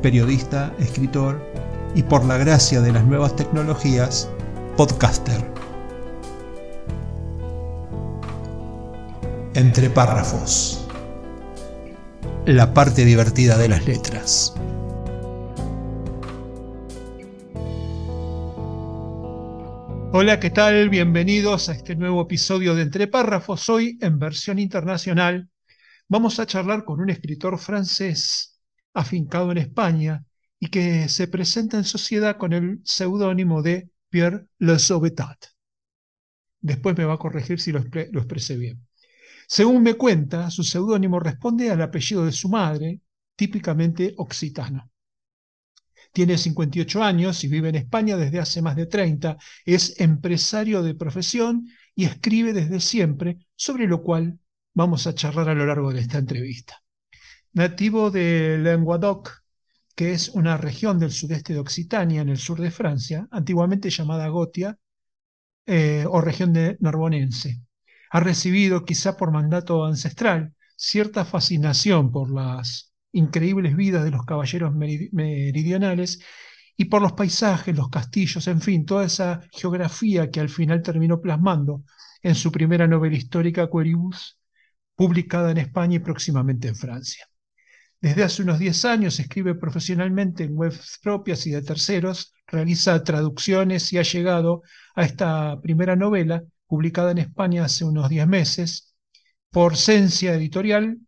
periodista, 0.00 0.74
escritor 0.78 1.44
y 1.94 2.02
por 2.02 2.24
la 2.24 2.38
gracia 2.38 2.80
de 2.80 2.92
las 2.92 3.04
nuevas 3.04 3.36
tecnologías, 3.36 4.30
podcaster. 4.76 5.44
Entre 9.54 9.90
párrafos. 9.90 10.86
La 12.46 12.72
parte 12.72 13.04
divertida 13.04 13.58
de 13.58 13.68
las 13.68 13.86
letras. 13.86 14.54
Hola, 20.12 20.40
¿qué 20.40 20.50
tal? 20.50 20.88
Bienvenidos 20.88 21.68
a 21.68 21.72
este 21.72 21.94
nuevo 21.94 22.22
episodio 22.22 22.74
de 22.74 22.82
Entre 22.82 23.06
párrafos. 23.06 23.68
Hoy, 23.68 23.98
en 24.00 24.18
versión 24.18 24.58
internacional, 24.58 25.48
vamos 26.08 26.40
a 26.40 26.46
charlar 26.46 26.84
con 26.84 27.00
un 27.00 27.10
escritor 27.10 27.58
francés 27.58 28.59
afincado 28.94 29.52
en 29.52 29.58
España 29.58 30.24
y 30.58 30.68
que 30.68 31.08
se 31.08 31.28
presenta 31.28 31.78
en 31.78 31.84
sociedad 31.84 32.36
con 32.36 32.52
el 32.52 32.80
seudónimo 32.84 33.62
de 33.62 33.90
Pierre 34.10 34.46
Le 34.58 34.78
Sauvetat. 34.78 35.46
Después 36.60 36.96
me 36.96 37.04
va 37.04 37.14
a 37.14 37.18
corregir 37.18 37.60
si 37.60 37.72
lo, 37.72 37.80
expresé 37.80 38.56
bien. 38.56 38.86
Según 39.48 39.82
me 39.82 39.94
cuenta, 39.94 40.50
su 40.50 40.62
seudónimo 40.62 41.18
responde 41.18 41.70
al 41.70 41.80
apellido 41.80 42.24
de 42.24 42.32
su 42.32 42.48
madre, 42.48 43.00
típicamente 43.34 44.14
occitano. 44.18 44.90
Tiene 46.12 46.36
58 46.36 47.02
años 47.02 47.42
y 47.44 47.48
vive 47.48 47.70
en 47.70 47.76
España 47.76 48.16
desde 48.16 48.40
hace 48.40 48.60
más 48.60 48.76
de 48.76 48.86
30. 48.86 49.38
Es 49.64 49.98
empresario 50.00 50.82
de 50.82 50.94
profesión 50.94 51.68
y 51.94 52.04
escribe 52.04 52.52
desde 52.52 52.80
siempre, 52.80 53.46
sobre 53.54 53.86
lo 53.86 54.02
cual 54.02 54.38
vamos 54.74 55.06
a 55.06 55.14
charlar 55.14 55.48
a 55.48 55.54
lo 55.54 55.66
largo 55.66 55.92
de 55.92 56.00
esta 56.00 56.18
entrevista 56.18 56.82
nativo 57.52 58.10
de 58.10 58.58
Languedoc, 58.58 59.42
que 59.94 60.12
es 60.12 60.30
una 60.30 60.56
región 60.56 60.98
del 60.98 61.12
sudeste 61.12 61.52
de 61.52 61.60
Occitania, 61.60 62.22
en 62.22 62.28
el 62.30 62.38
sur 62.38 62.60
de 62.60 62.70
Francia, 62.70 63.28
antiguamente 63.30 63.90
llamada 63.90 64.28
Gotia, 64.28 64.78
eh, 65.66 66.04
o 66.08 66.20
región 66.20 66.52
de 66.52 66.76
Narbonense. 66.80 67.62
Ha 68.10 68.20
recibido, 68.20 68.84
quizá 68.84 69.16
por 69.16 69.30
mandato 69.30 69.84
ancestral, 69.84 70.54
cierta 70.76 71.24
fascinación 71.24 72.10
por 72.10 72.32
las 72.32 72.92
increíbles 73.12 73.76
vidas 73.76 74.04
de 74.04 74.10
los 74.10 74.24
caballeros 74.24 74.74
meridionales 74.74 76.20
y 76.76 76.86
por 76.86 77.02
los 77.02 77.12
paisajes, 77.12 77.76
los 77.76 77.90
castillos, 77.90 78.46
en 78.48 78.60
fin, 78.60 78.86
toda 78.86 79.04
esa 79.04 79.42
geografía 79.52 80.30
que 80.30 80.40
al 80.40 80.48
final 80.48 80.82
terminó 80.82 81.20
plasmando 81.20 81.84
en 82.22 82.34
su 82.34 82.50
primera 82.50 82.86
novela 82.86 83.16
histórica, 83.16 83.68
Queribus, 83.70 84.38
publicada 84.96 85.50
en 85.50 85.58
España 85.58 85.96
y 85.96 86.00
próximamente 86.00 86.68
en 86.68 86.76
Francia. 86.76 87.29
Desde 88.00 88.24
hace 88.24 88.42
unos 88.42 88.58
10 88.58 88.84
años 88.86 89.20
escribe 89.20 89.54
profesionalmente 89.54 90.44
en 90.44 90.56
webs 90.56 90.98
propias 91.02 91.46
y 91.46 91.50
de 91.50 91.62
terceros, 91.62 92.32
realiza 92.46 93.04
traducciones 93.04 93.92
y 93.92 93.98
ha 93.98 94.02
llegado 94.02 94.62
a 94.94 95.04
esta 95.04 95.60
primera 95.60 95.96
novela, 95.96 96.42
publicada 96.66 97.10
en 97.10 97.18
España 97.18 97.64
hace 97.64 97.84
unos 97.84 98.08
10 98.08 98.26
meses, 98.26 98.94
por 99.50 99.76
Cencia 99.76 100.34
Editorial 100.34 100.98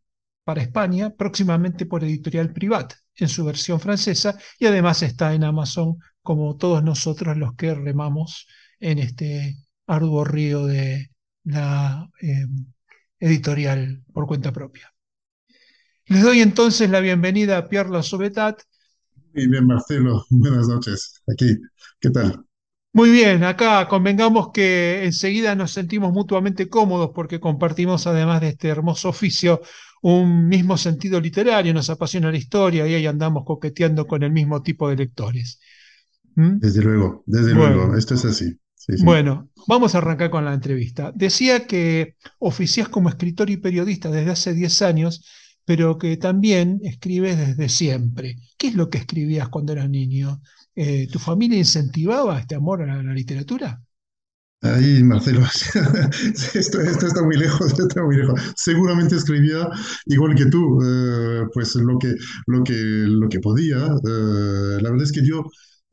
para 0.44 0.60
España, 0.60 1.10
próximamente 1.10 1.86
por 1.86 2.04
Editorial 2.04 2.52
Privat 2.52 2.92
en 3.14 3.28
su 3.28 3.44
versión 3.44 3.80
francesa, 3.80 4.36
y 4.58 4.66
además 4.66 5.02
está 5.02 5.32
en 5.34 5.44
Amazon 5.44 5.98
como 6.22 6.56
todos 6.56 6.82
nosotros 6.82 7.36
los 7.36 7.54
que 7.54 7.74
remamos 7.74 8.46
en 8.80 8.98
este 8.98 9.56
arduo 9.86 10.24
río 10.24 10.66
de 10.66 11.10
la 11.44 12.08
eh, 12.20 12.46
editorial 13.18 14.04
por 14.12 14.26
cuenta 14.26 14.52
propia. 14.52 14.91
Les 16.12 16.22
doy 16.22 16.42
entonces 16.42 16.90
la 16.90 17.00
bienvenida 17.00 17.56
a 17.56 17.68
Pierre 17.70 17.88
La 17.88 18.02
Sobetat. 18.02 18.60
Muy 19.32 19.48
bien, 19.48 19.66
Marcelo. 19.66 20.26
Buenas 20.30 20.68
noches. 20.68 21.22
Aquí, 21.26 21.56
¿qué 22.00 22.10
tal? 22.10 22.44
Muy 22.92 23.08
bien, 23.08 23.42
acá 23.44 23.88
convengamos 23.88 24.50
que 24.52 25.04
enseguida 25.06 25.54
nos 25.54 25.70
sentimos 25.70 26.12
mutuamente 26.12 26.68
cómodos 26.68 27.12
porque 27.14 27.40
compartimos, 27.40 28.06
además 28.06 28.42
de 28.42 28.48
este 28.48 28.68
hermoso 28.68 29.08
oficio, 29.08 29.62
un 30.02 30.48
mismo 30.48 30.76
sentido 30.76 31.18
literario, 31.18 31.72
nos 31.72 31.88
apasiona 31.88 32.30
la 32.30 32.36
historia 32.36 32.86
y 32.86 32.92
ahí 32.92 33.06
andamos 33.06 33.44
coqueteando 33.46 34.06
con 34.06 34.22
el 34.22 34.32
mismo 34.32 34.62
tipo 34.62 34.90
de 34.90 34.96
lectores. 34.96 35.60
¿Mm? 36.34 36.58
Desde 36.58 36.82
luego, 36.82 37.22
desde 37.24 37.54
luego, 37.54 37.96
esto 37.96 38.16
es 38.16 38.26
así. 38.26 38.58
Bueno, 39.02 39.48
vamos 39.66 39.94
a 39.94 39.98
arrancar 39.98 40.28
con 40.28 40.44
la 40.44 40.52
entrevista. 40.52 41.10
Decía 41.14 41.66
que 41.66 42.16
oficias 42.38 42.90
como 42.90 43.08
escritor 43.08 43.48
y 43.48 43.56
periodista 43.56 44.10
desde 44.10 44.32
hace 44.32 44.52
10 44.52 44.82
años 44.82 45.24
pero 45.64 45.98
que 45.98 46.16
también 46.16 46.80
escribes 46.82 47.38
desde 47.38 47.68
siempre. 47.68 48.36
¿Qué 48.58 48.68
es 48.68 48.74
lo 48.74 48.90
que 48.90 48.98
escribías 48.98 49.48
cuando 49.48 49.72
eras 49.72 49.88
niño? 49.88 50.40
Eh, 50.74 51.08
¿Tu 51.10 51.18
familia 51.18 51.58
incentivaba 51.58 52.38
este 52.38 52.54
amor 52.54 52.82
a 52.82 53.02
la, 53.02 53.12
literatura? 53.12 53.80
Ahí, 54.62 55.02
Marcelo, 55.02 55.40
esto, 56.54 56.80
está 56.80 57.22
muy 57.22 57.36
lejos, 57.36 57.78
está 57.78 58.02
muy 58.04 58.16
lejos. 58.16 58.40
Seguramente 58.56 59.16
escribía 59.16 59.68
igual 60.06 60.36
que 60.36 60.46
tú, 60.46 60.80
eh, 60.84 61.44
pues 61.52 61.74
lo 61.74 61.98
que, 61.98 62.14
lo 62.46 62.62
que, 62.62 62.74
lo 62.74 63.28
que 63.28 63.40
podía. 63.40 63.78
Eh, 63.78 64.78
la 64.80 64.90
verdad 64.90 65.02
es 65.02 65.12
que 65.12 65.26
yo 65.26 65.44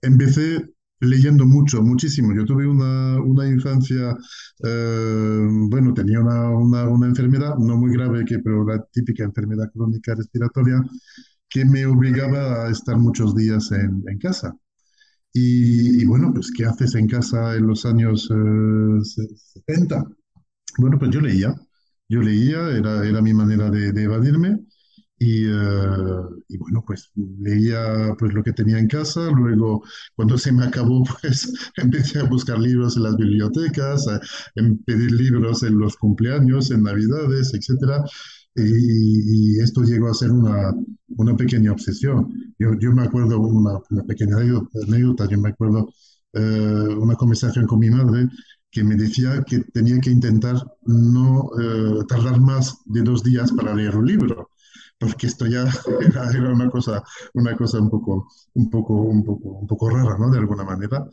empecé 0.01 0.63
leyendo 0.99 1.45
mucho, 1.45 1.81
muchísimo. 1.81 2.33
Yo 2.35 2.45
tuve 2.45 2.67
una, 2.67 3.21
una 3.21 3.47
infancia, 3.47 4.15
eh, 4.63 5.47
bueno, 5.69 5.93
tenía 5.93 6.19
una, 6.19 6.49
una, 6.49 6.87
una, 6.89 7.07
enfermedad, 7.07 7.55
no 7.57 7.77
muy 7.77 7.93
grave, 7.93 8.25
que, 8.25 8.39
pero 8.39 8.65
la 8.65 8.83
típica 8.91 9.23
enfermedad 9.23 9.71
crónica 9.73 10.15
respiratoria, 10.15 10.81
que 11.49 11.65
me 11.65 11.85
obligaba 11.85 12.65
a 12.67 12.71
estar 12.71 12.97
muchos 12.97 13.35
días 13.35 13.71
en, 13.71 14.03
en 14.07 14.19
casa. 14.19 14.55
Y, 15.33 16.01
y, 16.01 16.05
bueno, 16.05 16.33
pues, 16.33 16.51
¿qué 16.55 16.65
haces 16.65 16.95
en 16.95 17.07
casa 17.07 17.55
en 17.55 17.67
los 17.67 17.85
años 17.85 18.29
eh, 18.31 19.03
70? 19.65 20.05
Bueno, 20.77 20.97
pues 20.99 21.11
yo 21.11 21.21
leía. 21.21 21.55
Yo 22.09 22.21
leía, 22.21 22.71
era, 22.71 23.05
era 23.07 23.21
mi 23.21 23.33
manera 23.33 23.69
de, 23.69 23.91
de 23.91 24.03
evadirme. 24.03 24.59
Y, 25.19 25.45
eh, 25.45 26.21
y, 26.47 26.57
bueno, 26.57 26.83
pues 26.87 27.11
leía 27.15 28.15
pues 28.17 28.33
lo 28.33 28.41
que 28.41 28.53
tenía 28.53 28.79
en 28.79 28.87
casa, 28.87 29.29
luego 29.31 29.83
cuando 30.15 30.37
se 30.37 30.51
me 30.53 30.63
acabó, 30.65 31.03
pues 31.21 31.53
empecé 31.75 32.19
a 32.19 32.23
buscar 32.23 32.57
libros 32.59 32.95
en 32.97 33.03
las 33.03 33.17
bibliotecas, 33.17 34.07
a, 34.07 34.21
pedir 34.85 35.11
libros 35.11 35.63
en 35.63 35.77
los 35.77 35.97
cumpleaños, 35.97 36.71
en 36.71 36.83
Navidades, 36.83 37.53
etc. 37.53 38.01
Y, 38.55 39.59
esto 39.59 39.83
llegó 39.83 40.09
a 40.09 40.13
ser 40.13 40.31
una, 40.31 40.73
una 41.17 41.35
pequeña 41.35 41.71
obsesión. 41.73 42.53
Yo, 42.57 42.73
yo 42.79 42.91
me 42.93 43.03
acuerdo 43.03 43.39
una, 43.39 43.79
una 43.89 44.03
pequeña 44.03 44.37
anécdota, 44.37 45.27
yo 45.27 45.37
me 45.39 45.49
acuerdo 45.49 45.89
eh, 46.33 46.39
una 46.97 47.15
conversación 47.15 47.67
con 47.67 47.79
mi 47.79 47.89
madre 47.89 48.29
que 48.71 48.83
me 48.83 48.95
decía 48.95 49.43
que 49.45 49.59
tenía 49.73 49.99
que 49.99 50.11
intentar 50.11 50.55
no 50.85 51.49
eh, 51.59 52.03
tardar 52.07 52.39
más 52.39 52.77
de 52.85 53.01
dos 53.01 53.23
días 53.23 53.51
para 53.51 53.73
leer 53.75 53.95
un 53.97 54.05
libro 54.05 54.48
porque 54.99 55.27
esto 55.27 55.47
ya 55.47 55.63
era, 56.33 56.51
una 56.51 56.69
cosa, 56.69 57.03
una 57.33 57.55
cosa 57.55 57.79
un 57.79 57.89
poco, 57.89 58.27
un 58.53 58.69
poco, 58.69 58.93
un 58.93 59.23
poco, 59.23 59.49
un 59.49 59.67
poco 59.67 59.89
rara, 59.89 60.17
¿no? 60.17 60.29
De 60.29 60.39
alguna 60.39 60.63
manera. 60.63 61.05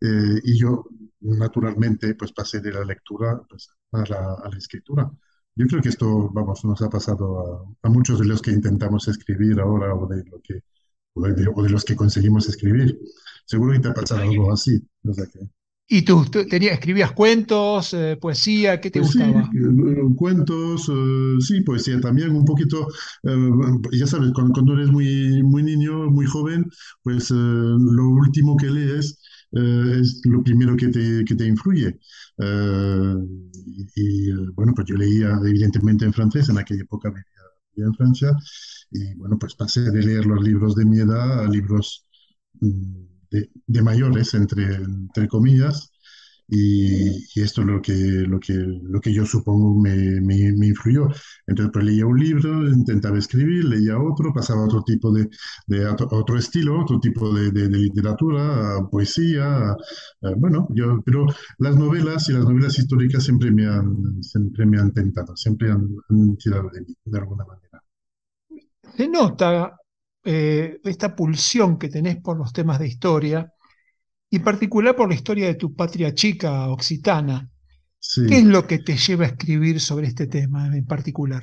Eh, 0.00 0.40
y 0.44 0.58
yo, 0.58 0.84
naturalmente, 1.20 2.14
pues 2.14 2.32
pasé 2.32 2.60
de 2.60 2.72
la 2.72 2.84
lectura 2.84 3.42
pues, 3.48 3.70
a, 3.92 3.98
la, 4.08 4.34
a, 4.34 4.48
la, 4.48 4.58
escritura. 4.58 5.10
Yo 5.54 5.66
creo 5.66 5.82
que 5.82 5.90
esto, 5.90 6.30
vamos, 6.32 6.64
nos 6.64 6.80
ha 6.82 6.88
pasado 6.88 7.76
a, 7.82 7.88
a, 7.88 7.90
muchos 7.90 8.18
de 8.18 8.26
los 8.26 8.40
que 8.40 8.52
intentamos 8.52 9.08
escribir 9.08 9.60
ahora 9.60 9.94
o 9.94 10.06
de, 10.06 10.24
lo 10.24 10.40
que, 10.40 10.62
o 11.14 11.22
de, 11.22 11.48
o 11.54 11.62
de 11.62 11.70
los 11.70 11.84
que 11.84 11.96
conseguimos 11.96 12.48
escribir. 12.48 12.98
Seguro 13.44 13.72
que 13.72 13.80
te 13.80 13.88
ha 13.88 13.94
pasado 13.94 14.22
algo 14.22 14.52
así. 14.52 14.80
O 15.04 15.12
sea 15.12 15.26
que... 15.26 15.40
¿Y 15.94 16.00
tú, 16.06 16.24
tenías, 16.24 16.72
escribías 16.72 17.12
cuentos, 17.12 17.92
eh, 17.92 18.16
poesía? 18.18 18.80
¿Qué 18.80 18.90
te 18.90 19.00
pues 19.00 19.14
gustaba? 19.14 19.50
Sí, 19.52 19.58
eh, 19.58 20.14
cuentos, 20.16 20.90
eh, 20.90 21.36
sí, 21.40 21.60
poesía 21.60 22.00
también, 22.00 22.30
un 22.30 22.46
poquito, 22.46 22.88
ya 23.92 24.06
sabes, 24.06 24.30
cuando, 24.32 24.72
eres 24.72 24.90
muy, 24.90 25.42
muy 25.42 25.62
niño, 25.62 26.10
muy 26.10 26.24
joven, 26.24 26.64
pues 27.02 27.30
lo 27.30 28.08
último 28.08 28.56
que 28.56 28.70
lees 28.70 29.18
es 29.52 30.22
lo 30.24 30.42
primero 30.42 30.78
que 30.78 30.88
te, 30.88 31.26
que 31.26 31.34
te 31.34 31.46
influye. 31.46 31.98
y, 33.94 34.32
bueno, 34.54 34.72
pues 34.74 34.86
yo 34.88 34.96
leía 34.96 35.38
evidentemente 35.44 36.06
en 36.06 36.14
francés, 36.14 36.48
en 36.48 36.56
aquella 36.56 36.84
época 36.84 37.10
vivía, 37.10 37.86
en 37.86 37.94
Francia. 37.94 38.30
Y 38.90 39.14
bueno, 39.16 39.38
pues 39.38 39.54
pasé 39.54 39.90
de 39.90 40.02
leer 40.02 40.24
los 40.24 40.42
libros 40.42 40.74
de 40.74 40.86
mi 40.86 41.00
edad 41.00 41.44
a 41.44 41.48
libros 41.48 42.06
mm, 42.60 43.11
de, 43.32 43.50
de 43.66 43.82
mayores, 43.82 44.34
entre, 44.34 44.76
entre 44.76 45.28
comillas, 45.28 45.92
y, 46.54 47.40
esto 47.40 47.62
es 47.62 47.66
lo 47.66 47.80
que, 47.80 47.94
lo 47.94 48.38
que, 48.38 48.52
lo 48.52 49.00
que 49.00 49.14
yo 49.14 49.24
supongo 49.24 49.80
me, 49.80 50.20
me, 50.20 50.52
me, 50.52 50.66
influyó. 50.66 51.08
Entonces, 51.46 51.70
pues 51.72 51.84
leía 51.84 52.04
un 52.06 52.18
libro, 52.18 52.68
intentaba 52.68 53.18
escribir, 53.18 53.64
leía 53.64 53.98
otro, 53.98 54.34
pasaba 54.34 54.60
a 54.62 54.64
otro 54.66 54.82
tipo 54.82 55.10
de, 55.12 55.30
de 55.66 55.86
otro 55.86 56.36
estilo, 56.36 56.82
otro 56.82 57.00
tipo 57.00 57.32
de, 57.32 57.50
de, 57.52 57.68
literatura, 57.70 58.86
poesía, 58.90 59.74
bueno, 60.36 60.68
yo, 60.74 61.00
pero 61.04 61.26
las 61.58 61.76
novelas 61.76 62.28
y 62.28 62.32
las 62.34 62.44
novelas 62.44 62.78
históricas 62.78 63.24
siempre 63.24 63.50
me 63.50 63.66
han, 63.66 64.22
siempre 64.22 64.66
me 64.66 64.78
han 64.78 64.92
tentado, 64.92 65.34
siempre 65.36 65.70
han, 65.70 65.88
han 66.10 66.36
tirado 66.36 66.68
de 66.70 66.82
mí, 66.82 66.94
de 67.04 67.18
alguna 67.18 67.44
manera. 67.46 67.82
Se 68.94 69.08
nota 69.08 69.81
eh, 70.24 70.80
esta 70.84 71.14
pulsión 71.14 71.78
que 71.78 71.88
tenés 71.88 72.16
por 72.16 72.36
los 72.36 72.52
temas 72.52 72.78
de 72.78 72.88
historia 72.88 73.52
y 74.30 74.38
particular 74.38 74.96
por 74.96 75.08
la 75.08 75.14
historia 75.14 75.46
de 75.46 75.54
tu 75.54 75.74
patria 75.74 76.14
chica, 76.14 76.68
occitana. 76.68 77.48
¿Qué 78.28 78.38
es 78.38 78.44
lo 78.44 78.66
que 78.66 78.78
te 78.80 78.96
lleva 78.96 79.24
a 79.24 79.28
escribir 79.28 79.80
sobre 79.80 80.08
este 80.08 80.26
tema 80.26 80.66
en 80.76 80.86
particular? 80.86 81.42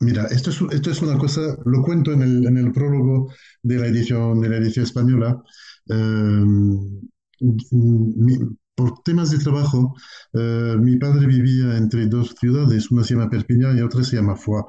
Mira, 0.00 0.26
esto 0.26 0.50
es, 0.50 0.60
esto 0.70 0.90
es 0.90 1.02
una 1.02 1.18
cosa, 1.18 1.56
lo 1.64 1.82
cuento 1.82 2.12
en 2.12 2.22
el, 2.22 2.46
en 2.46 2.58
el 2.58 2.72
prólogo 2.72 3.32
de 3.62 3.78
la 3.78 3.86
edición, 3.86 4.40
de 4.40 4.48
la 4.48 4.56
edición 4.58 4.84
española. 4.84 5.42
Em, 5.88 7.00
por 8.74 9.02
temas 9.02 9.30
de 9.30 9.38
trabajo, 9.38 9.94
eh, 10.32 10.76
mi 10.80 10.96
padre 10.96 11.26
vivía 11.26 11.76
entre 11.76 12.06
dos 12.06 12.34
ciudades, 12.38 12.90
una 12.90 13.04
se 13.04 13.14
llama 13.14 13.30
Perpignan 13.30 13.78
y 13.78 13.82
otra 13.82 14.02
se 14.02 14.16
llama 14.16 14.36
Foix. 14.36 14.64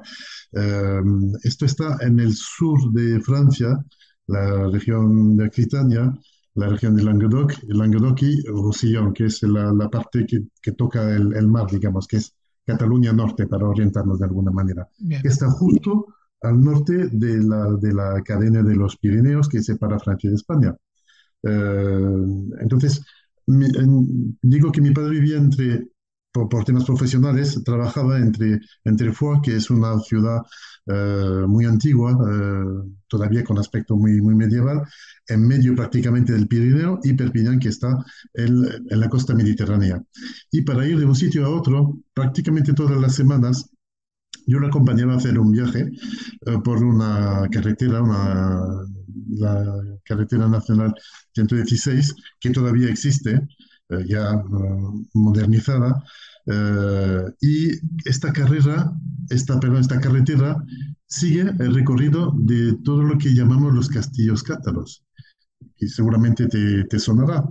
Em, 0.52 1.32
esto 1.42 1.64
está 1.66 1.98
en 2.00 2.20
el 2.20 2.32
sur 2.34 2.92
de 2.92 3.20
Francia, 3.20 3.84
la 4.28 4.68
región 4.68 5.36
de 5.36 5.46
Aquitania, 5.46 6.12
la 6.54 6.68
región 6.68 6.96
de 6.96 7.02
Languedoc, 7.02 7.52
Languedoc 7.68 8.22
y 8.22 8.42
Roussillon, 8.46 9.12
que 9.12 9.26
es 9.26 9.42
la, 9.42 9.72
la 9.72 9.88
parte 9.90 10.24
que, 10.26 10.46
que 10.62 10.72
toca 10.72 11.14
el, 11.14 11.34
el, 11.34 11.48
mar, 11.48 11.66
digamos, 11.70 12.06
que 12.06 12.16
es 12.18 12.34
Cataluña 12.64 13.12
Norte, 13.12 13.46
para 13.46 13.68
orientarnos 13.68 14.18
de 14.18 14.24
alguna 14.24 14.50
manera. 14.50 14.88
Que 15.22 15.28
está 15.28 15.50
justo 15.50 16.06
al 16.42 16.60
norte 16.60 17.08
de 17.12 17.42
la, 17.42 17.72
de 17.74 17.92
la 17.92 18.22
cadena 18.22 18.62
de 18.62 18.74
los 18.74 18.96
Pirineos 18.96 19.48
que 19.48 19.62
separa 19.62 19.98
Francia 19.98 20.30
de 20.30 20.36
España. 20.36 20.76
Eh, 21.42 22.24
entonces, 22.60 23.02
mi, 23.46 23.66
en, 23.66 24.38
digo 24.42 24.72
que 24.72 24.80
mi 24.80 24.92
padre 24.92 25.20
vivía 25.20 25.38
entre 25.38 25.88
por, 26.44 26.64
temas 26.64 26.84
profesionales, 26.84 27.62
trabajaba 27.64 28.18
entre, 28.18 28.60
entre 28.84 29.12
Foix, 29.12 29.40
que 29.42 29.56
es 29.56 29.70
una 29.70 29.98
ciudad 30.00 30.42
eh, 30.86 31.44
muy 31.48 31.64
antigua, 31.64 32.12
eh, 32.12 32.90
todavía 33.08 33.42
con 33.44 33.58
aspecto 33.58 33.96
muy, 33.96 34.20
muy 34.20 34.34
medieval, 34.34 34.82
en 35.28 35.46
medio 35.46 35.74
prácticamente 35.74 36.32
del 36.32 36.48
Pirineo, 36.48 37.00
y 37.02 37.14
Perpignan, 37.14 37.58
que 37.58 37.70
está 37.70 38.04
en 38.34 38.66
la 38.88 39.08
costa 39.08 39.34
mediterránea. 39.34 40.02
Y 40.50 40.62
para 40.62 40.86
ir 40.86 40.98
de 40.98 41.06
un 41.06 41.14
sitio 41.14 41.46
a 41.46 41.50
otro, 41.50 41.98
prácticamente 42.12 42.74
todas 42.74 43.00
las 43.00 43.14
semanas, 43.14 43.70
yo 44.46 44.58
lo 44.58 44.68
acompañaba 44.68 45.14
a 45.14 45.16
hacer 45.16 45.38
un 45.38 45.52
viaje 45.52 45.90
uh, 46.46 46.62
por 46.62 46.82
una 46.82 47.48
carretera, 47.50 48.02
una, 48.02 48.62
la 49.28 49.82
carretera 50.04 50.48
nacional 50.48 50.94
116, 51.34 52.14
que 52.40 52.50
todavía 52.50 52.88
existe, 52.88 53.40
uh, 53.90 54.00
ya 54.00 54.36
uh, 54.36 55.06
modernizada, 55.14 56.02
eh, 56.46 57.24
y 57.40 57.70
esta 58.08 58.32
carrera, 58.32 58.92
esta, 59.30 59.58
perdón, 59.58 59.80
esta 59.80 60.00
carretera 60.00 60.56
sigue 61.06 61.40
el 61.40 61.74
recorrido 61.74 62.32
de 62.36 62.74
todo 62.84 63.02
lo 63.02 63.18
que 63.18 63.34
llamamos 63.34 63.74
los 63.74 63.88
castillos 63.88 64.42
cátaros, 64.44 65.04
y 65.78 65.88
seguramente 65.88 66.46
te, 66.46 66.84
te 66.84 66.98
sonará. 66.98 67.44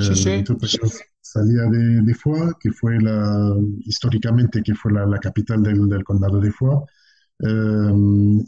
Sí, 0.00 0.14
sí. 0.14 0.30
Entonces, 0.30 1.02
salía 1.20 1.62
de, 1.64 2.02
de, 2.02 2.14
Foix, 2.14 2.54
que 2.60 2.70
fue 2.70 3.00
la, 3.00 3.54
históricamente, 3.80 4.62
que 4.62 4.74
fue 4.74 4.92
la, 4.92 5.06
la 5.06 5.18
capital 5.18 5.62
del, 5.62 5.88
del, 5.88 6.04
condado 6.04 6.40
de 6.40 6.52
Foix, 6.52 6.84
eh, 7.40 7.92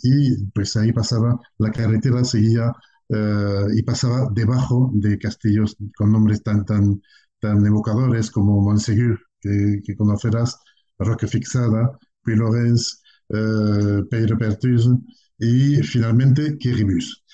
y 0.03 0.47
pues 0.55 0.77
ahí 0.77 0.93
pasaba, 0.93 1.39
la 1.59 1.71
carretera 1.73 2.23
seguía 2.25 2.73
eh, 3.09 3.67
y 3.75 3.83
pasaba 3.83 4.29
debajo 4.33 4.91
de 4.95 5.19
castillos 5.19 5.77
con 5.97 6.13
nombres 6.13 6.43
tan, 6.43 6.65
tan, 6.65 7.03
tan 7.41 7.67
evocadores 7.67 8.31
como 8.31 8.61
Montsegur, 8.63 9.19
que, 9.41 9.97
conocerás, 9.97 10.59
Roque 10.99 11.27
Fixada, 11.27 11.99
puis 12.23 12.37
Lorenz, 12.37 13.03
eh, 13.29 14.03
Pedro 14.11 14.39
Pertus 14.39 14.89
y 15.39 15.77
finalmente 15.83 16.57
Quiribus. 16.59 17.25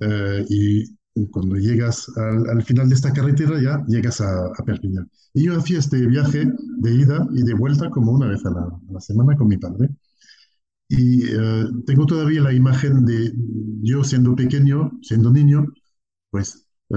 Eh, 0.00 0.44
y 0.48 0.98
cuando 1.30 1.56
llegas 1.56 2.06
al, 2.16 2.48
al, 2.48 2.62
final 2.62 2.88
de 2.88 2.94
esta 2.94 3.12
carretera 3.12 3.60
ya 3.60 3.84
llegas 3.86 4.20
a, 4.20 4.46
a, 4.46 4.64
Perpignan. 4.64 5.10
Y 5.34 5.46
yo 5.46 5.58
hacía 5.58 5.78
este 5.78 6.06
viaje 6.06 6.46
de 6.78 6.94
ida 6.94 7.26
y 7.32 7.42
de 7.42 7.54
vuelta 7.54 7.90
como 7.90 8.12
una 8.12 8.28
vez 8.28 8.44
a 8.46 8.50
la, 8.50 8.60
a 8.60 8.92
la 8.92 9.00
semana 9.00 9.36
con 9.36 9.48
mi 9.48 9.58
padre. 9.58 9.88
Y 10.88 11.24
eh, 11.24 11.64
tengo 11.86 12.06
todavía 12.06 12.42
la 12.42 12.52
imagen 12.52 13.04
de 13.04 13.32
yo 13.82 14.02
siendo 14.04 14.34
pequeño, 14.34 14.90
siendo 15.02 15.30
niño, 15.30 15.66
pues 16.30 16.66
eh, 16.90 16.96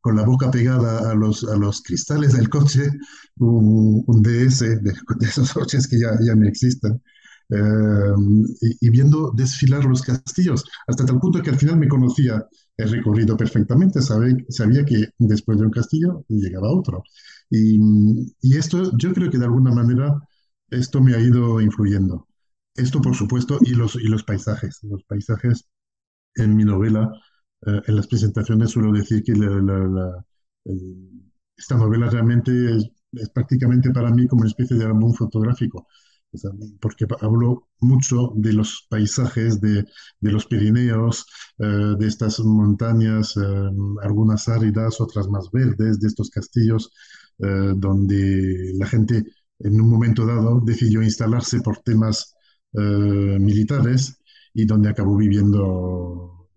con 0.00 0.16
la 0.16 0.24
boca 0.24 0.50
pegada 0.50 1.10
a 1.10 1.14
los, 1.14 1.44
a 1.44 1.56
los 1.56 1.82
cristales 1.82 2.32
del 2.34 2.48
coche, 2.48 2.90
un, 3.36 4.02
un 4.06 4.22
DS 4.22 4.60
de, 4.60 4.80
de, 4.80 5.26
esos 5.26 5.52
coches 5.52 5.86
que 5.86 5.98
ya, 6.00 6.12
ya 6.24 6.34
no 6.34 6.48
existen, 6.48 7.02
eh, 7.50 8.14
y, 8.62 8.86
y, 8.86 8.90
viendo 8.90 9.32
desfilar 9.36 9.84
los 9.84 10.02
castillos, 10.02 10.64
hasta 10.86 11.04
tal 11.04 11.20
punto 11.20 11.42
que 11.42 11.50
al 11.50 11.58
final 11.58 11.78
me 11.78 11.88
conocía 11.88 12.46
el 12.82 12.90
recorrido 12.90 13.36
perfectamente, 13.36 14.00
sabía 14.02 14.84
que 14.84 15.10
después 15.18 15.58
de 15.58 15.66
un 15.66 15.70
castillo 15.70 16.24
llegaba 16.28 16.72
otro. 16.72 17.02
Y, 17.50 17.78
esto 18.56 18.96
yo 18.96 19.12
creo 19.12 19.30
que 19.30 19.38
de 19.38 19.44
alguna 19.46 19.72
manera 19.72 20.20
esto 20.70 21.00
me 21.00 21.14
ha 21.14 21.20
ido 21.20 21.60
influyendo. 21.60 22.28
Esto, 22.74 23.00
por 23.00 23.14
supuesto, 23.16 23.58
y 23.62 23.74
los, 23.74 23.96
y 23.96 24.08
los 24.08 24.24
paisajes. 24.24 24.80
Los 24.82 25.04
paisajes 25.04 25.66
en 26.36 26.56
mi 26.56 26.64
novela 26.64 27.10
eh, 27.66 27.80
en 27.86 27.96
las 27.96 28.06
presentaciones 28.06 28.70
suelo 28.70 28.92
decir 28.92 29.22
que 29.22 29.32
esta 31.56 31.76
novela 31.76 32.08
realmente 32.08 32.50
es, 32.76 32.90
es, 33.12 33.30
prácticamente 33.30 33.90
para 33.90 34.10
mí 34.10 34.26
como 34.26 34.42
una 34.42 34.50
especie 34.50 34.76
de 34.76 34.84
álbum 34.84 35.12
fotográfico, 35.14 35.86
porque 36.80 37.06
hablo 37.20 37.68
mucho 37.80 38.32
de 38.36 38.52
los 38.52 38.86
paisajes 38.88 39.60
de, 39.60 39.84
de 40.20 40.32
los 40.32 40.46
Pirineos, 40.46 41.26
eh, 41.58 41.94
de 41.98 42.06
estas 42.06 42.40
montañas, 42.40 43.36
eh, 43.36 43.40
algunas 44.02 44.48
áridas, 44.48 45.00
otras 45.00 45.28
más 45.28 45.50
verdes, 45.52 46.00
de 46.00 46.08
estos 46.08 46.30
castillos, 46.30 46.92
eh, 47.38 47.72
donde 47.76 48.72
la 48.74 48.86
gente 48.86 49.24
en 49.60 49.80
un 49.80 49.88
momento 49.90 50.26
dado 50.26 50.60
decidió 50.60 51.02
instalarse 51.02 51.60
por 51.60 51.78
temas 51.78 52.34
eh, 52.74 53.38
militares 53.40 54.16
y 54.54 54.64
donde 54.66 54.90
acabó 54.90 55.16
viviendo 55.16 56.48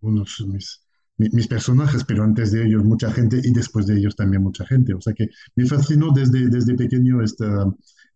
unos 0.00 0.44
mis, 0.48 0.80
mis, 1.16 1.46
personajes, 1.46 2.04
pero 2.04 2.24
antes 2.24 2.52
de 2.52 2.66
ellos 2.66 2.84
mucha 2.84 3.12
gente 3.12 3.40
y 3.42 3.52
después 3.52 3.86
de 3.86 3.98
ellos 3.98 4.16
también 4.16 4.42
mucha 4.42 4.66
gente. 4.66 4.94
O 4.94 5.00
sea 5.00 5.12
que 5.14 5.28
me 5.56 5.66
fascinó 5.66 6.10
desde, 6.12 6.48
desde 6.48 6.74
pequeño 6.74 7.22
esta, 7.22 7.66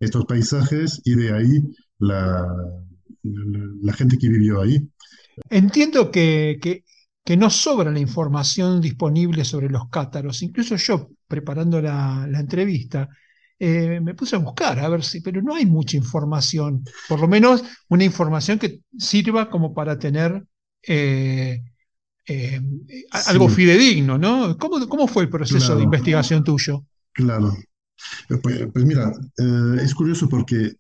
estos 0.05 0.25
paisajes 0.27 1.01
y 1.05 1.15
de 1.15 1.33
ahí 1.33 1.63
la, 1.99 2.47
la, 3.23 3.61
la 3.83 3.93
gente 3.93 4.19
que 4.19 4.29
vivió 4.29 4.61
ahí. 4.61 4.89
Entiendo 5.51 6.11
que, 6.11 6.59
que, 6.61 6.85
que, 7.25 7.37
no 7.37 7.51
sobra 7.51 7.91
la 7.91 7.99
información 7.99 8.81
disponible 8.81 9.45
sobre 9.45 9.69
los 9.69 9.89
cátaros. 9.89 10.43
Incluso 10.43 10.77
yo, 10.77 11.11
preparando 11.27 11.81
la, 11.81 12.27
la 12.29 12.41
entrevista, 12.41 13.09
eh, 13.59 14.01
me 14.01 14.15
puse 14.15 14.37
a 14.37 14.41
buscar, 14.41 14.79
a 14.79 14.89
ver 14.89 15.05
si, 15.05 15.21
pero 15.21 15.41
no 15.41 15.55
hay 15.55 15.65
mucha 15.65 15.97
información, 15.97 16.85
por 17.09 17.21
lo 17.21 17.29
menos 17.29 17.63
una 17.89 18.05
información 18.05 18.59
que 18.59 18.81
sirva 18.99 19.49
como 19.49 19.73
para 19.73 19.99
tener 19.99 20.45
eh, 20.83 21.63
eh, 22.27 22.61
algo 23.27 23.49
sí. 23.49 23.55
fidedigno, 23.55 24.19
¿no? 24.19 24.59
¿Cómo, 24.59 24.87
¿Cómo, 24.89 25.07
fue 25.07 25.25
el 25.25 25.31
proceso 25.31 25.67
claro. 25.67 25.77
de 25.77 25.85
investigación 25.85 26.43
tuyo? 26.43 26.85
Claro. 27.13 27.57
Pues, 28.29 28.67
pues 28.73 28.85
mira, 28.85 29.13
eh, 29.39 29.77
es 29.83 29.95
curioso 29.95 30.29
porque 30.29 30.57
eh, 30.57 30.77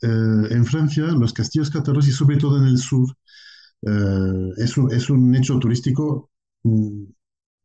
en 0.50 0.64
Francia 0.64 1.04
los 1.06 1.32
castillos 1.32 1.70
cátaros 1.70 2.08
y 2.08 2.12
sobre 2.12 2.36
todo 2.36 2.58
en 2.58 2.66
el 2.66 2.78
sur 2.78 3.08
eh, 3.82 4.50
es 4.58 4.76
un, 4.76 4.92
es, 4.92 5.10
un, 5.10 5.34
hecho 5.34 5.58
turístico 5.58 6.30
mm, 6.64 7.04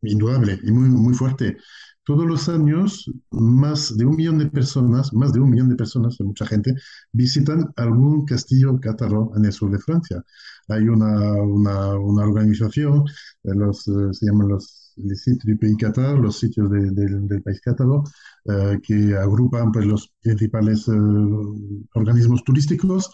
indudable 0.03 0.59
y 0.63 0.71
muy, 0.71 0.89
muy 0.89 1.13
fuerte. 1.13 1.57
Todos 2.03 2.25
los 2.25 2.49
años, 2.49 3.05
más 3.31 3.95
de 3.97 4.05
un 4.05 4.15
millón 4.15 4.39
de 4.39 4.47
personas, 4.47 5.13
más 5.13 5.31
de 5.33 5.39
un 5.41 5.49
millón 5.51 5.69
de 5.69 5.75
personas, 5.75 6.19
mucha 6.21 6.45
gente, 6.45 6.73
visitan 7.11 7.71
algún 7.75 8.25
castillo 8.25 8.79
cátaro 8.79 9.31
en 9.37 9.45
el 9.45 9.53
sur 9.53 9.71
de 9.71 9.79
Francia. 9.79 10.23
Hay 10.69 10.83
una, 10.89 11.33
una, 11.33 11.95
una 11.99 12.23
organización, 12.23 13.03
eh, 13.43 13.51
los, 13.55 13.87
eh, 13.87 14.13
se 14.13 14.25
llaman 14.25 14.49
los 14.49 14.88
les 15.03 15.15
sites 15.15 15.45
du 15.45 15.57
pays 15.57 15.75
catar, 15.77 16.17
los 16.17 16.39
sitios 16.39 16.69
de, 16.69 16.91
de, 16.91 17.05
del 17.21 17.41
país 17.41 17.61
cátaro, 17.61 18.03
eh, 18.45 18.79
que 18.83 19.15
agrupan 19.15 19.71
pues, 19.71 19.85
los 19.85 20.11
principales 20.21 20.87
eh, 20.87 20.91
organismos 21.93 22.43
turísticos 22.43 23.09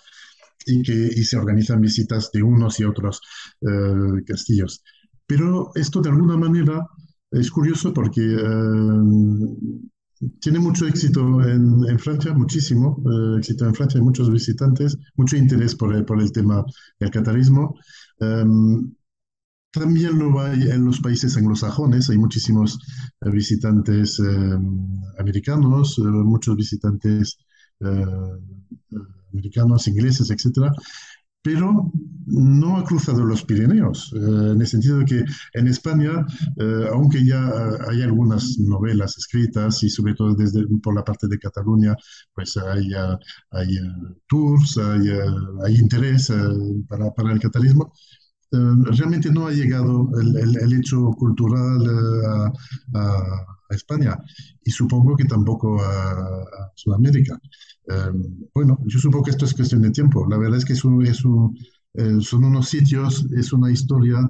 y 0.66 0.82
que 0.82 0.94
y 0.94 1.24
se 1.24 1.38
organizan 1.38 1.82
visitas 1.82 2.32
de 2.32 2.42
unos 2.44 2.80
y 2.80 2.86
otros 2.86 3.22
eh, 3.62 4.24
castillos. 4.26 4.84
Pero 5.28 5.72
esto 5.76 6.02
de 6.02 6.10
alguna 6.10 6.38
manera 6.38 6.88
es 7.32 7.52
curioso 7.52 7.94
porque 7.94 8.22
eh, 8.22 9.46
tiene 10.40 10.60
mucho 10.60 10.88
éxito 10.88 11.22
en, 11.44 11.88
en 11.90 12.00
Francia, 12.00 12.34
muchísimo 12.34 13.02
eh, 13.06 13.40
éxito 13.40 13.66
en 13.66 13.76
Francia, 13.76 14.02
muchos 14.02 14.32
visitantes, 14.32 14.98
mucho 15.16 15.36
interés 15.36 15.76
por 15.76 15.94
el, 15.94 16.06
por 16.06 16.22
el 16.22 16.32
tema 16.32 16.64
del 17.00 17.10
catarismo. 17.12 17.76
Em, 18.20 18.92
también 19.76 20.18
lo 20.18 20.40
hay 20.40 20.64
en 20.64 20.86
los 20.86 21.00
países 21.00 21.38
anglosajones, 21.38 22.10
hay 22.10 22.18
muchísimos 22.18 22.80
eh, 23.22 23.30
visitantes 23.30 24.20
em, 24.20 24.88
americanos, 25.20 25.98
eh, 26.00 26.02
muchos 26.04 26.56
visitantes 26.56 27.38
eh, 27.82 28.06
americanos, 29.32 29.88
ingleses, 29.88 30.32
etcétera, 30.32 30.72
pero 31.46 31.92
no 32.26 32.78
ha 32.78 32.84
cruzado 32.84 33.24
los 33.24 33.44
Pirineos, 33.46 34.12
eh, 34.16 34.54
en 34.54 34.60
el 34.60 34.66
sentido 34.68 34.98
de 34.98 35.06
que 35.06 35.24
en 35.54 35.68
España, 35.68 36.26
eh, 36.58 36.88
aunque 36.92 37.24
ya 37.24 37.40
hay 37.88 38.02
algunas 38.02 38.58
novelas 38.58 39.16
escritas 39.20 39.84
y 39.84 39.90
sobre 39.90 40.16
todo 40.16 40.34
desde 40.34 40.66
por 40.82 40.96
la 40.96 41.04
parte 41.04 41.28
de 41.28 41.38
Cataluña, 41.38 41.96
pues 42.34 42.58
hay, 42.58 42.88
eh, 42.92 43.18
hay 43.52 43.78
tours, 44.28 44.80
hay, 44.80 45.08
hay 45.66 45.76
interés 45.76 46.32
para, 46.90 47.12
para, 47.14 47.32
el 47.32 47.40
catalanismo, 47.40 47.94
realmente 48.52 49.32
no 49.32 49.48
ha 49.48 49.52
llegado 49.52 50.10
el, 50.20 50.36
el, 50.38 50.58
el 50.58 50.74
hecho 50.74 51.12
cultural 51.12 51.82
a, 52.26 52.54
a, 52.94 53.02
a, 53.70 53.76
España 53.76 54.18
y 54.64 54.72
supongo 54.72 55.16
que 55.16 55.26
tampoco 55.26 55.82
a, 55.82 56.12
a 56.12 56.72
Sudamérica. 56.76 57.40
Eh, 57.88 58.12
bueno, 58.54 58.80
yo 58.86 59.00
supongo 59.00 59.26
que 59.26 59.32
esto 59.32 59.46
es 59.46 59.54
cuestión 59.54 59.82
de 59.82 59.92
tiempo. 59.92 60.26
La 60.30 60.38
verdad 60.38 60.58
es 60.58 60.66
que 60.66 60.74
es 60.74 60.84
un, 60.86 61.06
es 61.06 61.24
un, 61.26 61.58
eh, 61.94 62.18
son 62.20 62.44
unos 62.44 62.70
sitios, 62.70 63.26
es 63.38 63.54
una 63.54 63.72
historia 63.72 64.28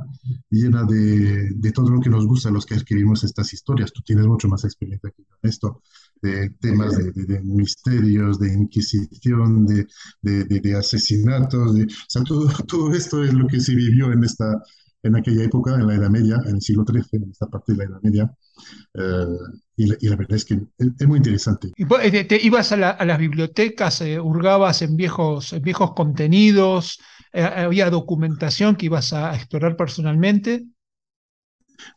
llena 0.49 0.83
de, 0.83 1.49
de, 1.55 1.71
todo 1.71 1.89
lo 1.89 1.99
que 1.99 2.09
nos 2.09 2.27
gusta 2.27 2.51
los 2.51 2.65
que 2.65 2.75
escribimos 2.75 3.23
estas 3.23 3.53
historias. 3.53 3.91
Tú 3.91 4.01
tienes 4.03 4.27
mucho 4.27 4.47
más 4.47 4.63
experiencia 4.65 5.09
que 5.09 5.23
en 5.23 5.49
esto, 5.49 5.81
de 6.25 6.49
temas 6.59 6.97
de, 6.97 7.11
de, 7.11 7.25
de 7.25 7.41
misterios, 7.41 8.39
de 8.39 8.53
inquisición, 8.53 9.65
de, 9.65 9.85
de 10.21 10.75
asesinatos. 10.75 11.71
o 11.71 11.85
sea, 12.07 12.23
todo, 12.23 12.47
todo 12.67 12.93
esto 12.93 13.23
es 13.23 13.33
lo 13.33 13.47
que 13.47 13.59
se 13.59 13.75
vivió 13.75 14.11
en 14.11 14.23
esta, 14.23 14.61
en 15.05 15.15
aquella 15.15 15.43
época, 15.43 15.75
en 15.75 15.87
la 15.87 15.95
Edad 15.95 16.09
Media, 16.09 16.39
en 16.45 16.55
el 16.55 16.61
siglo 16.61 16.83
XIII, 16.83 17.23
en 17.23 17.31
esta 17.31 17.47
parte 17.47 17.73
de 17.73 17.77
la 17.77 17.83
Edad 17.85 18.01
Media. 18.01 18.35
Eh, 18.95 19.25
y, 19.77 19.85
la, 19.85 19.97
y, 19.99 20.09
la, 20.09 20.15
verdad 20.15 20.35
es 20.37 20.45
que 20.45 20.55
es, 20.55 20.87
es 20.99 21.07
muy 21.07 21.17
interesante. 21.17 21.71
¿Y 21.75 21.85
te, 21.85 22.23
te 22.23 22.41
ibas 22.41 22.71
a, 22.71 22.77
la, 22.77 22.89
a, 22.89 23.05
las 23.05 23.19
bibliotecas, 23.19 24.01
eh, 24.01 24.19
hurgabas 24.19 24.81
en 24.81 24.95
viejos, 24.95 25.53
en 25.53 25.61
viejos 25.61 25.93
contenidos? 25.93 26.99
Eh, 27.33 27.43
¿Había 27.43 27.89
documentación 27.89 28.75
que 28.75 28.87
ibas 28.87 29.13
a 29.13 29.35
explorar 29.35 29.77
personalmente? 29.77 30.65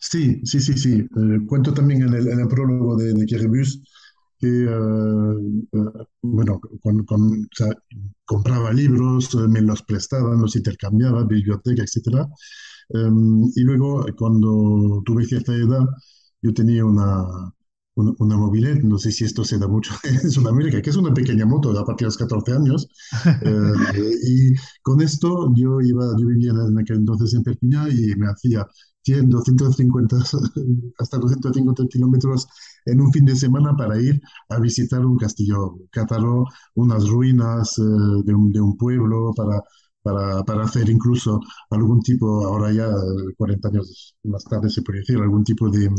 Sí, 0.01 0.41
sí, 0.45 0.61
sí, 0.61 0.75
sí. 0.75 0.99
Eh, 1.01 1.47
cuento 1.47 1.73
también 1.73 2.03
en 2.03 2.15
el, 2.15 2.29
en 2.29 2.41
el 2.41 2.49
prólogo 2.49 2.97
de, 2.97 3.15
de 3.15 3.27
Queribus 3.27 3.81
que, 4.39 4.67
uh, 4.67 5.61
bueno, 6.23 6.61
con, 6.83 7.05
con, 7.05 7.23
o 7.23 7.49
sea, 7.53 7.69
compraba 8.25 8.73
libros, 8.73 9.35
me 9.49 9.61
los 9.63 9.83
prestaban, 9.83 10.41
los 10.41 10.57
intercambiaba, 10.57 11.25
biblioteca, 11.25 11.83
etcétera. 11.83 12.27
Um, 12.91 13.51
y 13.55 13.63
luego, 13.63 14.05
cuando 14.17 15.03
tuve 15.05 15.25
cierta 15.25 15.55
edad, 15.55 15.85
yo 16.43 16.55
tenía 16.55 16.85
una, 16.85 17.25
una, 17.97 18.13
una 18.19 18.37
mobilette, 18.37 18.83
no 18.85 18.99
sé 18.99 19.11
si 19.13 19.25
esto 19.25 19.45
se 19.45 19.59
da 19.59 19.69
mucho 19.69 19.93
en 20.05 20.31
Sudamérica, 20.31 20.81
que 20.81 20.91
es 20.91 20.97
una 20.97 21.13
pequeña 21.13 21.45
moto 21.47 21.77
a 21.79 21.85
partir 21.85 22.07
de 22.07 22.09
los 22.09 22.17
14 22.17 22.53
años. 22.53 22.89
eh, 23.43 24.13
y 24.27 24.55
con 24.83 25.01
esto 25.03 25.53
yo 25.55 25.81
iba, 25.81 26.05
yo 26.19 26.27
vivía 26.27 26.53
en 26.53 26.79
aquel 26.79 26.99
entonces 26.99 27.35
en 27.35 27.43
Perpiñán 27.43 27.91
y 27.91 28.15
me 28.17 28.29
hacía 28.29 28.67
100, 29.03 29.31
250, 29.31 30.17
hasta 30.99 31.19
250 31.19 31.87
kilómetros 31.89 32.47
en 32.85 33.01
un 33.01 33.13
fin 33.13 33.25
de 33.25 33.37
semana 33.37 33.75
para 33.77 34.01
ir 34.01 34.21
a 34.49 34.59
visitar 34.61 35.05
un 35.05 35.17
castillo 35.17 35.79
cátaro, 35.91 36.45
unas 36.75 37.09
ruinas 37.09 37.79
eh, 37.79 37.83
de, 38.25 38.35
un, 38.35 38.53
de 38.53 38.61
un 38.61 38.77
pueblo, 38.77 39.33
para 39.35 39.63
para, 40.03 40.43
para, 40.45 40.65
hacer 40.65 40.89
incluso 40.89 41.41
algún 41.71 42.01
tipo, 42.01 42.47
ahora 42.47 42.73
ya 42.73 42.89
40 43.37 43.69
años 43.69 44.17
más 44.25 44.45
tarde 44.45 44.71
se 44.71 44.83
puede 44.83 45.01
decir, 45.01 45.19
algún 45.19 45.45
tipo 45.45 45.69
de, 45.71 45.91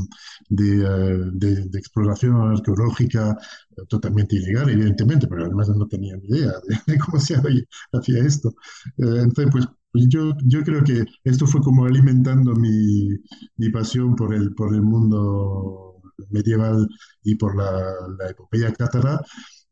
de, 0.49 0.79
uh, 0.83 1.31
de, 1.33 1.65
de 1.69 1.79
exploración 1.79 2.35
arqueológica 2.51 3.37
uh, 3.77 3.85
totalmente 3.85 4.35
ilegal, 4.37 4.69
evidentemente, 4.69 5.27
pero 5.27 5.45
además 5.45 5.69
no 5.69 5.87
tenía 5.87 6.15
ni 6.17 6.27
idea 6.29 6.53
de, 6.87 6.97
cómo 7.05 7.19
se 7.19 7.35
hacía 7.35 8.19
esto. 8.23 8.49
Uh, 8.97 9.15
entonces, 9.17 9.51
pues, 9.51 9.67
pues 9.91 10.05
yo, 10.07 10.33
yo 10.45 10.63
creo 10.63 10.83
que 10.83 11.05
esto 11.23 11.47
fue 11.47 11.61
como 11.61 11.85
alimentando 11.85 12.53
mi, 12.55 13.09
mi 13.57 13.69
pasión 13.69 14.15
por 14.15 14.33
el, 14.33 14.53
por 14.53 14.73
el 14.73 14.81
mundo 14.81 16.01
medieval 16.29 16.87
y 17.23 17.35
por 17.35 17.55
la, 17.55 17.71
la 18.17 18.29
epopeya 18.29 18.73
cátara, 18.73 19.19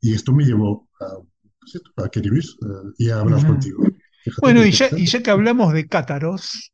y 0.02 0.14
esto 0.14 0.34
me 0.34 0.46
llevó 0.46 0.88
a, 1.00 1.06
pues, 1.60 1.82
a 1.98 2.10
querer 2.10 2.44
y 2.98 3.10
a 3.10 3.20
hablar 3.20 3.40
uh 3.40 3.44
-huh. 3.44 3.48
contigo. 3.48 3.84
Fíjate 4.24 4.42
bueno, 4.42 4.66
y 4.66 4.72
ya, 4.72 4.90
y 4.96 5.06
ya, 5.06 5.22
que 5.22 5.32
hablamos 5.32 5.74
de 5.74 5.88
cátaros, 5.88 6.72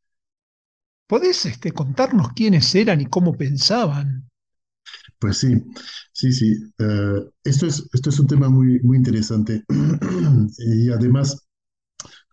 ¿podés 1.07 1.45
este, 1.45 1.71
contarnos 1.71 2.33
quiénes 2.33 2.73
eran 2.75 3.01
y 3.01 3.05
cómo 3.05 3.33
pensaban? 3.33 4.29
Pues 5.19 5.37
sí, 5.37 5.55
sí, 6.11 6.33
sí. 6.33 6.53
Uh, 6.79 7.29
esto, 7.43 7.67
es, 7.67 7.87
esto 7.93 8.09
es 8.09 8.19
un 8.19 8.27
tema 8.27 8.49
muy, 8.49 8.79
muy 8.81 8.97
interesante 8.97 9.63
y 10.57 10.89
además 10.89 11.47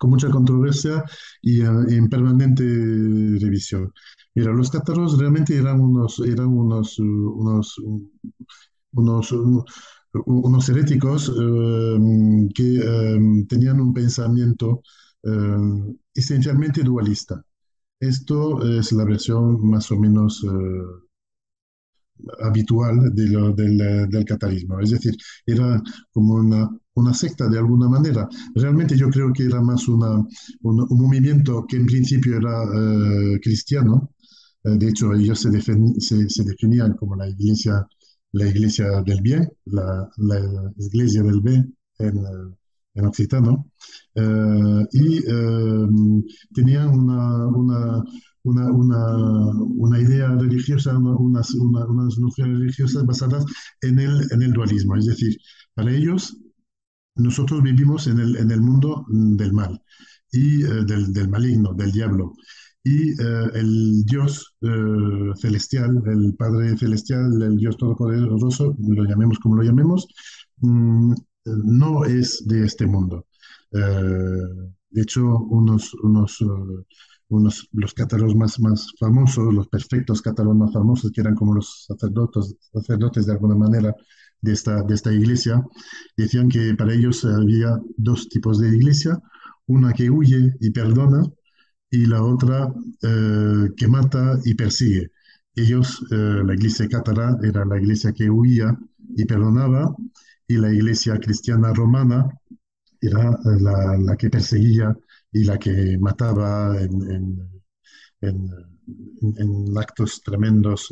con 0.01 0.11
mucha 0.11 0.31
controversia 0.31 1.05
y 1.43 1.61
uh, 1.63 1.87
en 1.91 2.09
permanente 2.09 2.65
revisión. 2.65 3.93
Mira, 4.35 4.51
los 4.53 4.71
cátaros 4.71 5.19
realmente 5.19 5.55
eran 5.57 5.79
unos, 5.79 6.19
eran 6.21 6.49
unos, 6.49 6.99
unos, 6.99 7.77
unos, 8.93 9.33
unos 10.25 10.69
heréticos 10.71 11.29
uh, 11.29 12.49
que 12.55 12.79
uh, 12.81 13.47
tenían 13.47 13.81
un 13.81 13.93
pensamiento 13.93 14.83
esencialmente 16.15 16.83
dualista. 16.83 17.45
Esto 18.01 18.65
es 18.65 18.91
la 18.93 19.05
versión 19.05 19.61
más 19.69 19.91
o 19.91 19.99
menos 19.99 20.43
habitual 22.41 23.15
de 23.15 23.29
lo, 23.29 23.53
del, 23.53 24.09
del, 24.09 24.25
catarismo. 24.25 24.81
Es 24.81 24.93
decir, 24.93 25.15
era 25.45 25.83
como 26.11 26.37
una, 26.37 26.71
una, 27.01 27.15
secta 27.15 27.49
de 27.49 27.59
alguna 27.59 27.89
manera. 27.89 28.29
Realmente 28.55 28.97
yo 28.97 29.09
creo 29.11 29.33
que 29.33 29.45
era 29.45 29.61
más 29.61 29.89
una, 29.89 30.25
un, 30.63 30.87
movimiento 30.91 31.65
que 31.69 31.77
en 31.77 31.87
principio 31.87 32.37
era 32.37 32.57
cristiano. 33.43 34.11
de 34.63 34.89
hecho, 34.89 35.13
ellos 35.15 35.41
se, 35.41 35.51
se, 35.61 36.29
se 36.29 36.45
definían 36.45 36.95
como 36.95 37.17
la 37.17 37.29
iglesia 37.29 37.87
la 38.33 38.47
iglesia 38.47 39.03
del 39.03 39.21
bien, 39.23 39.49
la, 39.67 40.09
iglesia 40.79 41.23
del 41.23 41.41
bien 41.41 41.77
en, 41.99 42.19
en 42.95 43.05
occitano, 43.05 43.71
y 44.93 45.33
uh, 45.33 46.25
tenía 46.55 46.89
una, 46.89 47.47
una, 47.49 48.05
una, 48.45 48.73
una, 48.73 50.01
idea 50.01 50.29
religiosa, 50.37 50.97
unas, 50.97 51.55
unas 51.55 52.19
nociones 52.19 52.59
religiosas 52.59 53.05
basadas 53.05 53.45
en 53.83 53.99
el, 53.99 54.21
en 54.31 54.43
el 54.43 54.53
dualismo. 54.53 54.97
Es 54.97 55.07
decir, 55.07 55.37
para 55.75 55.93
ellos, 55.93 56.37
nosotros 57.21 57.63
vivimos 57.63 58.07
en 58.07 58.19
el, 58.19 58.37
en 58.37 58.51
el 58.51 58.61
mundo 58.61 59.05
del 59.09 59.53
mal 59.53 59.83
y 60.33 60.65
uh, 60.65 60.85
del, 60.85 61.13
del 61.13 61.29
maligno, 61.29 61.75
del 61.75 61.93
diablo 61.93 62.35
y 62.83 63.13
uh, 63.21 63.51
el 63.55 64.05
Dios 64.05 64.55
uh, 64.63 65.35
celestial, 65.37 66.03
el 66.07 66.35
Padre 66.37 66.77
celestial, 66.79 67.41
el 67.43 67.57
Dios 67.57 67.77
todopoderoso, 67.77 68.75
lo 68.79 69.05
llamemos 69.05 69.39
como 69.39 69.57
lo 69.57 69.63
llamemos, 69.63 70.07
um, 70.63 71.15
no 71.45 72.05
es 72.05 72.47
de 72.47 72.65
este 72.65 72.87
mundo. 72.87 73.27
Uh, 73.73 74.71
de 74.91 75.03
hecho, 75.03 75.23
unos, 75.25 75.95
unos, 76.03 76.39
unos, 77.29 77.69
los 77.73 77.95
cátaros 77.95 78.35
más, 78.35 78.59
más 78.61 78.93
famosos, 78.99 79.55
los 79.55 79.69
perfectos 79.69 80.23
cátaros 80.23 80.57
más 80.57 80.73
famosos, 80.73 81.13
que 81.13 81.21
eran 81.21 81.35
como 81.35 81.55
los 81.55 81.85
sacerdotes, 81.87 82.57
sacerdotes 82.73 83.27
de 83.27 83.33
alguna 83.33 83.55
manera 83.55 83.95
de 84.43 84.53
esta, 84.53 84.83
de 84.83 84.95
esta 84.95 85.13
iglesia, 85.13 85.63
decían 86.17 86.49
que 86.49 86.75
para 86.75 86.95
ellos 86.95 87.25
había 87.25 87.79
dos 87.97 88.29
tipos 88.29 88.59
de 88.61 88.69
iglesia, 88.69 89.19
una 89.67 89.93
que 89.93 90.11
huye 90.11 90.55
y 90.61 90.71
perdona, 90.71 91.23
y 91.91 92.07
la 92.07 92.23
otra 92.23 92.73
eh, 93.03 93.69
que 93.77 93.89
mata 93.89 94.39
y 94.45 94.55
persigue. 94.55 95.11
Ellos, 95.55 96.05
eh, 96.11 96.43
la 96.45 96.55
iglesia 96.55 96.89
cátara 96.89 97.37
era 97.43 97.65
la 97.65 97.79
iglesia 97.79 98.13
que 98.13 98.31
huía 98.31 98.77
y 99.17 99.25
perdonaba, 99.25 99.95
y 100.47 100.57
la 100.57 100.73
iglesia 100.73 101.19
cristiana 101.19 101.73
romana 101.73 102.29
era 103.01 103.31
eh, 103.31 103.61
la, 103.61 103.97
la 103.99 104.17
que 104.17 104.31
perseguía 104.31 104.97
y 105.33 105.45
la 105.45 105.59
que 105.59 105.99
mataba 106.01 106.81
en, 106.81 107.11
en, 107.11 107.51
en, 108.21 108.49
en 109.39 109.79
actos 109.79 110.21
tremendos 110.23 110.89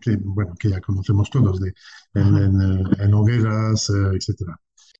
que, 0.00 0.16
bueno, 0.22 0.54
que 0.58 0.70
ya 0.70 0.80
conocemos 0.80 1.30
todos, 1.30 1.60
de, 1.60 1.72
en, 2.14 3.14
hogueras, 3.14 3.90
etc. 3.90 4.56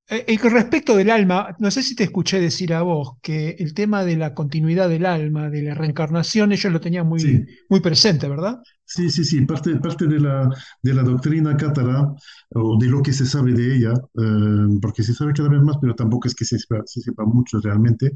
Eh, 0.09 0.25
Y 0.29 0.39
con 0.39 0.53
respecto 0.53 0.97
del 0.97 1.11
alma, 1.11 1.55
no 1.59 1.71
sé 1.71 1.83
si 1.83 1.95
te 1.95 2.05
escuché 2.05 2.41
decir 2.41 2.73
a 2.75 2.83
vos 2.83 3.19
que 3.23 3.51
el 3.59 3.75
tema 3.75 4.05
de 4.05 4.17
la 4.17 4.35
continuidad 4.35 4.89
del 4.89 5.07
alma, 5.07 5.51
de 5.51 5.63
la 5.63 5.75
reencarnación, 5.75 6.53
ellos 6.53 6.73
lo 6.73 6.81
tenían 6.81 7.07
muy, 7.07 7.25
Sí, 7.25 7.47
muy 7.69 7.81
presente, 7.81 8.29
¿verdad? 8.29 8.59
Sí, 8.85 9.11
sí, 9.11 9.23
sí, 9.25 9.43
parte, 9.45 9.77
parte 9.77 10.07
de 10.07 10.19
la, 10.19 10.49
de 10.83 10.95
la 10.95 11.03
doctrina 11.03 11.55
cátara 11.57 12.11
o 12.55 12.79
de 12.79 12.87
lo 12.89 13.03
que 13.03 13.13
se 13.13 13.27
sabe 13.27 13.53
de 13.53 13.77
ella, 13.77 13.93
eh, 13.93 14.79
porque 14.81 15.03
se 15.03 15.13
sabe 15.13 15.35
cada 15.35 15.51
vez 15.51 15.61
más, 15.61 15.77
pero 15.81 15.95
tampoco 15.95 16.27
es 16.27 16.35
que 16.35 16.47
se 16.47 16.59
sepa, 16.59 16.83
se 16.87 17.03
sepa 17.03 17.25
mucho 17.27 17.61
realmente. 17.61 18.07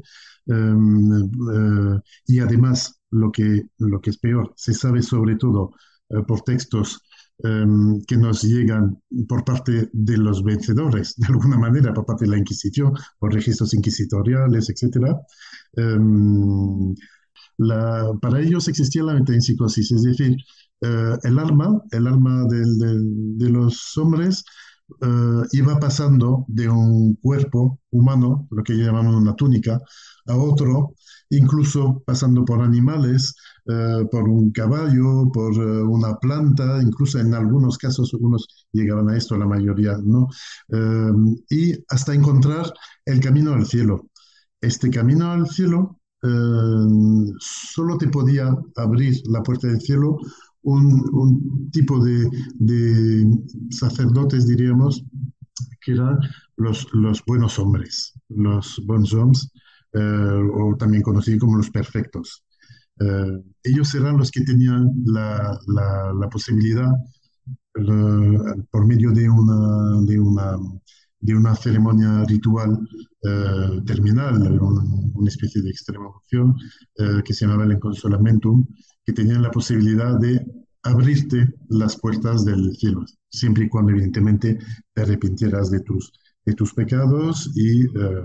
eh, 0.47 0.73
eh, 1.55 1.99
y 2.27 2.39
además, 2.39 2.99
lo 3.11 3.31
que, 3.31 3.63
lo 3.77 4.01
que 4.01 4.09
es 4.09 4.17
peor, 4.17 4.53
se 4.55 4.73
sabe 4.73 5.01
sobre 5.03 5.35
todo 5.35 5.71
eh, 6.09 6.23
por 6.27 6.41
textos 6.41 7.01
eh, 7.43 7.65
que 8.07 8.17
nos 8.17 8.43
llegan 8.43 8.97
por 9.27 9.43
parte 9.43 9.89
de 9.93 10.17
los 10.17 10.43
vencedores, 10.43 11.15
de 11.17 11.27
alguna 11.27 11.57
manera, 11.57 11.93
por 11.93 12.05
parte 12.05 12.25
de 12.25 12.31
la 12.31 12.37
Inquisición, 12.37 12.93
por 13.19 13.33
registros 13.33 13.73
inquisitoriales. 13.73 14.69
Eh, 15.77 15.97
la- 17.57 18.11
para 18.21 18.39
ellos 18.41 18.67
existía 18.67 19.03
la 19.03 19.13
metempsicosis, 19.13 19.91
es 19.91 20.03
decir, 20.03 20.37
eh, 20.81 21.17
el 21.23 21.39
alma, 21.39 21.81
el 21.91 22.07
alma 22.07 22.45
de 22.49 23.49
los 23.49 23.97
hombres 23.97 24.43
eh, 25.01 25.41
iba 25.53 25.79
pasando 25.79 26.45
de 26.47 26.69
un 26.69 27.15
cuerpo 27.15 27.79
humano, 27.91 28.47
lo 28.51 28.63
que 28.63 28.73
llamamos 28.73 29.15
una 29.15 29.35
túnica, 29.35 29.79
a 30.27 30.35
otro, 30.37 30.95
incluso 31.37 32.03
pasando 32.05 32.45
por 32.45 32.61
animales, 32.61 33.35
eh, 33.65 34.05
por 34.11 34.27
un 34.27 34.51
caballo, 34.51 35.31
por 35.31 35.53
eh, 35.55 35.81
una 35.83 36.15
planta, 36.17 36.81
incluso 36.81 37.19
en 37.19 37.33
algunos 37.33 37.77
casos 37.77 38.13
algunos 38.13 38.47
llegaban 38.71 39.09
a 39.09 39.17
esto, 39.17 39.37
la 39.37 39.47
mayoría 39.47 39.97
no, 40.03 40.27
Eh, 40.69 41.11
y 41.49 41.73
hasta 41.89 42.13
encontrar 42.13 42.73
el 43.05 43.19
camino 43.19 43.53
al 43.53 43.65
cielo. 43.65 44.09
Este 44.61 44.89
camino 44.89 45.31
al 45.31 45.47
cielo 45.47 45.99
eh, 46.23 47.33
solo 47.39 47.97
te 47.97 48.07
podía 48.07 48.55
abrir 48.75 49.21
la 49.27 49.43
puerta 49.43 49.67
del 49.67 49.81
cielo 49.81 50.17
un, 50.63 51.69
tipo 51.71 52.03
de, 52.03 52.29
sacerdotes, 53.69 54.47
diríamos, 54.47 55.03
que 55.81 55.93
eran 55.93 56.19
los, 56.57 56.87
buenos 57.27 57.59
hombres, 57.59 58.13
los 58.29 58.79
hommes, 58.87 59.51
eh, 59.51 59.51
o 59.99 60.75
también 60.77 61.03
conocidos 61.03 61.39
como 61.41 61.57
los 61.57 61.69
perfectos. 61.69 62.43
Eh, 62.99 63.43
ellos 63.63 63.93
eran 63.95 64.17
los 64.17 64.31
que 64.31 64.41
tenían 64.41 64.89
la, 65.05 65.57
la, 65.67 66.13
la 66.19 66.29
posibilidad 66.29 66.91
eh, 67.75 68.63
por 68.71 68.85
medio 68.87 69.11
de 69.11 69.29
una, 69.29 70.01
de 70.05 70.19
una, 70.19 70.57
de 71.19 71.35
una 71.35 71.55
ceremonia 71.55 72.23
ritual 72.25 72.77
eh, 73.23 73.81
terminal, 73.85 74.41
un- 74.61 75.11
una 75.15 75.29
especie 75.29 75.61
de 75.61 75.69
extrema 75.69 76.07
unción 76.09 76.55
eh, 76.97 77.21
que 77.23 77.33
se 77.33 77.45
llamaba 77.45 77.65
el 77.65 77.79
Consolamentum, 77.79 78.65
que 79.05 79.13
tenían 79.13 79.41
la 79.41 79.51
posibilidad 79.51 80.19
de 80.19 80.45
abrirte 80.83 81.53
las 81.69 81.97
puertas 81.99 82.43
del 82.45 82.75
cielo, 82.75 83.05
siempre 83.29 83.65
y 83.65 83.69
cuando 83.69 83.91
evidentemente 83.91 84.59
te 84.93 85.01
arrepintieras 85.01 85.71
de 85.71 85.79
tus, 85.81 86.11
de 86.45 86.53
tus 86.53 86.73
pecados 86.73 87.49
y, 87.55 87.83
eh, 87.85 88.23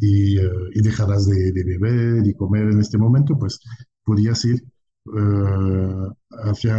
y, 0.00 0.38
eh, 0.38 0.50
y 0.74 0.82
dejaras 0.82 1.26
de, 1.26 1.52
de 1.52 1.64
beber 1.64 2.26
y 2.26 2.34
comer 2.34 2.70
en 2.72 2.80
este 2.80 2.98
momento, 2.98 3.38
pues 3.38 3.60
podías 4.04 4.44
ir 4.44 4.62
eh, 5.16 6.08
hacia 6.44 6.76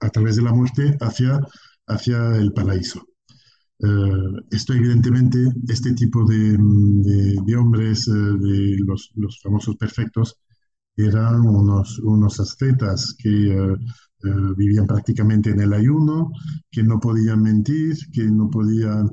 a 0.00 0.10
través 0.10 0.36
de 0.36 0.42
la 0.42 0.52
muerte 0.52 0.96
hacia, 1.00 1.40
hacia 1.86 2.36
el 2.36 2.52
paraíso. 2.52 3.02
Eh, 3.80 4.32
esto 4.50 4.72
evidentemente, 4.74 5.38
este 5.68 5.92
tipo 5.94 6.24
de, 6.26 6.56
de- 6.58 7.36
de 7.46 7.56
hombres, 7.56 8.06
de 8.06 8.76
los, 8.86 9.10
los 9.16 9.40
famosos 9.42 9.76
perfectos, 9.76 10.36
eran 10.96 11.40
unos, 11.42 11.98
unos 12.00 12.40
ascetas 12.40 13.14
que 13.18 13.52
eh, 13.52 13.76
vivían 14.56 14.86
prácticamente 14.86 15.50
en 15.50 15.60
el 15.60 15.72
ayuno, 15.74 16.32
que 16.70 16.82
no 16.82 17.00
podían 17.00 17.42
mentir, 17.42 17.96
que 18.12 18.24
no 18.24 18.50
podían, 18.50 19.10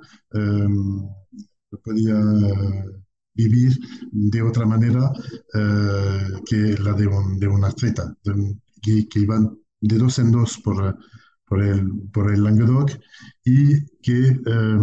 no 1.71 1.79
podían 1.83 2.43
eh, 2.45 2.86
vivir 3.35 3.77
de 4.11 4.41
otra 4.41 4.65
manera 4.65 5.11
eh, 5.53 6.27
que 6.45 6.75
la 6.79 6.93
de 6.93 7.07
un, 7.07 7.39
de 7.39 7.47
un 7.47 7.63
un- 8.33 8.61
que, 8.81 9.07
iban 9.19 9.57
de 9.81 9.97
dos 9.97 10.19
en 10.19 10.31
dos 10.31 10.57
por, 10.59 10.97
por 11.45 11.63
el, 11.63 11.89
por 12.11 12.31
el 12.33 12.43
Languedoc 12.43 12.91
y 13.45 13.85
que 14.01 14.19
eh, 14.29 14.77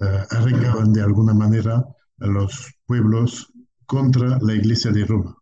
eh, 0.00 0.24
arreglaban 0.30 0.92
de 0.92 1.02
alguna 1.02 1.34
manera 1.34 1.84
a 2.20 2.26
los 2.26 2.72
pueblos 2.86 3.52
contra 3.86 4.38
la 4.40 4.54
Iglesia 4.54 4.90
de 4.92 5.04
Roma. 5.04 5.36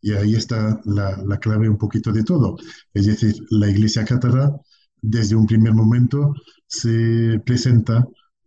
Y 0.00 0.12
ahí 0.12 0.34
está 0.36 0.80
la, 0.84 1.16
la 1.24 1.38
clave 1.38 1.68
un 1.68 1.78
poquito 1.78 2.12
de 2.12 2.24
todo. 2.24 2.56
Es 2.94 3.06
decir, 3.06 3.34
la 3.50 3.68
Iglesia 3.70 4.04
cátara 4.04 4.52
desde 5.02 5.36
un 5.36 5.46
primer 5.46 5.74
momento 5.74 6.34
se 6.66 7.40
presenta 7.44 8.06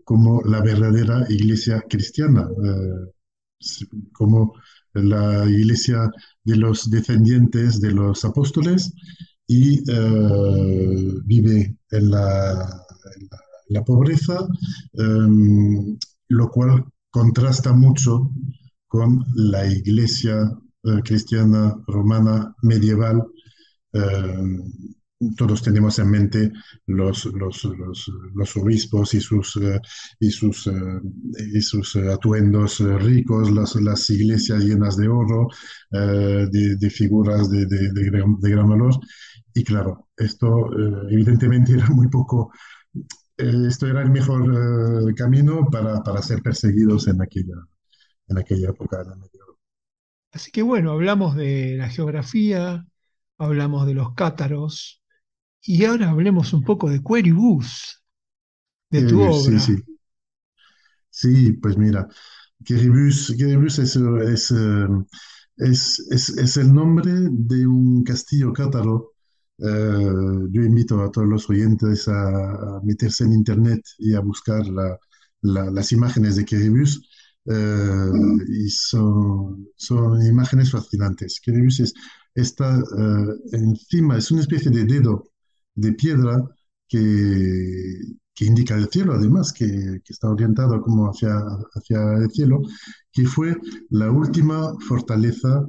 como 0.10 0.41
la 0.41 0.60
verdadera 0.62 1.24
Iglesia 1.30 1.84
cristiana, 1.88 2.50
eh, 2.65 3.93
como 4.12 4.56
la 4.93 5.48
Iglesia 5.48 6.10
de 6.43 6.56
los 6.56 6.89
descendientes 6.89 7.80
de 7.80 7.91
los 7.91 8.26
apóstoles 8.26 8.91
y 9.45 9.78
eh, 9.88 11.13
vive 11.26 11.78
en 11.91 12.10
la, 12.10 12.86
pobreza, 13.86 14.48
em, 14.93 15.95
lo 16.30 16.50
cual 16.50 16.86
contrasta 17.12 17.72
mucho 17.72 18.32
con 18.88 19.24
la 19.36 19.67
iglesia 19.67 20.36
eh, 20.86 21.02
cristiana 21.04 21.78
romana 21.86 22.56
medieval. 22.63 23.28
Todos 25.36 25.62
tenemos 25.62 25.99
en 25.99 26.10
mente 26.10 26.51
los, 26.86 27.25
los, 27.25 27.65
los, 28.34 28.58
obispos 28.58 29.13
y 29.13 29.19
sus, 29.19 29.58
eh, 29.58 29.77
y 30.17 30.32
sus, 30.32 30.67
eh, 30.67 30.71
y 31.53 31.60
sus 31.60 31.97
eh, 31.97 32.10
atuendos 32.10 32.79
ricos, 32.79 33.51
las, 33.51 33.75
las 33.75 34.10
iglesias 34.12 34.63
llenas 34.63 34.95
de 34.95 35.10
oro, 35.10 35.49
de, 35.91 36.89
figuras 36.89 37.49
de, 37.49 37.65
de, 37.65 38.03
gran, 38.05 38.39
de 38.39 38.55
valor. 38.55 38.93
Y 39.53 39.63
claro, 39.65 40.08
esto 40.15 40.69
evidentemente 41.10 41.73
era 41.73 41.89
muy 41.89 42.08
poco, 42.08 42.53
esto 43.36 43.88
era 43.88 44.01
el 44.01 44.12
mejor 44.12 45.13
camino 45.15 45.67
para, 45.69 46.01
para 46.01 46.21
ser 46.21 46.41
perseguidos 46.41 47.10
en 47.10 47.21
aquella, 47.21 47.55
en 48.29 48.38
aquella 48.38 48.69
época 48.69 48.99
de 48.99 49.10
la 49.10 49.15
medieval. 49.17 49.55
Así 50.32 50.49
que 50.51 50.62
bueno, 50.62 50.91
hablamos 50.91 51.36
de 51.36 51.75
la 51.75 51.89
geografía, 51.89 52.86
hablamos 53.38 53.86
de 53.86 53.95
los 53.95 54.13
cátaros, 54.13 54.99
y 55.62 55.86
ahora 55.86 56.10
hablemos 56.10 56.54
un 56.54 56.63
poco 56.63 56.89
de 56.89 57.02
Queribus, 57.04 58.02
de 58.91 59.04
tu 59.04 59.22
Eh, 59.22 59.32
sí, 59.32 59.60
obra. 59.60 59.60
sí, 59.60 59.84
sí, 61.10 61.54
pues 61.54 61.78
mira, 61.78 62.08
Quiribus, 62.65 63.34
Quiribus 63.38 63.80
es, 63.80 63.95
es, 63.95 64.52
eh, 64.52 64.88
es, 65.58 66.00
es, 66.12 66.30
es 66.32 66.58
el 66.58 66.74
nombre 66.74 67.12
de 67.32 67.67
un 67.67 68.04
castillo 68.04 68.54
cátaro. 68.54 69.13
Eh, 69.60 70.45
yo 70.52 70.62
invito 70.63 71.02
a 71.04 71.12
todos 71.12 71.28
los 71.28 71.50
oyentes 71.50 72.08
a, 72.08 72.78
a 72.78 72.82
meterse 72.84 73.26
en 73.26 73.34
internet 73.34 73.82
y 74.00 74.13
a 74.15 74.22
buscar 74.22 74.65
la- 74.67 74.98
la- 75.41 75.69
las 75.72 75.91
imágenes 75.91 76.36
de 76.38 76.45
Quiribus. 76.45 77.02
eh, 77.48 78.12
y 78.50 78.69
son, 78.69 79.67
son 79.76 80.22
imágenes 80.26 80.72
fascinantes. 80.72 81.39
Quiribus 81.43 81.80
es, 81.82 81.93
está 82.36 82.80
encima, 83.52 84.17
es 84.17 84.32
una 84.32 84.41
especie 84.41 84.72
de 84.72 84.86
dedo 84.86 85.32
de 85.75 85.93
piedra 85.93 86.43
que, 86.88 87.99
que 88.34 88.45
indica 88.45 88.75
el 88.75 88.89
cielo, 88.89 89.13
además, 89.13 89.53
que, 89.53 89.65
que 90.03 90.13
está 90.13 90.29
orientado 90.29 90.82
como 90.82 91.08
hacia, 91.10 91.36
hacia 91.73 92.13
el 92.15 92.32
cielo, 92.32 92.62
que 93.12 93.25
fue 93.25 93.55
la 93.89 94.12
última 94.12 94.73
fortaleza 94.88 95.65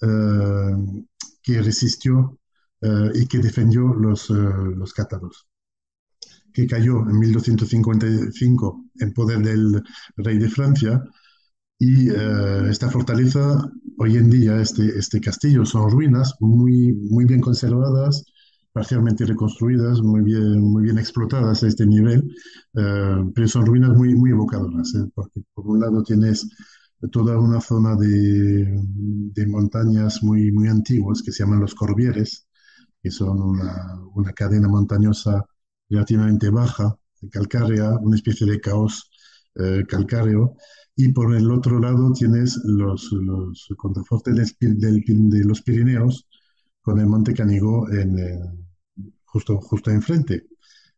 eh, 0.00 0.76
que 1.42 1.62
resistió 1.62 2.38
eh, 2.80 3.10
y 3.14 3.26
que 3.26 3.38
defendió 3.38 3.94
los, 3.94 4.30
eh, 4.30 4.34
los 4.34 4.92
cátaros, 4.92 5.46
que 6.52 6.66
cayó 6.66 7.00
en 7.08 7.18
1255 7.18 8.84
en 9.00 9.12
poder 9.12 9.38
del 9.40 9.82
rey 10.16 10.38
de 10.38 10.48
Francia. 10.50 11.02
Y 11.78 12.10
eh, 12.10 12.68
esta 12.70 12.90
fortaleza, 12.90 13.70
hoy 13.98 14.16
en 14.16 14.30
día, 14.30 14.60
este, 14.60 14.98
este 14.98 15.20
castillo, 15.20 15.64
son 15.66 15.90
ruinas 15.90 16.34
muy, 16.40 16.92
muy 17.10 17.24
bien 17.26 17.40
conservadas, 17.40 18.24
parcialmente 18.72 19.24
reconstruidas, 19.26 20.00
muy 20.00 20.22
bien, 20.22 20.60
muy 20.60 20.84
bien 20.84 20.98
explotadas 20.98 21.62
a 21.62 21.68
este 21.68 21.86
nivel, 21.86 22.34
eh, 22.74 23.16
pero 23.34 23.48
son 23.48 23.66
ruinas 23.66 23.90
muy, 23.96 24.14
muy 24.14 24.30
evocadoras, 24.30 24.94
¿eh? 24.94 25.10
porque 25.14 25.42
por 25.54 25.66
un 25.66 25.80
lado 25.80 26.02
tienes 26.02 26.48
toda 27.10 27.38
una 27.38 27.60
zona 27.60 27.96
de, 27.96 28.80
de 28.84 29.46
montañas 29.46 30.22
muy, 30.22 30.52
muy 30.52 30.68
antiguas 30.68 31.22
que 31.22 31.32
se 31.32 31.42
llaman 31.44 31.60
los 31.60 31.74
Corbieres, 31.74 32.46
que 33.02 33.10
son 33.10 33.40
una, 33.40 34.00
una 34.14 34.32
cadena 34.32 34.68
montañosa 34.68 35.44
relativamente 35.90 36.48
baja, 36.50 36.96
calcárea, 37.30 37.90
una 38.00 38.16
especie 38.16 38.46
de 38.46 38.60
caos 38.60 39.10
eh, 39.56 39.82
calcáreo, 39.88 40.56
y 40.96 41.12
por 41.12 41.34
el 41.34 41.50
otro 41.50 41.78
lado 41.78 42.12
tienes 42.12 42.58
los, 42.64 43.10
los 43.12 43.68
contrafortes 43.76 44.56
de 44.60 45.44
los 45.44 45.62
Pirineos 45.62 46.26
con 46.82 46.98
el 47.00 47.06
Monte 47.06 47.34
Canigó 47.34 47.90
en, 47.90 48.18
eh, 48.18 48.40
justo, 49.24 49.58
justo 49.60 49.90
enfrente. 49.90 50.46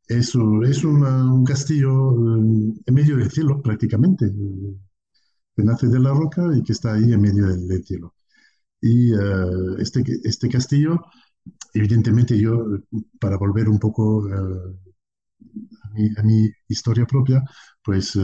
Es, 0.07 0.35
es 0.67 0.85
un 0.85 1.45
castillo 1.45 2.13
en 2.37 2.95
medio 2.95 3.17
del 3.17 3.31
cielo 3.31 3.63
prácticamente, 3.63 4.31
que 5.57 5.63
nace 5.63 5.89
de 5.89 6.01
la 6.01 6.11
roca 6.11 6.43
y 6.55 6.63
que 6.63 6.73
está 6.73 6.95
ahí 6.95 7.13
en 7.13 7.21
medio 7.21 7.47
del, 7.47 7.85
cielo. 7.85 8.15
Y 8.81 9.13
este, 9.79 10.05
este 10.25 10.49
castillo 10.51 11.01
evidentemente 11.73 12.39
yo, 12.39 12.65
para 13.21 13.37
volver 13.37 13.69
un 13.69 13.79
poco 13.79 14.29
eh, 14.29 14.77
a, 16.17 16.23
mi, 16.23 16.51
historia 16.69 17.07
propia, 17.07 17.43
pues 17.83 18.17
eh, 18.17 18.21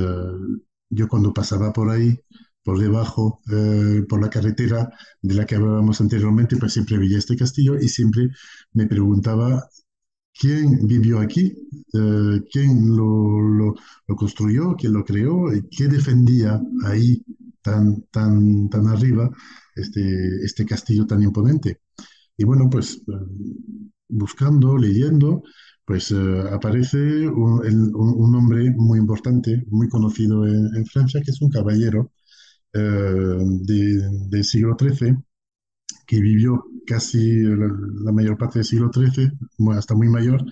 yo 0.91 1.09
cuando 1.09 1.33
pasaba 1.33 1.73
por 1.73 1.91
ahí, 1.91 2.19
por 2.63 2.79
debajo, 2.79 3.41
eh, 3.53 4.03
por 4.09 4.21
la 4.21 4.31
carretera 4.31 4.91
de 5.23 5.35
la 5.35 5.47
que 5.47 5.57
hablábamos 5.57 6.01
anteriormente, 6.01 6.57
pues 6.57 6.73
siempre 6.73 6.99
veía 6.99 7.19
este 7.19 7.37
castillo 7.37 7.79
y 7.79 7.89
siempre 7.89 8.29
me 8.73 8.87
preguntaba 8.87 9.69
quién 10.35 10.87
vivió 10.87 11.21
aquí, 11.21 11.55
quién 12.53 12.97
lo, 12.97 13.75
construyó, 14.17 14.75
quién 14.77 14.93
lo 14.95 15.05
creó 15.05 15.53
y 15.55 15.69
qué 15.69 15.89
defendía 15.89 16.61
ahí 16.85 17.23
tan, 17.63 18.03
tan, 18.11 18.69
tan 18.71 18.87
arriba 18.89 19.31
este, 19.77 20.45
este 20.45 20.65
castillo 20.65 21.07
tan 21.07 21.23
imponente. 21.23 21.81
Y 22.37 22.45
bueno, 22.45 22.69
pues 22.71 23.03
buscando, 24.09 24.77
leyendo, 24.77 25.43
pues 25.85 26.11
eh, 26.11 26.45
aparece 26.53 27.29
un, 27.29 27.93
un, 27.95 28.35
hombre 28.35 28.71
muy 28.77 28.99
importante, 28.99 29.65
muy 29.69 29.89
conocido 29.89 30.47
en, 30.47 30.87
Francia, 30.87 31.21
que 31.25 31.31
es 31.31 31.41
un 31.41 31.51
caballero 31.51 32.13
eh, 32.73 33.39
del 34.31 34.45
siglo 34.45 34.77
XIII, 34.79 35.17
que 36.07 36.21
vivió 36.21 36.65
casi 36.87 37.43
la, 37.43 38.13
mayor 38.13 38.37
parte 38.39 38.61
del 38.61 38.67
siglo 38.67 38.91
XIII, 38.93 39.31
hasta 39.77 39.95
muy 39.95 40.09
mayor, 40.09 40.45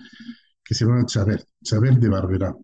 que 0.63 0.75
se 0.75 0.85
llama 0.85 1.05
Chabert, 1.05 1.45
Chabert 1.63 1.99
de 1.99 2.09
Barbera. 2.09 2.55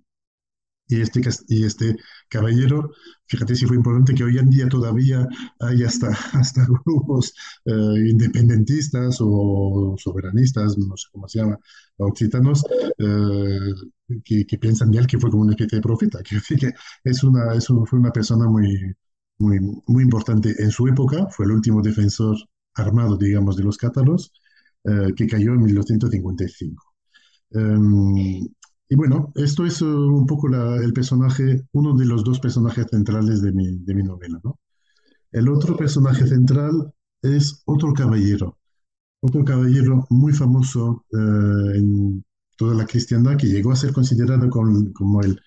Y 0.87 1.01
este, 1.01 1.21
y 1.47 1.63
este 1.65 1.95
caballero, 2.29 2.91
fíjate 3.27 3.55
si 3.55 3.65
fue 3.65 3.75
importante 3.75 4.13
que 4.13 4.23
hoy 4.23 4.37
en 4.37 4.49
día 4.51 4.69
todavía 4.69 5.27
hay 5.59 5.83
hasta, 5.83 6.09
hasta 6.33 6.65
grupos 6.85 7.33
eh, 7.65 7.71
independentistas 8.09 9.17
o 9.19 9.95
soberanistas, 9.97 10.77
no 10.77 10.95
sé 10.95 11.07
cómo 11.11 11.27
se 11.27 11.39
llama, 11.39 11.59
occitanos, 11.97 12.63
eh, 12.99 13.73
que, 14.23 14.45
que, 14.45 14.57
piensan 14.59 14.91
de 14.91 14.99
él 14.99 15.07
que 15.07 15.17
fue 15.19 15.31
como 15.31 15.43
una 15.43 15.53
especie 15.53 15.77
de 15.77 15.81
profeta. 15.81 16.19
Que, 16.23 16.39
que 16.57 16.73
es 17.03 17.23
una, 17.23 17.53
es 17.55 17.67
fue 17.67 17.99
una 17.99 18.11
persona 18.11 18.47
muy, 18.47 18.95
muy, 19.37 19.59
muy 19.87 20.03
importante 20.03 20.55
en 20.59 20.71
su 20.71 20.87
época, 20.87 21.27
fue 21.29 21.45
el 21.45 21.51
último 21.51 21.81
defensor 21.81 22.37
armado, 22.75 23.17
digamos, 23.17 23.55
de 23.55 23.63
los 23.63 23.77
cátaros, 23.77 24.31
eh, 24.83 25.13
que 25.15 25.27
cayó 25.27 25.53
en 25.53 25.63
1255. 25.63 26.83
Y 28.87 28.95
bueno, 28.95 29.31
esto 29.35 29.65
es 29.65 29.81
uh, 29.81 29.87
un 29.87 30.25
poco 30.27 30.47
el 30.47 30.93
personaje, 30.93 31.63
uno 31.71 31.95
de 31.95 32.05
los 32.05 32.23
dos 32.23 32.39
personajes 32.39 32.85
centrales 32.89 33.41
de 33.41 33.51
mi, 33.51 33.79
de 33.79 33.95
mi 33.95 34.03
novela, 34.03 34.39
¿no? 34.43 34.59
El 35.31 35.49
otro 35.49 35.75
personaje 35.75 36.27
central 36.27 36.93
es 37.21 37.63
otro 37.65 37.93
caballero, 37.93 38.57
otro 39.21 39.43
caballero 39.43 40.05
muy 40.09 40.33
famoso 40.33 41.05
eh, 41.11 41.77
en 41.77 42.23
toda 42.57 42.75
la 42.75 42.85
cristiandad 42.85 43.37
que 43.37 43.47
llegó 43.47 43.71
a 43.71 43.75
ser 43.75 43.91
considerado 43.91 44.49
como 44.49 45.21
el, 45.21 45.41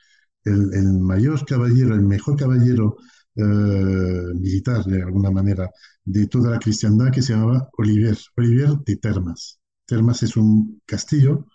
el, 0.45 0.75
el, 0.75 0.99
mayor 0.99 1.45
caballero, 1.47 1.95
el 1.95 2.03
mejor 2.03 2.37
caballero 2.37 2.97
eh, 3.39 4.35
militar, 4.35 4.85
de 4.85 5.01
alguna 5.01 5.31
manera, 5.31 5.71
de 6.05 6.27
toda 6.27 6.51
la 6.51 6.59
cristiandad 6.59 7.13
que 7.13 7.23
se 7.23 7.35
llamaba 7.35 7.69
Oliver, 7.79 8.19
Oliver 8.37 8.71
de 8.85 8.97
Termas. 8.97 9.61
Termas 9.87 10.25
es 10.25 10.37
un 10.37 10.83
castillo 10.85 11.47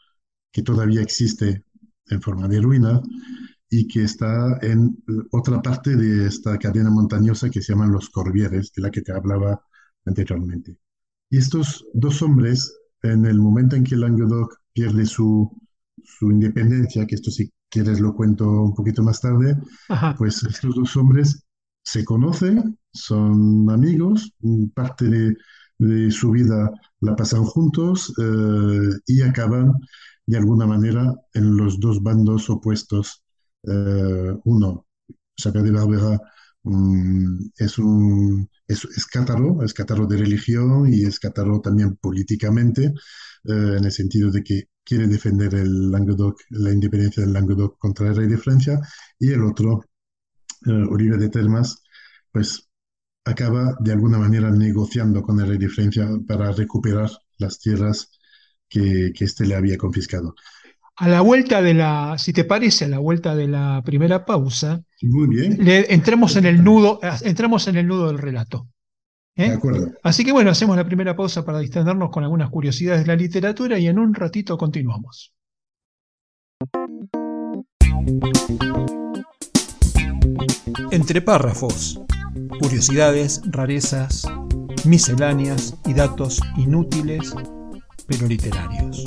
que 0.51 0.63
todavía 0.63 1.01
existe 1.01 1.65
en 2.07 2.21
forma 2.21 2.47
de 2.47 2.61
ruina 2.61 3.01
y 3.69 3.87
que 3.87 4.03
está 4.03 4.59
en 4.61 5.03
otra 5.31 5.61
parte 5.61 5.95
de 5.97 6.27
esta 6.27 6.57
cadena 6.57 6.89
montañosa 6.89 7.49
que 7.49 7.61
se 7.61 7.73
llaman 7.73 7.91
los 7.91 8.09
Corbieres, 8.09 8.71
de 8.73 8.81
la 8.81 8.89
que 8.89 9.01
te 9.01 9.11
hablaba 9.11 9.61
anteriormente. 10.05 10.77
Y 11.29 11.37
estos 11.37 11.85
dos 11.93 12.21
hombres, 12.21 12.73
en 13.01 13.25
el 13.25 13.39
momento 13.39 13.75
en 13.75 13.83
que 13.83 13.97
Languedoc 13.97 14.55
pierde 14.71 15.05
su, 15.05 15.51
su 16.01 16.31
independencia, 16.31 17.05
que 17.05 17.15
esto 17.15 17.29
si 17.29 17.51
quieres 17.69 17.99
lo 17.99 18.15
cuento 18.15 18.47
un 18.47 18.73
poquito 18.73 19.03
más 19.03 19.19
tarde, 19.19 19.57
pues 20.17 20.43
estos 20.43 20.75
dos 20.75 20.95
hombres 20.95 21.43
se 21.83 22.05
conocen, 22.05 22.77
son 22.93 23.69
amigos, 23.69 24.33
parte 24.73 25.05
de, 25.05 25.35
de 25.77 26.11
su 26.11 26.31
vida 26.31 26.71
la 27.01 27.15
pasan 27.15 27.43
juntos 27.43 28.13
eh, 28.19 28.99
y 29.07 29.21
acaban 29.21 29.73
de 30.25 30.37
alguna 30.37 30.65
manera 30.65 31.13
en 31.33 31.57
los 31.57 31.79
dos 31.79 32.01
bandos 32.01 32.49
opuestos. 32.49 33.23
Eh, 33.63 34.33
uno, 34.45 34.85
Chapelle 35.35 35.65
de 35.65 35.71
Barbera 35.71 36.19
mm, 36.63 37.47
es 37.57 37.77
un 37.77 38.49
es, 38.67 38.85
cátaro, 39.07 39.63
es 39.63 39.73
cátaro 39.73 40.07
de 40.07 40.17
religión 40.17 40.91
y 40.93 41.03
es 41.05 41.19
cátaro 41.19 41.59
también 41.61 41.95
políticamente, 41.97 42.85
eh, 42.85 43.75
en 43.77 43.83
el 43.85 43.91
sentido 43.91 44.31
de 44.31 44.43
que 44.43 44.63
quiere 44.83 45.07
defender 45.07 45.53
el 45.55 45.91
Languedoc, 45.91 46.39
la 46.49 46.71
independencia 46.71 47.23
del 47.23 47.33
Languedoc 47.33 47.77
contra 47.77 48.07
el 48.09 48.15
rey 48.15 48.27
de 48.27 48.37
Francia, 48.37 48.79
y 49.19 49.31
el 49.31 49.43
otro, 49.43 49.83
eh, 50.65 50.85
Oliver 50.89 51.19
de 51.19 51.29
Termas, 51.29 51.83
pues 52.31 52.69
acaba 53.25 53.75
de 53.79 53.91
alguna 53.91 54.17
manera 54.17 54.51
negociando 54.51 55.21
con 55.21 55.39
el 55.39 55.47
rey 55.47 55.57
de 55.57 55.69
Francia 55.69 56.09
para 56.27 56.51
recuperar 56.51 57.09
las 57.37 57.59
tierras 57.59 58.11
que, 58.67 59.11
que 59.15 59.25
éste 59.25 59.45
le 59.45 59.55
había 59.55 59.77
confiscado. 59.77 60.35
A 60.95 61.07
la 61.07 61.21
vuelta 61.21 61.61
de 61.61 61.73
la, 61.73 62.17
si 62.19 62.33
te 62.33 62.43
parece, 62.43 62.85
a 62.85 62.87
la 62.87 62.99
vuelta 62.99 63.35
de 63.35 63.47
la 63.47 63.81
primera 63.83 64.25
pausa, 64.25 64.83
Muy 65.01 65.27
bien. 65.27 65.57
entremos 65.67 66.35
en 66.35 66.45
el 66.45 66.63
nudo, 66.63 66.99
entremos 67.23 67.67
en 67.67 67.77
el 67.77 67.87
nudo 67.87 68.07
del 68.07 68.19
relato. 68.19 68.67
¿eh? 69.35 69.49
De 69.49 69.55
acuerdo. 69.55 69.91
Así 70.03 70.23
que 70.23 70.31
bueno, 70.31 70.51
hacemos 70.51 70.75
la 70.75 70.85
primera 70.85 71.15
pausa 71.15 71.43
para 71.43 71.59
distendernos 71.59 72.11
con 72.11 72.23
algunas 72.23 72.51
curiosidades 72.51 73.01
de 73.01 73.07
la 73.07 73.15
literatura 73.15 73.79
y 73.79 73.87
en 73.87 73.97
un 73.97 74.13
ratito 74.13 74.55
continuamos. 74.55 75.33
Entre 80.91 81.21
párrafos, 81.21 81.99
curiosidades, 82.59 83.41
rarezas, 83.45 84.27
misceláneas 84.85 85.75
y 85.85 85.93
datos 85.93 86.41
inútiles 86.57 87.33
pero 88.07 88.27
literarios. 88.27 89.03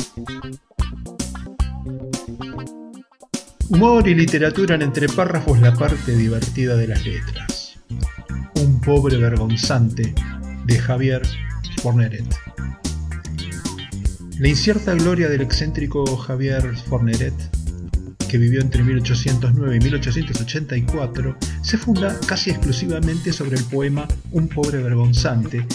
Humor 3.68 4.08
y 4.08 4.14
literatura 4.14 4.76
en 4.76 4.82
entre 4.82 5.08
párrafos 5.08 5.60
la 5.60 5.74
parte 5.74 6.16
divertida 6.16 6.76
de 6.76 6.88
las 6.88 7.04
letras. 7.04 7.78
Un 8.54 8.80
pobre 8.80 9.16
vergonzante 9.16 10.14
de 10.64 10.78
Javier 10.78 11.22
Forneret. 11.82 12.24
La 14.38 14.48
incierta 14.48 14.94
gloria 14.94 15.28
del 15.28 15.40
excéntrico 15.40 16.04
Javier 16.16 16.76
Forneret, 16.88 17.34
que 18.28 18.38
vivió 18.38 18.60
entre 18.60 18.82
1809 18.82 19.76
y 19.76 19.80
1884, 19.80 21.36
se 21.62 21.78
funda 21.78 22.18
casi 22.26 22.50
exclusivamente 22.50 23.32
sobre 23.32 23.56
el 23.56 23.64
poema 23.64 24.06
Un 24.32 24.48
pobre 24.48 24.82
vergonzante, 24.82 25.66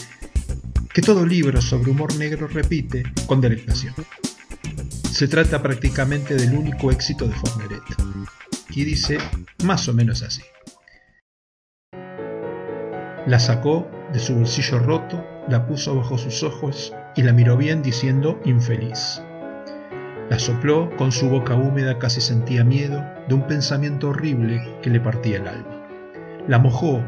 que 0.94 1.02
todo 1.02 1.26
libro 1.26 1.62
sobre 1.62 1.92
humor 1.92 2.16
negro 2.16 2.48
repite 2.48 3.04
con 3.26 3.42
delectación. 3.42 3.94
Se 5.12 5.28
trata 5.28 5.62
prácticamente 5.62 6.36
del 6.36 6.54
único 6.54 6.92
éxito 6.92 7.28
de 7.28 7.36
Forneret, 7.36 7.84
y 8.70 8.84
dice 8.84 9.18
más 9.64 9.88
o 9.88 9.94
menos 9.94 10.24
así. 10.24 10.42
La 13.28 13.40
sacó 13.40 13.90
de 14.12 14.20
su 14.20 14.36
bolsillo 14.36 14.80
roto, 14.80 15.24
la 15.48 15.68
puso 15.68 15.96
bajo 15.96 16.18
sus 16.18 16.44
ojos 16.44 16.94
y 17.16 17.22
la 17.24 17.34
miró 17.34 17.56
bien 17.56 17.82
diciendo 17.82 18.40
infeliz. 18.46 19.22
La 20.32 20.39
sopló 20.39 20.89
con 20.96 21.12
su 21.12 21.28
boca 21.28 21.56
húmeda, 21.56 22.00
casi 22.00 22.22
sentía 22.22 22.63
miedo 22.63 23.04
de 23.28 23.34
un 23.36 23.48
pensamiento 23.48 24.12
horrible 24.12 24.65
que 24.82 24.89
le 24.89 25.02
partía 25.02 25.39
el 25.39 25.48
alma. 25.50 25.86
La 26.48 26.58
mojó 26.58 27.04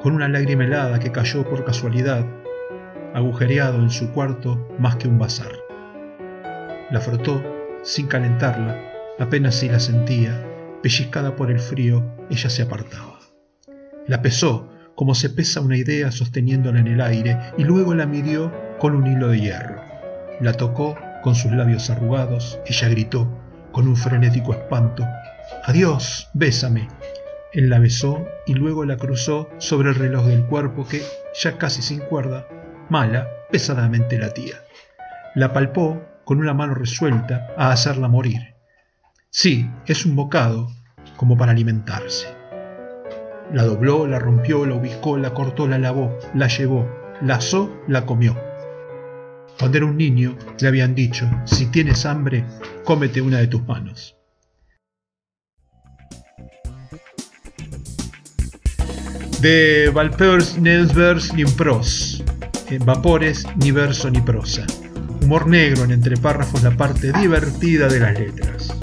con 0.00 0.14
una 0.14 0.28
lágrima 0.28 0.62
helada 0.62 1.00
que 1.00 1.10
cayó 1.10 1.42
por 1.42 1.64
casualidad 1.64 2.24
agujereado 3.14 3.82
en 3.82 3.90
su 3.90 4.12
cuarto 4.12 4.64
más 4.78 4.94
que 4.94 5.08
un 5.08 5.18
bazar. 5.18 5.50
La 6.92 7.00
frotó 7.00 7.42
sin 7.82 8.06
calentarla, 8.06 8.80
apenas 9.18 9.56
si 9.56 9.68
la 9.68 9.80
sentía, 9.80 10.46
pellizcada 10.84 11.34
por 11.34 11.50
el 11.50 11.58
frío, 11.58 12.14
ella 12.30 12.48
se 12.48 12.62
apartaba. 12.62 13.18
La 14.06 14.22
pesó 14.22 14.70
como 14.94 15.16
se 15.16 15.30
pesa 15.30 15.60
una 15.60 15.76
idea 15.76 16.12
sosteniéndola 16.12 16.78
en 16.78 16.86
el 16.86 17.00
aire 17.00 17.40
y 17.58 17.64
luego 17.64 17.92
la 17.92 18.06
midió 18.06 18.52
con 18.78 18.94
un 18.94 19.08
hilo 19.08 19.30
de 19.30 19.40
hierro. 19.40 19.82
La 20.40 20.52
tocó 20.52 20.94
con 21.22 21.34
sus 21.34 21.52
labios 21.52 21.88
arrugados, 21.88 22.60
ella 22.66 22.88
gritó 22.88 23.28
con 23.72 23.88
un 23.88 23.96
frenético 23.96 24.52
espanto, 24.52 25.06
Adiós, 25.64 26.28
bésame. 26.34 26.88
Él 27.52 27.68
la 27.68 27.78
besó 27.78 28.26
y 28.46 28.54
luego 28.54 28.84
la 28.84 28.96
cruzó 28.96 29.48
sobre 29.58 29.90
el 29.90 29.94
reloj 29.94 30.26
del 30.26 30.44
cuerpo 30.46 30.86
que, 30.86 31.02
ya 31.40 31.58
casi 31.58 31.82
sin 31.82 32.00
cuerda, 32.00 32.46
mala, 32.88 33.28
pesadamente 33.50 34.18
latía. 34.18 34.56
La 35.34 35.52
palpó 35.52 36.02
con 36.24 36.38
una 36.38 36.54
mano 36.54 36.74
resuelta 36.74 37.48
a 37.56 37.70
hacerla 37.70 38.08
morir. 38.08 38.54
Sí, 39.30 39.70
es 39.86 40.06
un 40.06 40.16
bocado, 40.16 40.68
como 41.16 41.36
para 41.36 41.52
alimentarse. 41.52 42.28
La 43.52 43.64
dobló, 43.64 44.06
la 44.06 44.18
rompió, 44.18 44.64
la 44.66 44.74
ubicó, 44.74 45.18
la 45.18 45.34
cortó, 45.34 45.68
la 45.68 45.78
lavó, 45.78 46.18
la 46.34 46.48
llevó, 46.48 46.88
la 47.20 47.36
asó, 47.36 47.70
la 47.86 48.06
comió. 48.06 48.51
Cuando 49.62 49.78
era 49.78 49.86
un 49.86 49.96
niño, 49.96 50.36
le 50.58 50.66
habían 50.66 50.92
dicho, 50.92 51.30
si 51.44 51.66
tienes 51.66 52.04
hambre, 52.04 52.44
cómete 52.84 53.20
una 53.20 53.38
de 53.38 53.46
tus 53.46 53.62
manos. 53.62 54.16
De 59.40 59.88
Valpers 59.94 60.58
Nelsvers 60.58 61.32
ni 61.34 61.44
pros, 61.44 62.24
en 62.70 62.84
vapores 62.84 63.46
ni 63.54 63.70
verso 63.70 64.10
ni 64.10 64.20
prosa. 64.20 64.66
Humor 65.22 65.46
negro 65.46 65.84
en 65.84 65.92
entre 65.92 66.16
párrafos 66.16 66.64
la 66.64 66.76
parte 66.76 67.12
divertida 67.12 67.86
de 67.86 68.00
las 68.00 68.18
letras. 68.18 68.76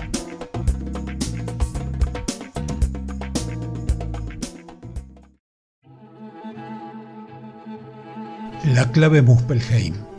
La 8.74 8.90
clave 8.94 9.22
Muspelheim. 9.22 10.19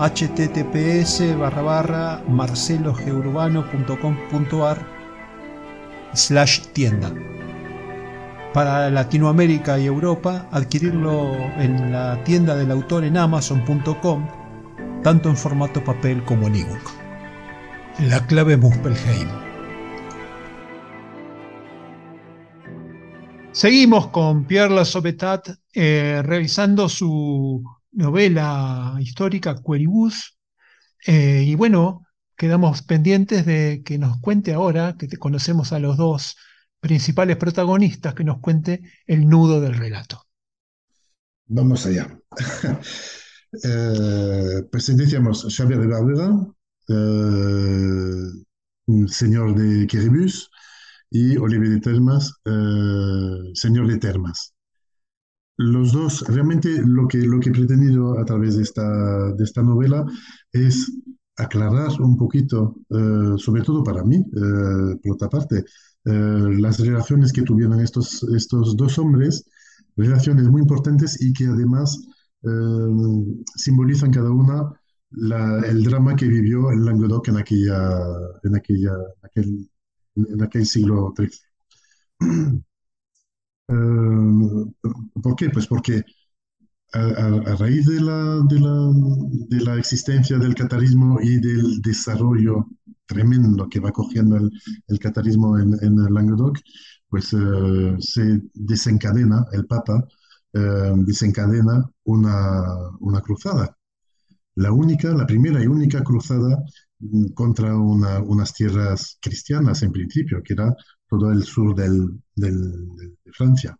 https 0.00 1.36
barra 1.38 1.62
barra 1.62 2.22
marcelogeurbano.com.ar 2.26 4.78
slash 6.14 6.60
tienda. 6.72 7.12
Para 8.54 8.88
Latinoamérica 8.90 9.78
y 9.78 9.84
Europa, 9.86 10.48
adquirirlo 10.50 11.34
en 11.58 11.92
la 11.92 12.24
tienda 12.24 12.56
del 12.56 12.70
autor 12.70 13.04
en 13.04 13.18
amazon.com, 13.18 14.26
tanto 15.02 15.28
en 15.28 15.36
formato 15.36 15.84
papel 15.84 16.24
como 16.24 16.46
en 16.46 16.54
ebook. 16.56 16.90
La 17.98 18.26
clave 18.26 18.56
Muspelheim. 18.56 19.28
Seguimos 23.52 24.06
con 24.08 24.44
Pierre 24.44 24.74
Lasopetat 24.74 25.50
eh, 25.74 26.22
revisando 26.24 26.88
su 26.88 27.62
novela 27.92 28.96
histórica 29.00 29.56
Queribus. 29.62 30.38
Eh, 31.06 31.44
y 31.46 31.54
bueno, 31.54 32.06
quedamos 32.36 32.82
pendientes 32.82 33.46
de 33.46 33.82
que 33.84 33.98
nos 33.98 34.18
cuente 34.20 34.52
ahora, 34.52 34.96
que 34.98 35.08
te 35.08 35.16
conocemos 35.16 35.72
a 35.72 35.78
los 35.78 35.96
dos, 35.96 36.36
principales 36.80 37.36
protagonistas 37.36 38.14
que 38.14 38.24
nos 38.24 38.40
cuente 38.40 38.82
el 39.06 39.28
nudo 39.28 39.60
del 39.60 39.74
relato. 39.74 40.26
Vamos 41.46 41.84
allá. 41.86 42.08
eh, 43.64 44.62
Xavier 44.72 45.80
de 45.80 45.86
Barbera, 45.86 46.46
eh, 46.88 48.24
señor 49.08 49.54
de 49.54 49.86
Quiribus, 49.86 50.50
y 51.10 51.36
Olivier 51.36 51.72
de 51.72 51.80
Termas, 51.80 52.32
eh, 52.44 53.50
señor 53.54 53.88
de 53.88 53.98
Termas. 53.98 54.54
Los 55.62 55.92
dos, 55.92 56.24
realmente 56.26 56.80
lo 56.86 57.06
que, 57.06 57.18
lo 57.18 57.38
que 57.38 57.50
he 57.50 57.52
pretendido 57.52 58.18
a 58.18 58.24
través 58.24 58.56
de 58.56 58.62
esta, 58.62 59.30
de 59.34 59.44
esta 59.44 59.62
novela 59.62 60.06
es 60.52 60.90
aclarar 61.36 62.00
un 62.00 62.16
poquito, 62.16 62.76
eh, 62.88 63.34
sobre 63.36 63.60
todo 63.60 63.84
para 63.84 64.02
mí, 64.02 64.16
eh, 64.16 64.96
por 65.02 65.12
otra 65.12 65.28
parte, 65.28 65.58
eh, 65.58 66.56
las 66.58 66.80
relaciones 66.80 67.30
que 67.30 67.42
tuvieron 67.42 67.78
estos, 67.78 68.22
estos 68.34 68.74
dos 68.74 68.98
hombres, 68.98 69.44
relaciones 69.96 70.48
muy 70.48 70.62
importantes 70.62 71.20
y 71.20 71.30
que 71.34 71.44
además 71.44 71.98
simbolizan 73.54 74.12
cada 74.12 74.30
una 74.30 74.72
el 75.66 75.84
drama 75.84 76.16
que 76.16 76.26
vivió 76.26 76.70
el 76.70 76.86
Languedoc 76.86 77.28
en, 77.28 77.36
aquella, 77.36 78.00
en, 78.44 78.56
aquella, 78.56 78.92
aquel, 79.22 79.68
en 80.16 80.42
aquel 80.42 80.64
siglo 80.64 81.12
XIII. 81.14 82.62
Eh, 83.70 84.90
¿Por 85.22 85.36
qué? 85.36 85.50
Pues 85.50 85.66
porque 85.66 86.02
a, 86.92 87.56
raíz 87.56 87.86
de 87.86 88.00
la, 88.00 88.40
de, 88.48 88.58
la, 88.60 88.92
de 89.48 89.60
la, 89.64 89.78
existencia 89.78 90.38
del 90.38 90.54
catarismo 90.54 91.20
y 91.20 91.40
del 91.40 91.80
desarrollo 91.80 92.66
tremendo 93.06 93.68
que 93.68 93.80
va 93.80 93.92
cogiendo 93.92 94.36
el, 94.36 94.50
el 94.88 94.98
catarismo 94.98 95.58
en, 95.58 95.74
en, 95.82 95.98
el 95.98 96.12
Languedoc, 96.14 96.58
pues 97.08 97.32
eh, 97.32 97.96
se 98.00 98.40
desencadena, 98.54 99.44
el 99.52 99.66
Papa 99.66 100.06
eh, 100.52 100.92
desencadena 100.96 101.88
una, 102.04 102.64
una, 103.00 103.20
cruzada. 103.20 103.76
La 104.56 104.72
única, 104.72 105.12
la 105.14 105.26
primera 105.26 105.62
y 105.62 105.66
única 105.66 106.02
cruzada 106.02 106.62
mm, 107.00 107.28
contra 107.34 107.76
una, 107.76 108.20
unas 108.20 108.54
tierras 108.54 109.18
cristianas 109.20 109.82
en 109.82 109.92
principio, 109.92 110.42
que 110.44 110.54
era 110.54 110.74
todo 111.10 111.30
el 111.32 111.42
sur 111.42 111.74
del, 111.74 112.20
de 112.34 113.32
Francia. 113.32 113.76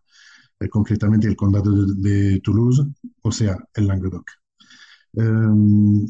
Eh, 0.61 0.69
concretamente 0.69 1.27
el 1.27 1.37
condado 1.37 1.87
de, 1.87 2.41
Toulouse, 2.41 2.85
o 3.23 3.33
sea, 3.33 3.57
el 3.75 3.87
Languedoc. 3.87 4.27
Em, 5.15 6.07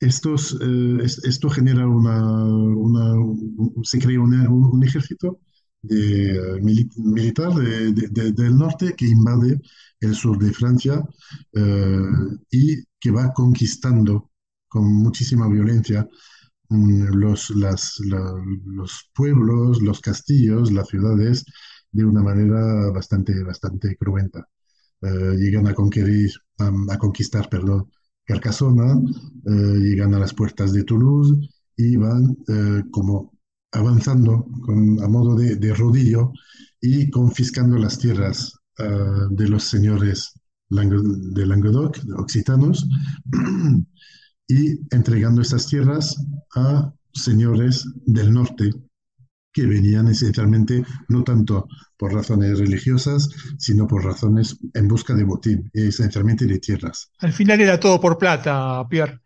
eh, 0.00 1.04
esto 1.24 1.50
genera 1.50 1.86
una, 1.86 3.14
se 3.82 3.98
crea 3.98 4.20
un, 4.20 4.82
ejército 4.84 5.40
militar 5.82 7.54
del 7.54 8.56
norte 8.56 8.94
que 8.96 9.06
invade 9.06 9.60
el 10.00 10.14
sur 10.14 10.38
de 10.38 10.52
Francia 10.52 11.02
eh, 11.52 12.02
y 12.50 12.84
que 12.98 13.10
va 13.10 13.32
conquistando 13.32 14.30
con 14.68 14.84
muchísima 14.92 15.48
violencia 15.48 16.06
mm, 16.70 17.14
los, 17.14 17.50
los 17.50 19.10
pueblos, 19.14 19.82
los 19.82 20.00
castillos, 20.00 20.72
las 20.72 20.88
ciudades 20.88 21.44
de 21.92 22.04
una 22.04 22.22
manera 22.22 22.90
bastante, 22.90 23.42
bastante 23.42 23.96
cruenta. 23.96 24.46
Eh, 25.02 25.36
llegan 25.38 25.66
a, 25.66 25.74
conquistar, 25.74 26.42
a, 26.58 26.98
conquistar 26.98 27.48
perdón, 27.48 27.90
Carcassona, 28.24 29.00
eh, 29.46 29.78
llegan 29.78 30.14
a 30.14 30.18
las 30.18 30.34
puertas 30.34 30.72
de 30.72 30.84
Toulouse 30.84 31.48
y 31.76 31.96
van 31.96 32.36
eh, 32.48 32.82
como 32.90 33.32
avanzando 33.72 34.46
con, 34.62 35.02
a 35.02 35.08
modo 35.08 35.34
de, 35.36 35.56
de, 35.56 35.74
rodillo 35.74 36.32
y 36.80 37.08
confiscando 37.10 37.78
las 37.78 37.98
tierras 37.98 38.54
de 39.30 39.46
los 39.46 39.64
señores 39.64 40.32
de 40.70 41.46
Languedoc, 41.46 41.98
occitanos, 42.16 42.88
y 44.50 44.80
entregando 44.90 45.42
estas 45.42 45.68
tierras 45.68 46.16
a 46.56 46.92
señores 47.12 47.86
del 48.04 48.32
norte 48.32 48.72
que 49.52 49.64
venían 49.66 50.08
esencialmente 50.08 50.84
no 51.08 51.22
tanto 51.22 51.68
por 51.96 52.12
razones 52.12 52.58
religiosas, 52.58 53.28
sino 53.58 53.86
por 53.86 54.04
razones 54.04 54.56
en 54.74 54.88
busca 54.88 55.14
de 55.14 55.24
botín, 55.24 55.70
esencialmente 55.72 56.46
de 56.46 56.58
tierras. 56.58 57.10
Al 57.18 57.32
final 57.32 57.60
era 57.60 57.78
todo 57.78 58.00
por 58.00 58.18
plata, 58.18 58.84
Pierre. 58.88 59.20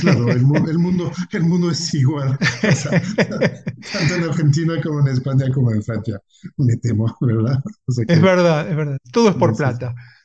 Claro, 0.00 0.30
el, 0.30 0.42
mundo, 0.42 1.10
el 1.32 1.42
mundo 1.42 1.70
es 1.72 1.92
igual, 1.94 2.38
tanto 2.38 4.14
en 4.14 4.22
Argentina 4.22 4.74
como 4.80 5.00
en 5.00 5.08
España 5.08 5.46
como 5.52 5.72
en 5.72 5.82
Francia, 5.82 6.20
me 6.58 6.76
temo, 6.76 7.16
¿verdad? 7.20 7.60
es 8.06 8.22
verdad, 8.22 8.70
es 8.70 8.76
verdad, 8.76 8.98
todo 9.12 9.30
es 9.30 9.34
por 9.34 9.56
plata. 9.56 9.88
Por 9.88 9.96
plata. 9.96 10.17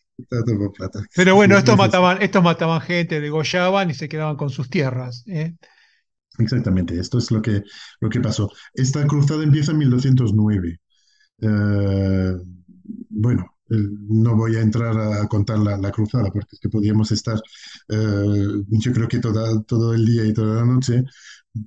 Pero 1.15 1.35
bueno, 1.35 1.57
estos 1.57 1.77
mataban, 1.77 2.21
estos 2.21 2.43
mataban 2.43 2.81
gente, 2.81 3.19
degollaban 3.19 3.89
y 3.89 3.93
se 3.93 4.07
quedaban 4.07 4.35
con 4.35 4.49
sus 4.49 4.69
tierras. 4.69 5.23
¿eh? 5.27 5.55
Exactamente, 6.37 6.99
esto 6.99 7.17
es 7.17 7.31
lo 7.31 7.41
que, 7.41 7.63
lo 7.99 8.09
que 8.09 8.19
pasó. 8.19 8.51
Esta 8.73 9.05
cruzada 9.07 9.43
empieza 9.43 9.71
en 9.71 9.79
1209. 9.79 10.79
Eh, 11.41 12.33
bueno, 13.09 13.53
no 13.69 14.35
voy 14.35 14.55
a 14.55 14.61
entrar 14.61 14.97
a, 14.97 15.27
contar 15.27 15.59
la, 15.59 15.77
la 15.77 15.91
cruzada 15.91 16.29
porque 16.31 16.49
es 16.53 16.59
que 16.59 16.69
podríamos 16.69 17.11
estar, 17.11 17.39
eh, 17.89 18.63
yo 18.67 18.93
creo 18.93 19.07
que 19.07 19.19
toda, 19.19 19.61
todo 19.63 19.93
el 19.93 20.05
día 20.05 20.25
y 20.25 20.33
toda 20.33 20.55
la 20.55 20.65
noche, 20.65 21.03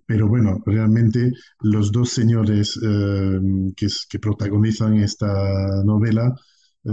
pero 0.07 0.29
bueno, 0.29 0.63
realmente 0.67 1.33
los 1.61 1.93
dos 1.93 2.11
señores 2.11 2.79
eh, 2.83 3.39
que, 3.77 3.87
que 4.09 4.19
protagonizan 4.19 4.97
esta 4.97 5.83
novela 5.85 6.35
eh, 6.85 6.91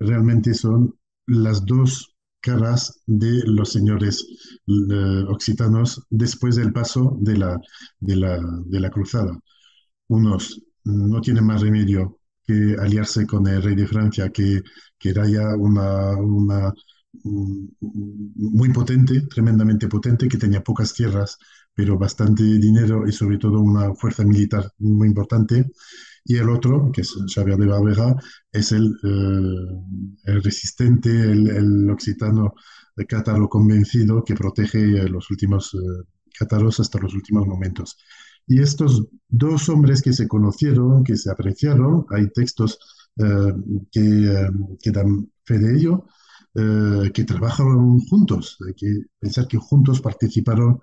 realmente 0.00 0.54
son 0.54 0.94
las 1.26 1.64
dos 1.66 2.14
caras 2.40 3.02
de 3.06 3.42
los 3.46 3.72
señores 3.72 4.26
eh, 4.66 5.24
occitanos 5.28 6.02
después 6.10 6.56
del 6.56 6.72
paso 6.72 7.16
de 7.20 7.36
la, 7.36 7.60
de 8.00 8.16
la, 8.16 8.40
de 8.66 8.80
la 8.80 8.90
cruzada. 8.90 9.38
Unos 10.08 10.62
no 10.84 11.20
tienen 11.20 11.44
más 11.46 11.60
remedio 11.62 12.18
que 12.46 12.76
aliarse 12.78 13.26
con 13.26 13.46
el 13.46 13.62
rey 13.62 13.74
de 13.76 13.86
Francia, 13.86 14.30
que, 14.30 14.62
que 14.98 15.10
era 15.10 15.28
ya 15.28 15.54
una, 15.56 16.12
una, 16.16 16.74
mm, 17.24 17.66
muy 18.36 18.72
potente, 18.72 19.22
tremendamente 19.22 19.88
potente, 19.88 20.28
que 20.28 20.38
tenía 20.38 20.62
pocas 20.62 20.92
tierras, 20.94 21.38
pero 21.74 21.98
bastante 21.98 22.42
dinero 22.42 23.06
y 23.06 23.12
sobre 23.12 23.38
todo 23.38 23.60
una 23.60 23.94
fuerza 23.94 24.24
militar 24.24 24.72
muy 24.78 25.08
importante. 25.08 25.70
Y 26.24 26.36
el 26.36 26.48
otro, 26.50 26.90
que 26.92 27.02
es 27.02 27.14
Xavier 27.34 27.58
de 27.58 27.66
Barbera, 27.66 28.14
es 28.52 28.72
el, 28.72 28.86
eh, 29.04 29.90
el 30.24 30.42
resistente, 30.42 31.10
el, 31.10 31.48
el 31.48 31.90
occitano 31.90 32.54
eh, 32.96 33.06
cátaro 33.06 33.48
convencido 33.48 34.24
que 34.24 34.34
protege 34.34 34.78
eh, 34.78 35.08
los 35.08 35.30
últimos 35.30 35.74
eh, 35.74 35.78
cátaros 36.38 36.80
hasta 36.80 36.98
los 37.00 37.14
últimos 37.14 37.46
momentos. 37.46 37.96
Y 38.46 38.60
estos 38.60 39.06
dos 39.28 39.68
hombres 39.68 40.02
que 40.02 40.12
se 40.12 40.26
conocieron, 40.28 41.04
que 41.04 41.16
se 41.16 41.30
apreciaron, 41.30 42.06
hay 42.10 42.28
textos 42.30 42.78
eh, 43.16 43.52
que, 43.92 44.00
eh, 44.00 44.48
que 44.80 44.90
dan 44.90 45.30
fe 45.44 45.58
de 45.58 45.76
ello, 45.76 46.06
eh, 46.54 47.10
que 47.12 47.24
trabajaron 47.24 48.00
juntos, 48.00 48.58
hay 48.66 48.74
que 48.74 49.02
pensar 49.18 49.46
que 49.46 49.58
juntos 49.58 50.00
participaron 50.00 50.80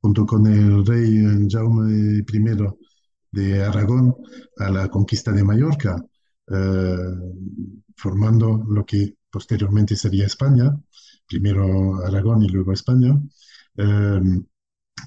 junto 0.00 0.26
con 0.26 0.46
el 0.46 0.86
rey 0.86 1.18
eh, 1.18 1.46
Jaume 1.48 2.18
I 2.18 2.22
de 3.38 3.62
Aragón 3.64 4.14
a 4.58 4.70
la 4.70 4.88
conquista 4.88 5.32
de 5.32 5.44
Mallorca, 5.44 6.04
eh, 6.48 6.96
formando 7.96 8.64
lo 8.68 8.84
que 8.84 9.16
posteriormente 9.30 9.96
sería 9.96 10.26
España, 10.26 10.76
primero 11.28 11.96
Aragón 12.04 12.42
y 12.42 12.48
luego 12.48 12.72
España. 12.72 13.20
Eh, 13.76 14.20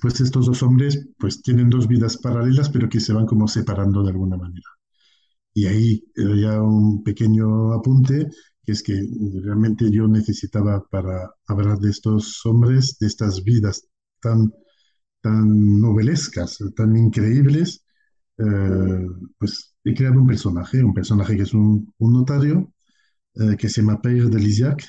pues 0.02 0.20
estos 0.22 0.46
dos 0.46 0.64
hombres 0.64 1.08
pues 1.18 1.42
tienen 1.42 1.70
dos 1.70 1.88
vidas 1.88 2.18
paralelas, 2.18 2.70
pero 2.70 2.90
que 2.90 3.00
se 3.00 3.14
van 3.14 3.26
como 3.26 3.48
separando 3.48 4.04
de 4.04 4.12
alguna 4.12 4.38
manera. 4.38 4.68
Y 5.54 5.66
ahí 5.68 6.04
eh, 6.16 6.42
ya 6.42 6.62
un 6.62 7.04
pequeño 7.04 7.74
apunte, 7.74 8.30
que 8.64 8.72
es 8.72 8.84
que 8.84 8.94
realmente 9.44 9.90
yo 9.92 10.08
necesitaba 10.08 10.84
para 10.90 11.32
hablar 11.48 11.78
de 11.80 11.90
estos 11.92 12.46
hombres, 12.46 12.98
de 13.00 13.08
estas 13.08 13.44
vidas 13.44 13.88
tan, 14.22 14.54
tan 15.22 15.80
novelescas, 15.82 16.60
tan 16.76 16.96
increíbles, 16.98 17.81
eh, 18.42 19.08
pues 19.38 19.76
he 19.84 19.94
creado 19.96 20.22
un 20.22 20.28
personaje, 20.28 20.84
un 20.84 20.94
personaje 20.94 21.36
que 21.38 21.44
es 21.44 21.54
un, 21.54 21.94
un 22.00 22.14
notario, 22.14 22.74
eh, 23.36 23.58
que 23.58 23.70
se 23.70 23.82
llama 23.82 24.02
Pierre 24.02 24.30
de 24.30 24.40
Lisiac, 24.40 24.84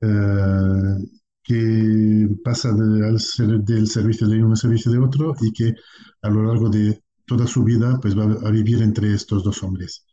eh, 0.00 0.96
que 1.42 2.28
pasa 2.44 2.72
de- 2.72 3.06
al 3.06 3.20
ser- 3.20 3.60
del 3.60 3.86
servicio 3.88 4.26
de 4.28 4.38
uno 4.42 4.52
al 4.52 4.56
servicio 4.56 4.90
de 4.92 4.98
otro 4.98 5.34
y 5.40 5.52
que 5.52 5.74
a 6.22 6.30
lo 6.30 6.42
largo 6.44 6.68
de 6.70 7.02
toda 7.26 7.46
su 7.46 7.64
vida 7.64 7.98
pues 8.00 8.16
va 8.18 8.24
a 8.24 8.50
vivir 8.50 8.82
entre 8.82 9.14
estos 9.14 9.44
dos 9.44 9.62
hombres. 9.62 10.04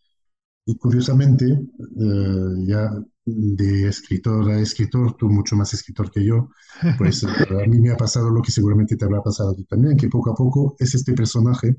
Y 0.65 0.77
curiosamente, 0.77 1.45
eh, 1.47 2.65
ya 2.67 2.91
de 3.25 3.87
escritor 3.89 4.49
a 4.51 4.59
escritor, 4.61 5.15
tú 5.17 5.29
mucho 5.29 5.55
más 5.55 5.73
escritor 5.73 6.11
que 6.11 6.25
yo, 6.25 6.49
pues 6.95 7.23
a 7.63 7.67
mí 7.67 7.79
me 7.81 7.91
ha 7.91 7.97
pasado 7.97 8.29
lo 8.29 8.41
que 8.41 8.51
seguramente 8.51 8.95
te 8.97 9.05
habrá 9.05 9.21
pasado 9.23 9.51
a 9.51 9.55
ti 9.55 9.65
también, 9.65 9.97
que 9.97 10.09
poco 10.09 10.31
a 10.31 10.35
poco 10.35 10.75
es 10.79 10.95
este 10.95 11.13
personaje 11.13 11.75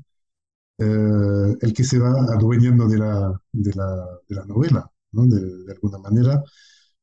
eh, 0.77 1.55
el 1.61 1.73
que 1.73 1.83
se 1.83 1.99
va 1.99 2.11
adueñando 2.33 2.87
de 2.87 2.97
la, 2.97 3.41
de 3.51 3.73
la, 3.75 4.05
de 4.27 4.35
la 4.35 4.45
novela, 4.45 4.89
¿no? 5.11 5.25
De, 5.27 5.39
de 5.65 5.71
alguna 5.73 5.99
manera, 5.99 6.43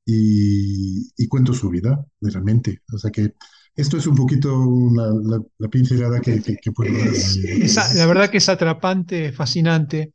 y, 0.05 1.11
y 1.17 1.29
cuento 1.29 1.53
su 1.55 1.71
vida, 1.71 2.05
realmente. 2.21 2.83
O 2.93 2.99
sea 2.99 3.11
que 3.11 3.35
esto 3.77 3.97
es 3.99 4.07
un 4.07 4.17
poquito 4.17 4.59
una- 4.61 5.09
la, 5.09 5.43
la 5.59 5.69
pincelada 5.69 6.21
que, 6.21 6.43
que- 6.43 6.57
que 6.57 6.73
puedo 6.73 6.93
dar 6.99 7.13
la 7.95 8.07
verdad 8.07 8.31
que 8.31 8.39
es 8.39 8.49
atrapante, 8.49 9.33
fascinante. 9.33 10.13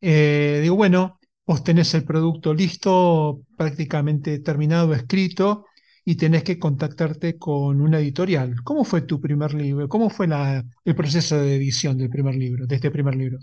Eh, 0.00 0.60
digo, 0.62 0.76
bueno, 0.76 1.20
vos 1.46 1.64
tenés 1.64 1.94
el 1.94 2.04
producto 2.04 2.54
listo, 2.54 3.42
prácticamente 3.56 4.38
terminado, 4.40 4.94
escrito, 4.94 5.66
y 6.04 6.16
tenés 6.16 6.44
que 6.44 6.58
contactarte 6.58 7.38
con 7.38 7.80
una 7.80 7.98
editorial. 8.00 8.56
¿Cómo 8.64 8.84
fue 8.84 9.02
tu 9.02 9.20
primer 9.20 9.54
libro? 9.54 9.88
¿Cómo 9.88 10.10
fue 10.10 10.26
la- 10.28 10.64
el 10.84 10.94
proceso 10.96 11.36
de 11.38 11.56
edición 11.56 11.98
del 11.98 12.10
primer 12.10 12.34
libro, 12.36 12.66
de 12.66 12.74
este 12.76 12.90
primer 12.90 13.16
libro? 13.16 13.38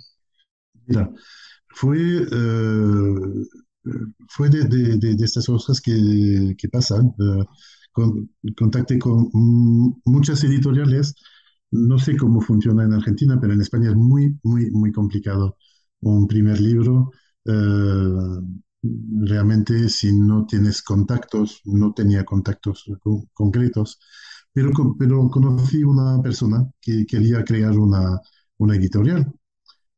Mira, 0.87 1.09
fue, 1.69 1.97
eh, 1.99 3.45
fue 4.29 4.49
de, 4.49 4.63
de- 4.65 4.97
de- 4.97 5.15
de 5.15 5.25
estas 5.25 5.45
cosas 5.47 5.81
que, 5.81 6.55
que 6.57 6.69
pasan. 6.69 7.07
eh, 7.19 7.43
con- 7.91 8.29
contacté 8.57 8.99
con 8.99 9.29
muchas 10.05 10.43
editoriales. 10.43 11.15
No 11.71 11.97
sé 11.99 12.15
cómo 12.17 12.41
funciona 12.41 12.83
en 12.85 12.93
Argentina, 12.93 13.37
pero 13.41 13.53
en 13.53 13.61
España 13.61 13.89
es 13.89 13.95
muy, 13.95 14.39
muy, 14.43 14.69
muy 14.71 14.91
complicado 14.91 15.57
un 16.01 16.27
primer 16.27 16.59
libro. 16.61 17.11
eh, 17.45 18.39
realmente, 18.81 19.89
si 19.89 20.13
no 20.17 20.45
tienes 20.45 20.81
contactos, 20.81 21.61
no 21.65 21.93
tenía 21.93 22.23
contactos 22.25 22.85
co- 23.01 23.27
concretos, 23.33 23.99
pero, 24.53 24.71
pero 24.97 25.29
conocí 25.29 25.83
una 25.83 26.21
persona 26.21 26.69
que 26.81 27.05
quería 27.05 27.43
crear 27.43 27.77
una, 27.77 28.19
una 28.57 28.75
editorial 28.75 29.31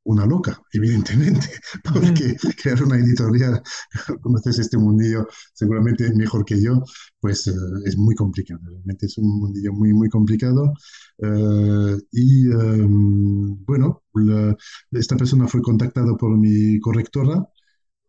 una 0.04 0.26
loca, 0.26 0.60
evidentemente, 0.74 1.48
porque 1.94 2.36
crear 2.62 2.84
una 2.84 2.98
editorial, 2.98 3.62
conoces 4.22 4.60
este 4.60 4.78
mundillo 4.78 5.28
seguramente 5.54 6.12
mejor 6.16 6.44
que 6.44 6.62
yo, 6.62 6.84
pues 7.20 7.48
eh, 7.48 7.54
es 7.86 7.98
muy 7.98 8.16
complicado, 8.16 8.62
realmente 8.66 9.06
es 9.06 9.18
un 9.20 9.40
mundillo 9.40 9.74
muy, 9.74 9.94
muy 9.94 10.10
complicado. 10.10 10.74
Eh, 11.20 11.98
y 12.12 12.50
eh, 12.52 12.86
bueno, 12.88 14.04
la- 14.14 14.56
esta 14.92 15.16
persona 15.18 15.48
fue 15.48 15.62
contactada 15.62 16.16
por 16.18 16.38
mi 16.38 16.80
correctora 16.80 17.44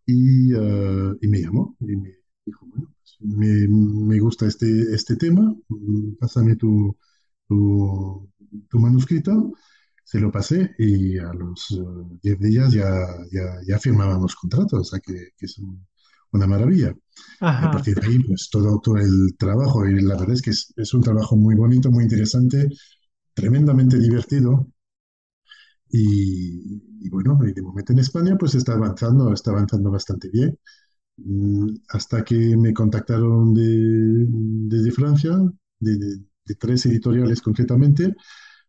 y, 0.07 0.53
eh, 0.55 1.13
y 1.21 1.29
me 1.29 1.41
llamó 1.41 1.77
y 1.81 1.97
me 1.97 2.15
dijo, 2.45 2.67
bueno, 2.67 2.95
pues, 2.99 3.17
me, 3.21 3.69
me 3.69 4.19
gusta 4.21 4.47
este, 4.47 4.95
este 4.95 5.17
tema, 5.17 5.55
mm, 5.69 6.15
pásame 6.21 6.57
tu, 6.57 6.97
tu, 7.49 8.31
tu 8.69 8.79
manuscrito. 8.81 9.53
Se 10.05 10.21
lo 10.21 10.31
pasé 10.33 10.75
y 10.79 11.19
a 11.19 11.33
los 11.33 11.71
eh, 11.73 12.19
10 12.23 12.39
días 12.41 12.73
ya, 12.73 12.91
ya, 13.33 13.43
ya 13.67 13.79
firmábamos 13.79 14.35
contratos, 14.37 14.81
o 14.81 14.85
sea 14.85 15.01
que, 15.01 15.15
que 15.37 15.47
es 15.47 15.59
un- 15.59 15.87
una 16.33 16.47
maravilla. 16.47 16.95
Y 17.59 17.65
a 17.67 17.71
Ajá, 17.71 17.71
partir 17.71 17.97
de 17.97 18.07
ahí, 18.09 18.19
pues 18.21 18.49
todo, 18.51 18.81
todo 18.81 18.97
el 18.99 19.37
trabajo, 19.39 19.87
y 19.89 20.01
la 20.03 20.15
verdad 20.17 20.33
es 20.35 20.43
que 20.43 20.51
es, 20.51 20.73
es 20.77 20.95
un 20.95 21.03
trabajo 21.03 21.37
muy 21.37 21.55
bonito, 21.55 21.91
muy 21.91 22.05
interesante, 22.05 22.69
tremendamente 23.35 23.99
divertido. 23.99 24.69
Y, 25.91 26.83
y 27.05 27.09
bueno, 27.11 27.39
y 27.47 27.53
de 27.53 27.63
momento 27.63 27.93
en 27.93 27.99
España, 28.01 28.37
pues 28.39 28.55
está 28.55 28.75
avanzando, 28.75 29.33
está 29.33 29.51
avanzando 29.53 29.91
bastante 29.91 30.29
bien. 30.31 30.59
Mm, 31.19 31.69
hasta 31.91 32.25
que 32.25 32.57
me 32.57 32.75
contactaron 32.75 33.55
de, 33.55 34.27
desde 34.29 34.91
Francia, 34.93 35.37
de, 35.81 35.97
de- 35.99 36.19
de 36.47 36.55
tres 36.57 36.87
editoriales 36.87 37.43
concretamente, 37.43 38.15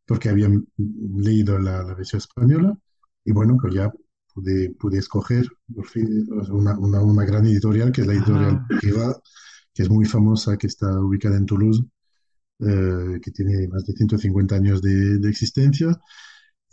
porque 0.06 0.30
habían 0.30 0.66
leído 0.78 1.60
la, 1.60 1.84
la 1.84 1.96
versión 1.96 2.20
española, 2.20 2.78
y 3.26 3.32
bueno, 3.34 3.58
pues 3.62 3.74
ya 3.76 3.92
pude, 4.34 4.72
pude 4.80 5.00
escoger 5.00 5.48
por 5.74 5.86
fin, 5.88 6.28
una, 6.52 6.78
una, 6.80 7.02
una 7.04 7.26
gran 7.26 7.46
editorial, 7.46 7.92
que 7.92 8.02
es 8.02 8.08
la 8.08 8.14
editorial 8.14 8.62
Priva, 8.82 9.18
que 9.74 9.84
es 9.84 9.90
muy 9.90 10.06
famosa, 10.06 10.58
que 10.58 10.68
está 10.68 11.00
ubicada 11.02 11.38
en 11.38 11.46
Toulouse, 11.48 11.84
eh, 12.60 13.20
que 13.22 13.32
tiene 13.32 13.68
más 13.68 13.86
de 13.86 13.94
150 13.94 14.56
años 14.56 14.82
de, 14.82 15.20
de 15.20 15.30
existencia, 15.30 16.00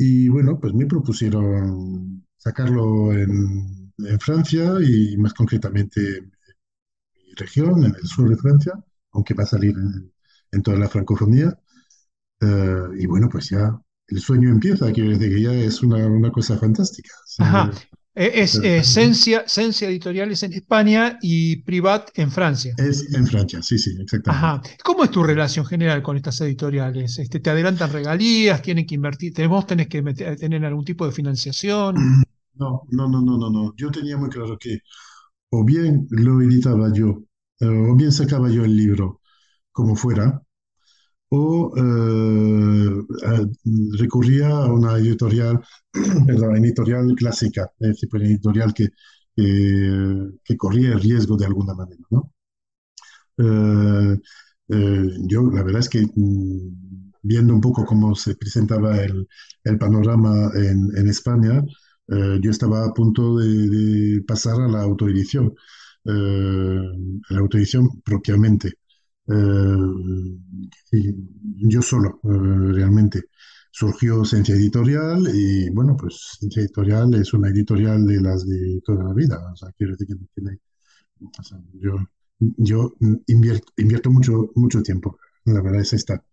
y 0.02 0.30
bueno, 0.30 0.58
pues 0.58 0.72
me 0.72 0.86
propusieron 0.86 2.26
sacarlo 2.38 3.12
en, 3.12 3.92
Francia 4.18 4.76
y 4.80 5.14
más 5.18 5.34
concretamente 5.34 6.00
en 6.16 6.32
mi 7.12 7.34
región, 7.36 7.84
en 7.84 7.94
el 7.94 8.06
sur 8.06 8.30
de 8.30 8.36
Francia, 8.38 8.72
aunque 9.12 9.34
va 9.34 9.42
a 9.42 9.46
salir 9.46 9.74
en, 10.52 10.62
toda 10.62 10.78
la 10.78 10.88
francofonía. 10.88 11.54
Eh, 12.40 12.82
y 12.98 13.04
bueno, 13.04 13.28
pues 13.28 13.50
ya 13.50 13.78
el 14.06 14.20
sueño 14.20 14.48
empieza, 14.48 14.90
quiero 14.90 15.10
decir 15.10 15.34
que 15.34 15.42
ya 15.42 15.52
es 15.52 15.82
una, 15.82 16.06
una 16.06 16.32
cosa 16.32 16.56
fantástica. 16.56 17.10
Ajá. 17.40 17.70
Eh, 18.14 18.32
es 18.34 18.56
eh, 18.56 18.82
Cencia, 18.82 19.44
Editoriales 19.88 20.42
en 20.42 20.52
España 20.52 21.18
y 21.22 21.62
Privat 21.62 22.10
en 22.14 22.30
Francia. 22.30 22.74
Es 22.76 23.14
en 23.14 23.26
Francia, 23.26 23.62
sí, 23.62 23.78
sí, 23.78 23.96
exactamente. 24.00 24.30
Ajá. 24.30 24.62
¿Cómo 24.82 25.04
es 25.04 25.10
tu 25.10 25.22
relación 25.22 25.64
general 25.64 26.02
con 26.02 26.16
estas 26.16 26.40
editoriales? 26.40 27.18
Este, 27.18 27.40
¿Te 27.40 27.50
adelantan 27.50 27.92
regalías? 27.92 28.62
¿Tienen 28.62 28.86
que 28.86 28.96
invertir? 28.96 29.32
¿Vos 29.46 29.66
tenés 29.66 29.88
que 29.88 30.02
tener 30.02 30.64
algún 30.64 30.84
tipo 30.84 31.06
de 31.06 31.12
financiación? 31.12 31.94
No, 32.52 32.82
no, 32.90 33.08
no, 33.08 33.22
no, 33.22 33.38
no, 33.38 33.48
no. 33.48 33.74
Yo 33.74 33.90
tenía 33.90 34.18
muy 34.18 34.28
claro 34.28 34.58
que 34.58 34.80
o 35.50 35.64
bien 35.64 36.06
lo 36.10 36.40
editaba 36.40 36.92
yo, 36.92 37.22
eh, 37.60 37.66
o 37.66 37.96
bien 37.96 38.12
sacaba 38.12 38.48
yo 38.50 38.64
el 38.64 38.76
libro 38.76 39.20
como 39.72 39.96
fuera, 39.96 40.42
o 41.30 41.72
eh, 41.76 42.90
recurría 43.98 44.48
a 44.48 44.72
una 44.72 44.98
editorial, 44.98 45.60
perdón, 46.26 46.56
editorial 46.56 47.14
clásica, 47.16 47.70
es 47.80 47.88
decir, 47.88 48.08
una 48.12 48.24
editorial 48.26 48.74
que, 48.74 48.88
que 50.44 50.56
corría 50.56 50.92
el 50.92 51.00
riesgo 51.00 51.36
de 51.36 51.46
alguna 51.46 51.74
manera, 51.74 52.02
¿no? 52.10 52.32
Eh, 54.68 55.08
yo, 55.28 55.42
la 55.50 55.62
verdad 55.62 55.80
es 55.80 55.88
que 55.88 56.02
mm, 56.14 57.12
viendo 57.22 57.54
un 57.54 57.60
poco 57.60 57.84
cómo 57.84 58.14
se 58.14 58.36
presentaba 58.36 58.98
el, 59.02 59.26
el 59.64 59.78
panorama 59.78 60.50
en, 60.54 60.90
en 60.96 61.08
España, 61.08 61.64
eh, 62.08 62.38
yo 62.42 62.50
estaba 62.50 62.84
a 62.84 62.92
punto 62.94 63.38
de, 63.38 64.22
pasar 64.26 64.60
a 64.60 64.68
la 64.68 64.82
autoedición, 64.82 65.54
eh, 66.04 66.80
a 67.30 67.34
la 67.34 67.40
autoedición 67.40 68.00
propiamente. 68.02 68.72
Eh, 69.28 71.06
yo 71.68 71.82
solo, 71.82 72.20
realmente. 72.22 73.24
Surgió 73.72 74.24
Ciencia 74.24 74.54
Editorial 74.56 75.28
y 75.32 75.70
bueno, 75.70 75.96
pues 75.96 76.36
Ciencia 76.38 76.62
Editorial 76.62 77.14
es 77.14 77.32
una 77.34 77.48
editorial 77.48 78.04
de 78.06 78.20
las 78.20 78.46
de 78.48 78.80
toda 78.84 79.04
la 79.04 79.14
vida. 79.14 79.38
O 79.52 79.56
sea, 79.56 79.70
quiero 79.76 79.92
decir 79.92 80.08
que 80.08 80.14
no 80.14 80.26
tiene. 80.34 80.58
yo 81.74 81.96
yo 82.40 82.94
invierto, 83.26 83.72
invierto 83.76 84.10
mucho, 84.10 84.50
mucho 84.54 84.82
tiempo, 84.82 85.18
la 85.44 85.60
verdad 85.60 85.82
es 85.82 85.92
esta. 85.92 86.24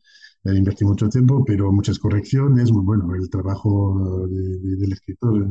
invertí 0.45 0.85
mucho 0.85 1.09
tiempo, 1.09 1.43
pero 1.45 1.71
muchas 1.71 1.99
correcciones, 1.99 2.71
bueno, 2.71 3.13
el 3.15 3.29
trabajo 3.29 4.25
del 4.29 4.93
escritor 4.93 5.45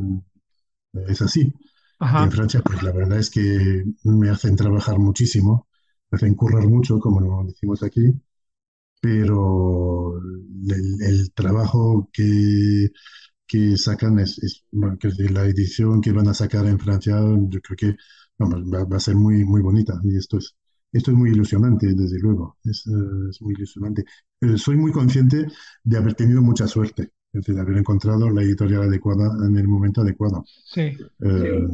es 1.07 1.21
así. 1.21 1.53
En 1.99 2.31
Francia, 2.31 2.61
pues 2.63 2.81
la 2.83 2.91
verdad 2.91 3.19
es 3.19 3.29
que 3.29 3.83
me 4.03 4.29
hacen 4.29 4.55
trabajar 4.55 4.99
muchísimo, 4.99 5.66
hacen 6.11 6.35
currar 6.35 6.67
mucho, 6.67 6.99
como 6.99 7.45
decimos 7.45 7.83
aquí, 7.83 8.13
pero 9.01 10.19
el, 10.19 11.31
trabajo 11.33 12.09
que, 12.11 12.89
que 13.45 13.77
sacan 13.77 14.19
es, 14.19 14.39
de 14.71 15.29
la 15.29 15.45
edición 15.45 16.01
que 16.01 16.11
van 16.11 16.27
a 16.27 16.33
sacar 16.33 16.65
en 16.65 16.79
Francia, 16.79 17.17
yo 17.49 17.61
creo 17.61 17.77
que 17.77 17.95
va, 18.39 18.97
a 18.97 18.99
ser 18.99 19.15
muy, 19.15 19.43
muy 19.45 19.61
bonita 19.61 19.99
y 20.03 20.17
esto 20.17 20.37
es, 20.37 20.55
esto 20.91 21.11
es 21.11 21.17
muy 21.17 21.31
ilusionante, 21.31 21.93
desde 21.93 22.19
luego, 22.19 22.57
es, 22.63 22.85
eh, 22.87 23.29
es 23.29 23.41
muy 23.41 23.53
ilusionante. 23.53 24.05
soy 24.57 24.77
muy 24.77 24.91
consciente 24.91 25.47
de 25.83 25.97
haber 25.97 26.15
tenido 26.15 26.41
mucha 26.41 26.67
suerte 26.67 27.11
es 27.33 27.45
decir, 27.45 27.59
haber 27.59 27.77
encontrado 27.77 28.29
la 28.29 28.41
editorial 28.41 28.83
adecuada 28.83 29.29
en 29.45 29.57
el 29.57 29.67
momento 29.67 30.01
adecuado. 30.01 30.43
Sí. 30.65 30.97
Eh, 31.21 31.67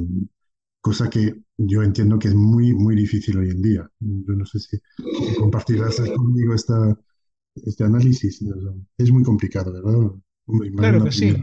cosa 0.83 1.09
que 1.09 1.33
yo 1.57 1.81
entiendo 1.81 2.19
que 2.19 2.27
es 2.27 2.35
muy, 2.35 2.73
muy 2.73 2.93
difícil 2.93 3.37
hoy 3.37 3.51
en 3.51 3.61
día. 3.61 3.89
Yo 4.01 4.33
no 4.35 4.45
sé 4.45 4.59
si 4.59 4.77
compartirás 5.39 5.95
conmigo 5.95 6.53
esta, 6.53 6.99
este 7.55 7.85
análisis. 7.85 8.43
Es 8.97 9.09
muy 9.09 9.23
complicado, 9.23 9.71
¿verdad? 9.71 9.93
claro 10.75 11.05
que 11.05 11.11
sí. 11.13 11.33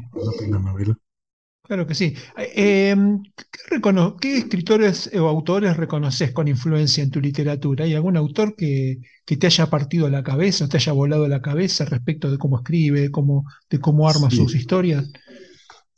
Claro 1.62 1.86
que 1.86 1.94
sí. 1.94 2.14
¿qué, 2.36 4.36
escritores 4.36 5.10
o 5.14 5.26
autores 5.26 5.74
reconoces 5.74 6.32
con 6.32 6.46
influencia 6.46 7.02
en 7.02 7.10
tu 7.10 7.22
literatura? 7.22 7.86
¿Hay 7.86 7.94
algún 7.94 8.18
autor 8.18 8.54
que, 8.54 8.98
te 9.24 9.46
haya 9.46 9.70
partido 9.70 10.10
la 10.10 10.22
cabeza 10.22 10.66
o 10.66 10.68
te 10.68 10.76
haya 10.76 10.92
volado 10.92 11.26
la 11.28 11.40
cabeza 11.40 11.86
respecto 11.86 12.30
de 12.30 12.36
cómo 12.36 12.58
escribe, 12.58 13.00
de 13.00 13.10
cómo, 13.10 13.46
de 13.70 13.80
cómo 13.80 14.06
arma 14.06 14.30
sus 14.30 14.54
historias? 14.54 15.10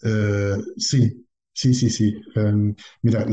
Eh, 0.04 0.58
sí, 0.76 1.26
sí, 1.52 1.74
sí, 1.74 1.90
sí. 1.90 2.14
Em, 2.34 2.74
mira, 3.02 3.26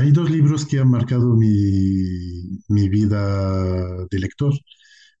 hay, 0.00 0.12
dos 0.12 0.30
libros 0.30 0.66
que 0.66 0.78
han 0.80 0.90
marcado 0.90 1.34
mi, 1.36 2.88
vida 2.88 4.06
de 4.10 4.18
lector. 4.18 4.52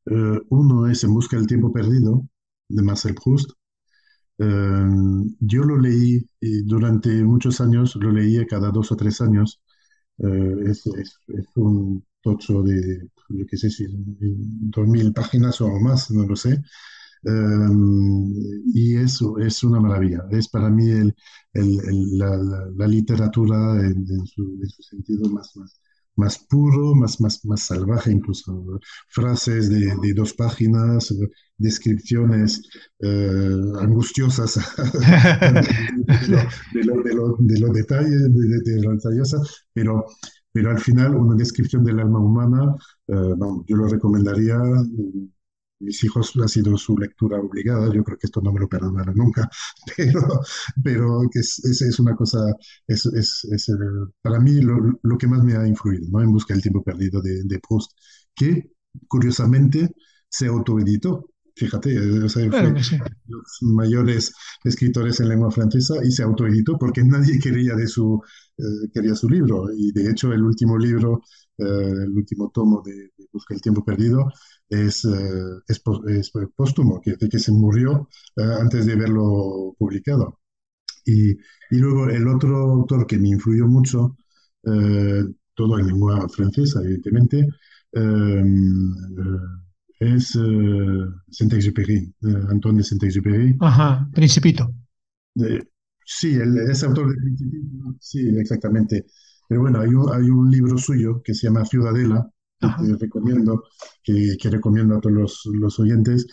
Eh, 0.06 0.40
uno 0.50 0.86
es 0.88 1.04
En 1.04 1.14
busca 1.14 1.36
del 1.36 1.46
tiempo 1.46 1.72
perdido, 1.72 2.28
de 2.68 2.82
Marcel 2.82 3.14
Proust 3.14 3.50
eh, 4.38 4.86
yo 5.40 5.62
lo 5.62 5.78
leí 5.78 6.20
durante 6.64 7.10
muchos 7.24 7.60
años, 7.60 7.96
lo 7.96 8.10
leía 8.12 8.46
cada 8.46 8.70
dos 8.70 8.92
o 8.92 8.96
tres 8.96 9.20
años. 9.20 9.60
Eh, 10.18 10.54
es, 10.66 10.86
es, 10.86 11.18
un 11.56 12.04
tocho 12.22 12.62
de, 12.62 13.08
yo 13.30 13.46
qué 13.46 13.56
sé, 13.56 13.70
si 13.70 13.86
dos 13.88 14.86
mil 14.88 15.12
páginas 15.12 15.60
o 15.60 15.68
más, 15.80 16.10
no 16.10 16.26
lo 16.26 16.36
sé. 16.36 16.62
Eh, 17.26 17.68
y 18.74 18.96
eso 18.96 19.38
es 19.38 19.62
una 19.64 19.80
maravilla. 19.80 20.24
Es 20.30 20.48
para 20.48 20.68
mí 20.70 20.90
el, 20.90 21.14
el, 21.54 22.18
la, 22.18 22.36
la, 22.76 22.86
literatura 22.86 23.80
en, 23.80 24.06
su, 24.26 24.42
en, 24.62 24.68
su, 24.68 24.82
sentido 24.82 25.30
más, 25.30 25.56
más, 25.56 25.80
más 26.16 26.38
puro, 26.38 26.94
más, 26.94 27.20
más, 27.20 27.44
más 27.44 27.62
salvaje 27.62 28.12
incluso. 28.12 28.80
Frases 29.08 29.70
de, 29.70 29.94
de 30.02 30.14
dos 30.14 30.34
páginas, 30.34 31.14
descripciones 31.58 32.62
angustiosas 33.80 34.58
de, 36.74 36.84
los 37.60 37.72
detalles, 37.72 38.22
de, 38.64 38.82
lo 38.82 38.90
detallosa, 38.92 39.38
pero, 39.72 40.04
pero 40.52 40.70
al 40.70 40.78
final 40.78 41.14
una 41.16 41.36
descripción 41.36 41.84
del 41.84 42.00
alma 42.00 42.18
humana, 42.18 42.74
eh, 43.08 43.34
yo 43.66 43.76
lo 43.76 43.86
recomendaría 43.88 44.58
mis 45.84 46.02
hijos 46.04 46.32
ha 46.42 46.48
sido 46.48 46.76
su 46.76 46.96
lectura 46.98 47.38
obligada, 47.38 47.92
yo 47.92 48.02
creo 48.04 48.18
que 48.18 48.26
esto 48.26 48.40
no 48.42 48.52
me 48.52 48.60
lo 48.60 48.68
perdonarán 48.68 49.14
nunca, 49.16 49.48
pero, 49.96 50.40
pero 50.82 51.20
que 51.32 51.40
es, 51.40 51.64
es, 51.64 51.98
una 52.00 52.14
cosa, 52.16 52.38
es, 52.86 53.06
es 53.06 53.68
eh, 53.68 53.72
para 54.22 54.40
mí 54.40 54.60
lo, 54.60 54.76
lo, 55.02 55.18
que 55.18 55.26
más 55.26 55.42
me 55.44 55.54
ha 55.56 55.66
influido, 55.66 56.06
¿no? 56.10 56.22
En 56.22 56.32
busca 56.32 56.54
del 56.54 56.62
tiempo 56.62 56.82
perdido 56.82 57.20
de, 57.22 57.42
de 57.44 57.60
Proust, 57.60 57.92
que 58.34 58.70
curiosamente 59.08 59.90
se 60.28 60.46
autoeditó. 60.46 61.30
Fíjate, 61.56 61.96
o 62.24 62.28
sea, 62.28 62.50
fue 62.50 62.74
los 63.26 63.58
mayores 63.62 64.32
escritores 64.64 65.20
en 65.20 65.28
lengua 65.28 65.52
francesa 65.52 65.94
y 66.04 66.10
se 66.10 66.24
autoeditó 66.24 66.76
porque 66.76 67.04
nadie 67.04 67.38
quería 67.38 67.76
de 67.76 67.86
su, 67.86 68.20
eh, 68.58 68.88
quería 68.92 69.14
su 69.14 69.28
libro. 69.28 69.66
Y 69.76 69.92
de 69.92 70.10
hecho 70.10 70.32
el 70.32 70.42
último 70.42 70.76
libro, 70.76 71.22
eh, 71.58 71.64
el 71.64 72.10
último 72.10 72.50
tomo 72.52 72.82
de, 72.84 72.94
de 73.16 73.28
Busca 73.32 73.54
el 73.54 73.60
tiempo 73.60 73.84
perdido, 73.84 74.32
es, 74.68 75.04
eh, 75.04 75.60
es, 75.68 75.80
póstumo, 76.56 77.00
que, 77.00 77.16
que 77.16 77.38
se 77.38 77.52
murió 77.52 78.08
antes 78.36 78.86
de 78.86 78.96
verlo 78.96 79.76
publicado. 79.78 80.40
Y, 81.06 81.32
y, 81.32 81.36
luego 81.70 82.08
el 82.08 82.26
otro 82.28 82.56
autor 82.72 83.06
que 83.06 83.18
me 83.18 83.28
influyó 83.28 83.66
mucho, 83.66 84.16
todo 85.54 85.78
en 85.78 85.86
lengua 85.86 86.28
francesa, 86.28 86.80
evidentemente, 86.82 87.46
es 89.98 90.38
Saint-Exupéry, 91.30 92.14
Antoine 92.48 92.78
de 92.78 92.84
Saint-Exupéry. 92.84 93.56
Ajá, 93.60 94.08
Principito. 94.12 94.70
sí, 96.04 96.34
el, 96.34 96.58
es 96.70 96.82
autor 96.82 97.10
de 97.10 97.16
Principito, 97.16 97.96
sí, 98.00 98.36
exactamente. 98.38 99.06
Pero 99.48 99.62
bueno, 99.62 99.80
hay 99.80 99.88
un, 99.88 100.12
hay 100.12 100.30
un 100.30 100.50
libro 100.50 100.78
suyo 100.78 101.22
que 101.22 101.34
se 101.34 101.46
llama 101.46 101.64
Ciudadela, 101.64 102.28
que 102.58 102.96
recomiendo, 102.98 103.64
que, 104.02 104.36
que, 104.40 104.50
recomiendo 104.50 104.96
a 104.96 105.00
todos 105.00 105.14
los, 105.14 105.42
los 105.52 105.78
oyentes, 105.78 106.26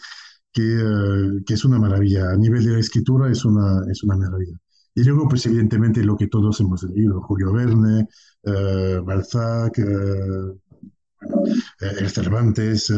que, 0.52 0.62
eh, 0.64 1.44
que, 1.46 1.54
es 1.54 1.66
una 1.66 1.80
maravilla. 1.80 2.32
A 2.32 2.38
nivel 2.38 2.64
de 2.66 2.72
la 2.72 2.80
escritura 2.80 3.30
es 3.30 3.44
una, 3.46 3.82
es 3.92 4.04
una 4.04 4.16
maravilla. 4.16 4.58
Y 4.94 5.04
luego, 5.04 5.28
pues 5.28 5.46
evidentemente 5.46 6.04
lo 6.04 6.18
que 6.18 6.28
todos 6.28 6.60
hemos 6.60 6.84
leído, 6.84 7.22
Julio 7.22 7.54
Verne, 7.54 8.08
uh, 8.44 9.04
Balzac, 9.04 9.78
uh, 9.80 10.61
el 11.80 12.10
Cervantes, 12.10 12.90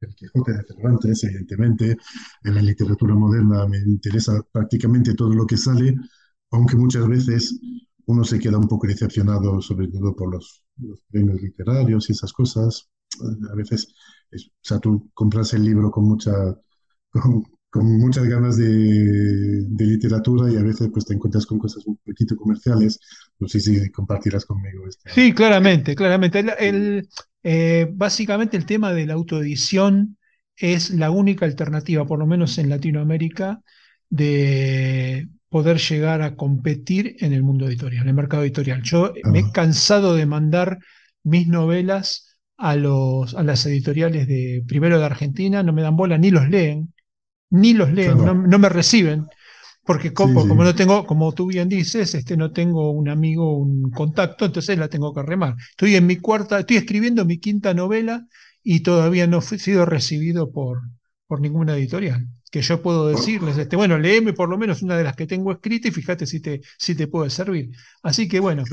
el 0.00 0.14
Quijote 0.14 0.52
de 0.52 0.64
Cervantes, 0.64 1.24
evidentemente. 1.24 1.96
En 2.44 2.54
la 2.54 2.62
literatura 2.62 3.14
moderna 3.14 3.66
me 3.66 3.78
interesa 3.78 4.42
prácticamente 4.52 5.14
todo 5.14 5.34
lo 5.34 5.46
que 5.46 5.56
sale, 5.56 5.94
aunque 6.50 6.76
muchas 6.76 7.06
veces 7.08 7.58
uno 8.06 8.24
se 8.24 8.38
queda 8.38 8.58
un 8.58 8.68
poco 8.68 8.86
decepcionado, 8.86 9.60
sobre 9.60 9.88
todo 9.88 10.14
por 10.14 10.32
los, 10.32 10.62
premios 11.10 11.40
literarios 11.40 12.08
y 12.08 12.12
esas 12.12 12.32
cosas. 12.32 12.88
A 13.50 13.54
veces, 13.54 13.94
o 14.32 14.38
sea, 14.62 14.78
tú 14.78 15.10
compras 15.14 15.54
el 15.54 15.64
libro 15.64 15.90
con 15.90 16.04
mucha, 16.04 16.32
muchas 17.74 18.24
ganas 18.24 18.56
de, 18.56 19.66
literatura 19.78 20.50
y 20.50 20.56
a 20.56 20.62
veces 20.62 20.88
pues 20.92 21.04
te 21.04 21.14
encuentras 21.14 21.46
con 21.46 21.58
cosas 21.58 21.86
un 21.86 21.96
poquito 21.98 22.36
comerciales. 22.36 22.98
No 23.38 23.48
sé 23.48 23.60
si 23.60 23.90
compartirás 23.90 24.44
conmigo. 24.46 24.84
Sí, 25.04 25.32
claramente, 25.32 25.94
claramente. 25.94 26.44
El, 26.58 27.08
eh, 27.42 27.88
básicamente 27.92 28.56
el 28.56 28.66
tema 28.66 28.92
de 28.92 29.06
la 29.06 29.14
autoedición 29.14 30.16
es 30.56 30.90
la 30.90 31.10
única 31.10 31.44
alternativa, 31.44 32.06
por 32.06 32.18
lo 32.18 32.26
menos 32.26 32.58
en 32.58 32.70
Latinoamérica, 32.70 33.60
de 34.08 35.28
poder 35.48 35.78
llegar 35.78 36.22
a 36.22 36.34
competir 36.36 37.16
en 37.20 37.32
el 37.32 37.42
mundo 37.42 37.66
editorial, 37.66 38.02
en 38.02 38.08
el 38.08 38.14
mercado 38.14 38.42
editorial. 38.42 38.82
Yo 38.82 39.12
me 39.24 39.40
he 39.40 39.44
Ah, 39.44 39.50
cansado 39.52 40.14
de 40.14 40.26
mandar 40.26 40.78
mis 41.22 41.46
novelas 41.48 42.38
a, 42.56 42.76
los, 42.76 43.34
a 43.34 43.42
las 43.42 43.66
editoriales 43.66 44.26
de 44.28 44.64
primero 44.66 44.98
de 44.98 45.04
Argentina, 45.06 45.62
no 45.62 45.72
me 45.72 45.82
dan 45.82 45.96
bola, 45.96 46.18
ni 46.18 46.30
los 46.30 46.48
leen, 46.48 46.92
ni 47.50 47.74
los 47.74 47.92
leen, 47.92 48.16
no, 48.16 48.22
claro, 48.22 48.46
no 48.46 48.58
me 48.58 48.68
reciben, 48.68 49.26
porque 49.86 50.08
sí, 50.08 50.14
como, 50.14 50.44
no 50.44 50.74
tengo, 50.74 51.06
como 51.06 51.32
tú 51.32 51.46
bien 51.46 51.68
dices, 51.68 52.14
este, 52.14 52.36
no 52.36 52.52
tengo 52.52 52.90
un 52.90 53.08
amigo, 53.08 53.56
un 53.56 53.90
contacto, 53.92 54.44
entonces 54.44 54.76
la 54.78 54.88
tengo 54.88 55.14
que 55.14 55.22
remar. 55.22 55.54
Estoy 55.70 55.94
en 55.94 56.06
mi 56.06 56.16
cuarta, 56.16 56.58
estoy 56.58 56.78
escribiendo 56.78 57.24
mi 57.24 57.38
quinta 57.38 57.72
novela 57.72 58.26
y 58.64 58.80
todavía 58.80 59.28
no 59.28 59.38
he 59.38 59.58
sido 59.58 59.86
recibido 59.86 60.50
por, 60.50 60.80
por 61.28 61.40
ninguna 61.40 61.76
editorial. 61.76 62.26
Que 62.50 62.62
yo 62.62 62.82
puedo 62.82 63.08
decirles, 63.08 63.58
este, 63.58 63.76
bueno, 63.76 63.96
léeme 63.96 64.32
por 64.32 64.48
lo 64.48 64.58
menos 64.58 64.82
una 64.82 64.96
de 64.96 65.04
las 65.04 65.14
que 65.14 65.26
tengo 65.26 65.52
escrita 65.52 65.88
y 65.88 65.92
fíjate 65.92 66.26
si 66.26 66.40
te, 66.40 66.60
si 66.78 66.96
te 66.96 67.06
puede 67.06 67.30
servir. 67.30 67.70
Así 68.02 68.26
que 68.28 68.40
bueno, 68.40 68.64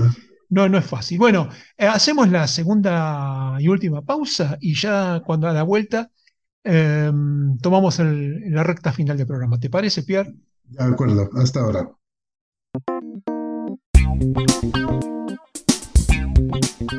no, 0.49 0.67
no 0.67 0.77
es 0.79 0.85
fácil. 0.85 1.19
Bueno, 1.19 1.49
eh, 1.77 1.85
hacemos 1.85 2.29
la 2.29 2.47
segunda 2.47 3.55
y 3.59 3.67
última 3.67 4.01
pausa 4.01 4.57
y 4.59 4.73
ya 4.73 5.21
cuando 5.23 5.47
a 5.47 5.53
la 5.53 5.63
vuelta 5.63 6.09
eh, 6.63 7.11
tomamos 7.61 7.99
el- 7.99 8.51
la 8.51 8.63
recta 8.63 8.91
final 8.93 9.17
del 9.17 9.27
programa. 9.27 9.59
¿Te 9.59 9.69
parece, 9.69 10.03
Pierre? 10.03 10.33
de 10.65 10.83
acuerdo, 10.83 11.29
hasta 11.35 11.59
ahora. 11.59 11.89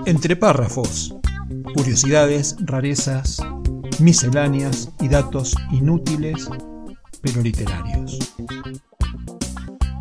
Entre 0.06 0.36
párrafos, 0.36 1.14
curiosidades, 1.74 2.56
rarezas, 2.60 3.38
misceláneas 4.00 4.90
y 5.00 5.08
datos 5.08 5.54
inútiles 5.72 6.48
pero 7.22 7.40
literarios. 7.40 8.18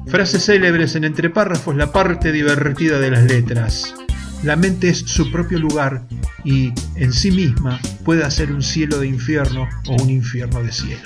Frases 0.08 0.46
célebres 0.46 0.96
en 0.96 1.06
entre 1.06 1.30
párrafos, 1.30 1.76
la 1.76 1.92
parte 1.92 2.32
divertida 2.34 3.00
de 3.00 3.12
las 3.12 3.24
letras. 3.24 3.96
La 4.44 4.58
mente 4.58 4.90
es 4.90 5.00
su 5.00 5.32
propio 5.32 5.58
lugar 5.58 6.06
y 6.44 6.72
en 6.96 7.14
sí 7.14 7.32
misma 7.32 7.80
puede 8.04 8.24
hacer 8.24 8.52
un 8.52 8.62
cielo 8.62 9.00
de 9.00 9.08
infierno 9.08 9.68
o 9.88 10.02
un 10.02 10.10
infierno 10.10 10.62
de 10.62 10.72
cielo. 10.72 11.02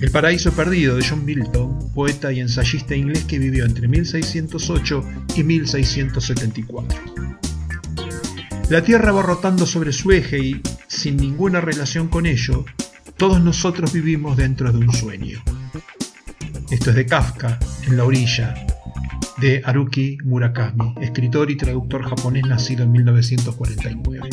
El 0.00 0.10
paraíso 0.10 0.52
perdido 0.52 0.96
de 0.96 1.06
John 1.08 1.24
Milton, 1.24 1.90
poeta 1.94 2.32
y 2.32 2.40
ensayista 2.40 2.94
inglés 2.94 3.24
que 3.24 3.38
vivió 3.38 3.64
entre 3.64 3.88
1608 3.88 5.04
y 5.36 5.44
1674. 5.44 7.00
La 8.70 8.82
Tierra 8.82 9.12
va 9.12 9.22
rotando 9.22 9.66
sobre 9.66 9.92
su 9.92 10.10
eje 10.10 10.38
y, 10.38 10.60
sin 10.88 11.16
ninguna 11.16 11.60
relación 11.60 12.08
con 12.08 12.26
ello, 12.26 12.64
todos 13.16 13.40
nosotros 13.42 13.92
vivimos 13.92 14.36
dentro 14.36 14.72
de 14.72 14.78
un 14.78 14.92
sueño. 14.92 15.42
Esto 16.70 16.90
es 16.90 16.96
de 16.96 17.06
Kafka, 17.06 17.58
en 17.86 17.96
la 17.96 18.04
orilla, 18.04 18.54
de 19.38 19.62
Haruki 19.64 20.18
Murakami, 20.24 20.94
escritor 21.00 21.50
y 21.50 21.56
traductor 21.56 22.02
japonés 22.02 22.44
nacido 22.46 22.84
en 22.84 22.92
1949. 22.92 24.28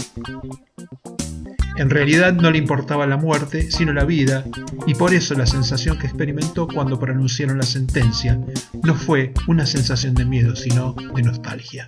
En 1.77 1.89
realidad 1.89 2.33
no 2.33 2.51
le 2.51 2.57
importaba 2.57 3.07
la 3.07 3.17
muerte, 3.17 3.71
sino 3.71 3.93
la 3.93 4.03
vida, 4.03 4.45
y 4.85 4.93
por 4.93 5.13
eso 5.13 5.33
la 5.35 5.45
sensación 5.45 5.97
que 5.97 6.07
experimentó 6.07 6.67
cuando 6.67 6.99
pronunciaron 6.99 7.57
la 7.57 7.63
sentencia 7.63 8.39
no 8.83 8.93
fue 8.93 9.33
una 9.47 9.65
sensación 9.65 10.13
de 10.13 10.25
miedo, 10.25 10.55
sino 10.55 10.95
de 11.15 11.23
nostalgia. 11.23 11.87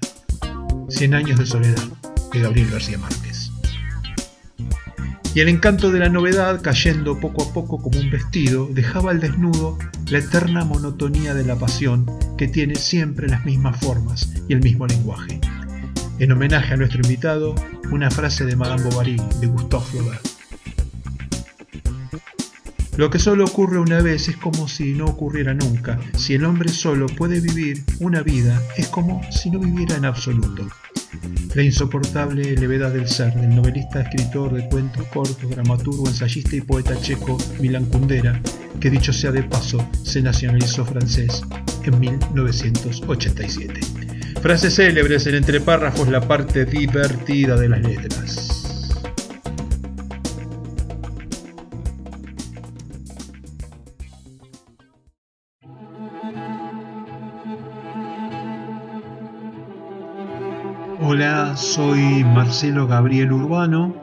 Cien 0.90 1.14
años 1.14 1.38
de 1.38 1.46
soledad, 1.46 1.84
de 2.32 2.40
Gabriel 2.40 2.72
García 2.72 2.98
Márquez. 2.98 3.23
Y 5.36 5.40
el 5.40 5.50
encanto 5.50 5.92
de 5.92 6.00
la 6.00 6.10
novedad, 6.10 6.62
cayendo 6.62 7.20
poco 7.20 7.44
a 7.44 7.54
poco 7.54 7.82
como 7.82 8.00
un 8.00 8.12
vestido, 8.12 8.70
dejaba 8.72 9.10
al 9.10 9.20
desnudo 9.20 9.80
la 10.10 10.20
eterna 10.20 10.64
monotonía 10.64 11.34
de 11.34 11.44
la 11.44 11.56
pasión 11.56 12.06
que 12.38 12.48
tiene 12.48 12.76
siempre 12.76 13.28
las 13.28 13.44
mismas 13.44 13.80
formas 13.80 14.32
y 14.48 14.54
el 14.54 14.62
mismo 14.62 14.86
lenguaje. 14.86 15.42
En 16.20 16.32
homenaje 16.32 16.76
a 16.76 16.78
nuestro 16.78 17.02
invitado, 17.02 17.56
una 17.92 18.12
frase 18.12 18.46
de 18.46 18.56
Madame 18.56 18.84
Bovary 18.84 19.18
de 19.42 19.48
Gustave 19.48 19.84
Flaubert. 19.86 20.33
Lo 22.96 23.10
que 23.10 23.18
solo 23.18 23.46
ocurre 23.46 23.80
una 23.80 24.02
vez 24.02 24.30
es 24.30 24.38
como 24.38 24.68
si 24.68 24.94
no 24.94 25.06
ocurriera 25.06 25.54
nunca. 25.54 26.00
Si 26.16 26.36
el 26.36 26.46
hombre 26.46 26.70
solo 26.70 27.08
puede 27.08 27.40
vivir 27.40 27.84
una 28.00 28.22
vida, 28.22 28.62
es 28.78 28.88
como 28.88 29.22
si 29.32 29.50
no 29.50 29.60
viviera 29.60 29.96
en 29.96 30.06
absoluto. 30.06 30.68
La 31.56 31.64
insoportable 31.64 32.56
levedad 32.56 32.92
del 32.92 33.08
ser 33.08 33.34
del 33.34 33.56
novelista, 33.56 34.02
escritor 34.02 34.54
de 34.54 34.68
cuentos 34.70 35.08
cortos, 35.08 35.50
dramaturgo, 35.50 36.08
ensayista 36.08 36.56
y 36.56 36.62
poeta 36.62 37.00
checo 37.00 37.38
Milan 37.60 37.86
Kundera, 37.86 38.40
que 38.80 38.90
dicho 38.90 39.12
sea 39.12 39.32
de 39.32 39.44
paso, 39.44 39.88
se 40.04 40.22
nacionalizó 40.22 40.86
francés 40.86 41.44
en 41.84 42.00
1987. 42.00 43.80
Frases 44.42 44.76
célebres 44.76 45.26
en 45.28 45.36
entre 45.36 45.62
párrafos, 45.62 46.10
la 46.10 46.28
parte 46.28 46.66
divertida 46.66 47.56
de 47.56 47.70
las 47.70 47.82
letras. 47.82 48.63
Hola, 61.14 61.54
soy 61.56 62.24
Marcelo 62.24 62.88
Gabriel 62.88 63.34
Urbano. 63.34 63.94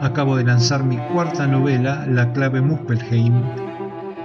Acabo 0.00 0.34
de 0.34 0.42
lanzar 0.42 0.82
mi 0.82 0.96
cuarta 1.12 1.46
novela, 1.46 2.04
La 2.08 2.32
clave 2.32 2.60
Muspelheim. 2.60 3.32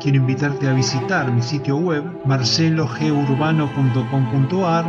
Quiero 0.02 0.18
invitarte 0.18 0.68
a 0.68 0.74
visitar 0.74 1.32
mi 1.32 1.44
sitio 1.44 1.78
web 1.78 2.04
marcelogeurbano.com.ar, 2.26 4.86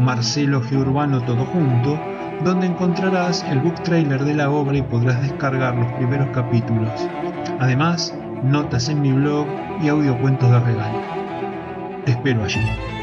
Marcelo 0.00 0.60
G. 0.60 0.78
Urbano 0.78 1.22
todo 1.22 1.44
junto, 1.44 1.96
donde 2.42 2.66
encontrarás 2.66 3.44
el 3.44 3.60
book 3.60 3.80
trailer 3.84 4.24
de 4.24 4.34
la 4.34 4.50
obra 4.50 4.78
y 4.78 4.82
podrás 4.82 5.22
descargar 5.22 5.76
los 5.76 5.92
primeros 5.92 6.26
capítulos. 6.30 7.08
Además, 7.60 8.12
notas 8.42 8.88
en 8.88 9.00
mi 9.00 9.12
blog 9.12 9.46
y 9.80 9.86
audiocuentos 9.86 10.50
de 10.50 10.58
regalo. 10.58 11.02
Te 12.04 12.10
espero 12.10 12.42
allí. 12.42 12.97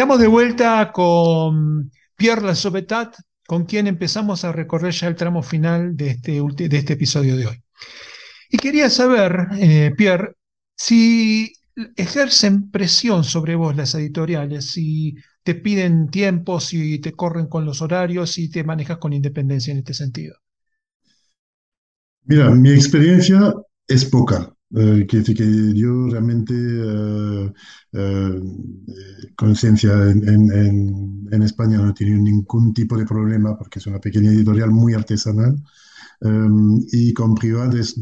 Estamos 0.00 0.18
de 0.18 0.28
vuelta 0.28 0.92
con 0.92 1.90
Pierre 2.16 2.40
Lasobetat, 2.40 3.16
con 3.46 3.66
quien 3.66 3.86
empezamos 3.86 4.46
a 4.46 4.50
recorrer 4.50 4.94
ya 4.94 5.08
el 5.08 5.14
tramo 5.14 5.42
final 5.42 5.94
de 5.94 6.12
este, 6.12 6.40
de 6.40 6.78
este 6.78 6.94
episodio 6.94 7.36
de 7.36 7.48
hoy. 7.48 7.62
Y 8.48 8.56
quería 8.56 8.88
saber, 8.88 9.48
eh, 9.58 9.92
Pierre, 9.94 10.36
si 10.74 11.52
ejercen 11.96 12.70
presión 12.70 13.24
sobre 13.24 13.56
vos 13.56 13.76
las 13.76 13.94
editoriales, 13.94 14.70
si 14.70 15.16
te 15.42 15.54
piden 15.54 16.08
tiempo, 16.08 16.60
si 16.60 16.98
te 17.00 17.12
corren 17.12 17.46
con 17.46 17.66
los 17.66 17.82
horarios, 17.82 18.30
si 18.30 18.50
te 18.50 18.64
manejas 18.64 18.96
con 18.96 19.12
independencia 19.12 19.72
en 19.72 19.80
este 19.80 19.92
sentido. 19.92 20.34
Mira, 22.24 22.48
mi 22.52 22.70
experiencia 22.70 23.52
es 23.86 24.06
poca. 24.06 24.50
Eh, 24.72 25.04
quiere 25.08 25.18
decir 25.24 25.36
que 25.36 25.74
yo 25.74 26.06
realmente, 26.08 26.54
eh, 26.54 27.52
eh, 27.92 28.40
conciencia 29.36 29.92
en, 30.10 30.28
en- 30.28 30.52
en- 30.52 31.28
España 31.42 31.78
no 31.78 31.92
tenido 31.94 32.18
ningún 32.18 32.72
tipo 32.74 32.96
de 32.96 33.04
problema 33.06 33.56
porque 33.56 33.78
es 33.80 33.86
una 33.86 33.98
pequeña 34.00 34.30
editorial 34.30 34.70
muy 34.70 34.94
artesanal 34.94 35.56
eh, 36.22 36.48
y 36.92 37.14
con 37.14 37.34
privades 37.34 38.00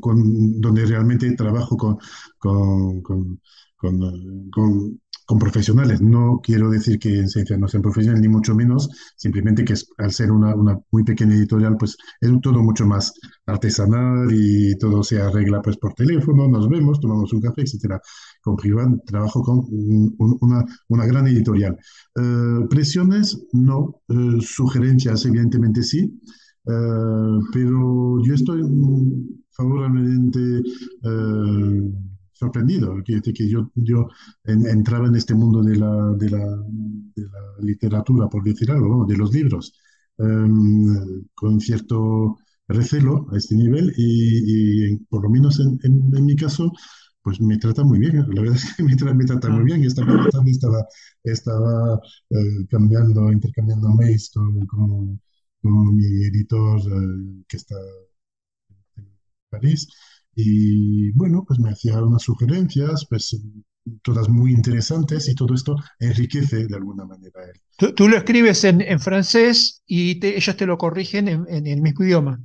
con- 0.00 0.60
donde 0.60 0.86
realmente 0.86 1.30
trabajo 1.36 1.76
con, 1.76 1.98
con, 2.38 3.02
con- 3.02 3.40
con, 3.76 4.02
eh, 4.02 4.50
con- 4.52 5.00
con 5.26 5.38
profesionales. 5.40 6.00
No 6.00 6.40
quiero 6.42 6.70
decir 6.70 6.98
que 7.00 7.18
en 7.18 7.28
ciencia 7.28 7.56
no 7.58 7.66
sean 7.66 7.82
profesionales, 7.82 8.22
ni 8.22 8.28
mucho 8.28 8.54
menos, 8.54 8.88
simplemente 9.16 9.64
que 9.64 9.72
es- 9.72 9.88
al 9.98 10.12
ser 10.12 10.30
una, 10.30 10.54
una 10.54 10.78
muy 10.92 11.02
pequeña 11.04 11.34
editorial, 11.34 11.76
pues 11.76 11.96
es 12.20 12.30
todo 12.42 12.62
mucho 12.62 12.86
más 12.86 13.12
artesanal 13.46 14.28
y 14.32 14.76
todo 14.78 15.02
se 15.02 15.20
arregla 15.20 15.60
pues 15.62 15.76
por 15.78 15.94
teléfono, 15.94 16.46
nos 16.48 16.68
vemos, 16.68 17.00
tomamos 17.00 17.32
un 17.32 17.40
café, 17.40 17.62
etcétera. 17.62 18.00
Con 18.42 18.56
privado 18.56 19.00
trabajo 19.06 19.42
con 19.42 19.58
un- 19.70 20.14
un- 20.18 20.38
una, 20.40 20.64
una 20.88 21.06
gran 21.06 21.26
editorial. 21.26 21.76
Eh, 22.16 22.66
presiones, 22.70 23.44
no. 23.52 24.00
Eh, 24.08 24.38
sugerencias, 24.40 25.24
evidentemente 25.26 25.82
sí. 25.82 26.12
Pero 27.52 28.22
yo 28.24 28.34
estoy 28.34 28.62
mm, 28.62 29.28
favorablemente 29.50 30.62
sorprendido. 32.38 32.96
Decir 33.06 33.32
que 33.34 33.48
yo, 33.48 33.70
yo 33.74 34.08
en- 34.44 34.66
entraba 34.66 35.08
en 35.08 35.16
este 35.16 35.34
mundo 35.34 35.62
de 35.62 35.76
la, 35.76 36.12
de 36.16 36.30
la, 36.30 36.38
de 37.14 37.22
la 37.24 37.40
literatura, 37.60 38.28
por 38.28 38.42
decir 38.44 38.70
algo, 38.70 38.88
¿no? 38.88 39.06
de 39.06 39.16
los 39.16 39.32
libros, 39.32 39.72
em, 40.18 41.24
con 41.34 41.60
cierto 41.60 42.36
recelo 42.68 43.26
a 43.32 43.36
este 43.38 43.54
nivel 43.54 43.92
y, 43.96 44.92
y 44.94 44.96
por 45.08 45.22
lo 45.22 45.30
menos 45.30 45.60
en, 45.60 45.78
en- 45.84 46.10
en 46.16 46.24
mi 46.26 46.36
caso, 46.36 46.72
pues 47.22 47.40
me 47.40 47.58
trata 47.58 47.82
muy 47.84 47.98
bien. 47.98 48.18
La 48.34 48.42
verdad 48.42 48.56
es 48.64 48.74
que 48.76 48.82
me, 48.82 48.94
tra- 48.96 49.14
me 49.14 49.24
trata 49.24 49.50
muy 49.50 49.62
Ah, 49.62 49.64
bien. 49.64 49.84
Esta 49.84 50.06
tarde 50.06 50.50
estaba, 50.50 50.86
estaba 51.24 52.00
eh, 52.30 52.66
cambiando, 52.70 53.30
intercambiando 53.32 53.88
mails 53.90 54.30
con, 54.34 54.66
con- 54.66 55.20
con 55.62 55.96
mi 55.96 56.04
editor 56.26 56.80
eh, 56.80 57.44
que 57.48 57.56
está 57.56 57.74
París. 59.50 59.86
Y 60.36 61.10
bueno, 61.12 61.44
pues 61.46 61.58
me 61.60 61.70
hacía 61.70 62.00
unas 62.02 62.22
sugerencias, 62.22 63.06
pues 63.10 63.40
todas 64.02 64.28
muy 64.28 64.52
interesantes 64.52 65.28
y 65.28 65.34
todo 65.34 65.54
esto 65.54 65.76
enriquece 66.00 66.66
de 66.68 66.76
alguna 66.76 67.04
manera 67.06 67.42
él. 67.44 67.60
Tú, 67.76 67.92
tú 67.94 68.08
lo 68.08 68.16
escribes 68.16 68.64
en, 68.64 68.80
en 68.80 69.00
francés 69.00 69.82
y 69.86 70.16
te, 70.20 70.36
ellos 70.36 70.56
te 70.56 70.66
lo 70.66 70.78
corrigen 70.78 71.28
en, 71.28 71.46
en, 71.48 71.66
el 71.66 71.82
mismo 71.82 72.04
idioma. 72.04 72.40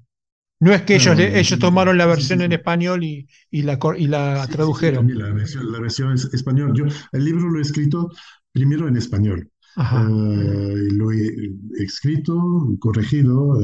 No 0.60 0.74
es 0.74 0.84
que 0.84 0.96
ellos, 0.96 1.18
Claro, 1.18 1.20
ellos 1.20 1.60
tomaron 1.60 1.98
la 1.98 2.06
sí, 2.08 2.24
sí, 2.24 2.24
versión 2.24 2.42
en 2.42 2.52
sí. 2.52 2.54
español 2.54 3.04
y, 3.04 3.28
y 3.52 3.64
la, 3.64 3.80
y 3.98 4.08
la 4.08 4.48
Sí, 4.48 4.58
sí, 4.60 4.74
sí, 4.92 4.92
tradujeron. 4.92 5.14
la 5.14 5.32
versión, 5.34 5.72
la 5.72 5.80
versión 5.80 6.14
es 6.14 6.26
español. 6.34 6.74
Yo 6.76 6.86
el 7.12 7.26
libro 7.26 7.50
lo 7.50 7.60
he 7.60 7.62
escrito 7.62 8.10
primero 8.52 8.88
en 8.88 8.98
español. 8.98 9.51
Eh, 9.90 9.98
lo 10.94 11.12
he 11.12 11.54
escrito, 11.84 12.34
corregido. 12.80 13.60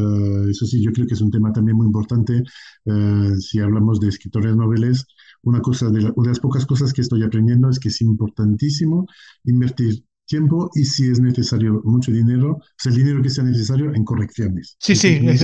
eh, 0.48 0.52
eso 0.52 0.66
sí, 0.66 0.84
yo 0.84 0.92
creo 0.92 1.08
que 1.08 1.14
es 1.14 1.22
un 1.22 1.32
tema 1.32 1.54
también 1.54 1.78
muy 1.78 1.88
importante. 1.88 2.44
eh, 2.86 3.36
si 3.40 3.60
hablamos 3.60 4.00
de 4.00 4.10
escritores 4.10 4.56
noveles, 4.56 5.06
una 5.44 5.62
cosa 5.62 5.90
de, 5.90 6.02
la- 6.02 6.12
una 6.16 6.28
de 6.28 6.32
las 6.32 6.40
pocas 6.40 6.66
cosas 6.66 6.94
que 6.94 7.02
estoy 7.02 7.24
aprendiendo 7.24 7.70
es 7.70 7.80
que 7.80 7.90
es 7.90 8.02
importantísimo 8.02 9.06
invertir 9.46 10.04
tiempo 10.26 10.70
y 10.76 10.84
si 10.86 11.10
es 11.10 11.20
necesario 11.22 11.82
mucho 11.86 12.12
dinero, 12.12 12.60
sea, 12.78 12.92
el 12.92 12.98
dinero 12.98 13.22
que 13.22 13.30
sea 13.30 13.44
necesario 13.46 13.94
en 13.94 14.04
correcciones. 14.04 14.76
Sí, 14.80 14.96
sí, 14.96 15.20
es 15.30 15.42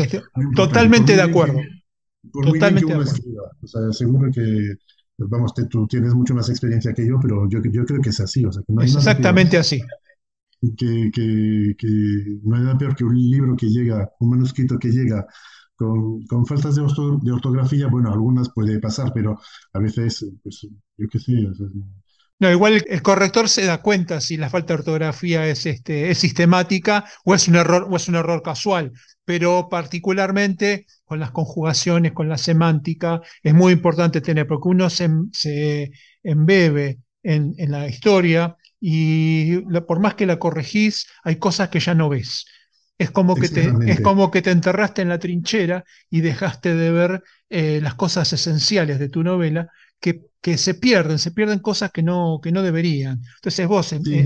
totalmente 0.55 1.15
de 1.15 1.21
que 1.21 1.29
acuerdo. 1.31 1.59
por 2.31 2.45
muy 2.45 2.59
bien 2.59 2.75
que 2.75 2.85
Totalmente 2.85 2.85
uno 2.85 3.03
escriba, 3.03 3.43
o 3.61 3.67
sea, 3.67 3.91
seguro 3.91 4.31
que, 4.31 4.75
vamos, 5.17 5.53
te- 5.53 5.65
tú 5.67 5.87
tienes 5.87 6.13
mucho 6.13 6.33
más 6.35 6.49
experiencia 6.49 6.93
que 6.93 7.05
yo, 7.07 7.19
pero 7.21 7.47
yo, 7.49 7.59
yo 7.63 7.85
creo 7.85 8.01
que 8.01 8.09
es 8.09 8.19
así, 8.19 8.43
o 8.45 8.51
sea, 8.51 8.63
que 8.65 8.73
no 8.73 8.81
hay 8.81 8.87
exactamente 8.87 9.57
así. 9.57 9.81
Que, 10.77 11.11
que, 11.13 11.75
que 11.77 11.87
no 12.43 12.55
hay 12.55 12.63
nada 12.63 12.77
peor 12.77 12.95
que 12.95 13.03
un 13.05 13.15
libro 13.17 13.55
que 13.55 13.67
llega, 13.69 14.09
un 14.19 14.29
manuscrito 14.31 14.77
que 14.79 14.89
llega 14.89 15.25
con, 15.75 16.25
con 16.27 16.45
faltas 16.45 16.75
de, 16.75 16.81
orto- 16.81 17.19
de 17.21 17.31
ortografía, 17.31 17.87
bueno, 17.87 18.11
algunas 18.11 18.49
puede 18.53 18.79
pasar, 18.79 19.11
pero 19.13 19.39
a 19.73 19.79
veces, 19.79 20.25
pues, 20.43 20.67
yo 20.97 21.07
qué 21.09 21.19
sé, 21.19 21.33
No, 22.39 22.51
igual 22.51 22.73
el, 22.73 22.85
el 22.89 23.01
corrector 23.01 23.47
se 23.47 23.65
da 23.65 23.81
cuenta 23.81 24.19
si 24.19 24.37
la 24.37 24.49
falta 24.49 24.73
de 24.73 24.79
ortografía 24.79 25.47
es, 25.47 25.65
este, 25.65 26.11
es 26.11 26.17
sistemática 26.17 27.05
o 27.25 27.35
es 27.35 27.47
un 27.47 27.55
error, 27.55 27.87
o 27.89 27.95
es 27.95 28.07
un 28.09 28.15
error 28.15 28.41
casual, 28.43 28.91
pero 29.23 29.69
particularmente 29.69 30.85
con 31.05 31.19
las 31.19 31.31
conjugaciones, 31.31 32.11
con 32.11 32.27
la 32.29 32.37
semántica, 32.37 33.21
es 33.43 33.53
muy 33.53 33.73
importante 33.73 34.19
tener, 34.21 34.47
porque 34.47 34.67
uno 34.69 34.89
se, 34.89 35.09
se 35.31 35.91
embebe 36.23 36.99
en, 37.23 37.53
en 37.57 37.71
la 37.71 37.87
historia 37.87 38.57
y 38.85 39.63
la- 39.71 39.85
por 39.85 39.99
más 39.99 40.15
que 40.15 40.25
la 40.25 40.39
corregís, 40.39 41.07
hay 41.23 41.37
cosas 41.37 41.69
que 41.69 41.79
ya 41.79 41.93
no 41.95 42.09
ves. 42.09 42.45
Es 42.97 43.11
como 43.11 43.39
que 43.39 43.49
te, 43.49 43.79
es 43.85 44.01
como 44.01 44.29
que 44.31 44.41
te 44.41 44.51
enterraste 44.51 45.01
en 45.01 45.09
la 45.09 45.19
trinchera 45.19 45.83
y 46.09 46.21
dejaste 46.21 46.75
de 46.75 46.91
ver 46.91 47.23
eh, 47.49 47.79
las 47.81 47.95
cosas 47.95 48.31
esenciales 48.33 48.99
de 48.99 49.09
tu 49.09 49.23
novela 49.23 49.69
que, 49.99 50.21
que 50.41 50.57
se 50.57 50.73
pierden, 50.75 51.17
se 51.19 51.31
pierden 51.31 51.59
cosas 51.59 51.91
que 51.91 52.03
no, 52.03 52.39
que 52.43 52.51
no 52.51 52.61
deberían. 52.61 53.21
Entonces 53.37 53.67
vos, 53.67 53.87
sí, 53.87 54.23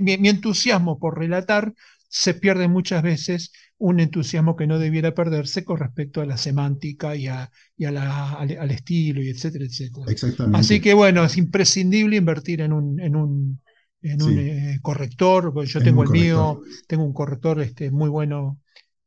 mi, 0.00 0.18
mi 0.18 0.28
entusiasmo 0.28 0.98
por 0.98 1.18
relatar 1.18 1.72
se 2.08 2.34
pierde 2.34 2.68
muchas 2.68 3.02
veces 3.02 3.52
un 3.78 4.00
entusiasmo 4.00 4.56
que 4.56 4.66
no 4.66 4.78
debiera 4.78 5.14
perderse 5.14 5.64
con 5.64 5.78
respecto 5.78 6.20
a 6.20 6.26
la 6.26 6.36
semántica 6.36 7.14
y, 7.16 7.26
a, 7.28 7.50
y 7.76 7.84
a 7.84 7.90
la- 7.92 8.32
al, 8.34 8.56
al 8.58 8.70
estilo 8.70 9.22
y 9.22 9.28
etcétera, 9.28 9.64
etcétera. 9.66 10.06
Así 10.50 10.80
exactamente, 10.80 10.80
que 10.80 10.94
bueno, 10.94 11.24
es 11.24 11.36
imprescindible 11.36 12.16
invertir 12.16 12.60
en 12.62 12.72
un, 12.72 13.00
en 13.00 13.14
un, 13.16 13.60
en 14.02 14.22
un 14.22 14.38
sí, 14.38 14.38
eh, 14.38 14.78
corrector. 14.82 15.52
Yo 15.66 15.82
en 15.82 15.82
tengo 15.82 16.02
el 16.02 16.08
corrector. 16.08 16.08
mío, 16.10 16.60
tengo 16.86 17.04
un 17.04 17.12
corrector 17.12 17.60
este, 17.60 17.90
muy 17.90 18.08
bueno, 18.08 18.60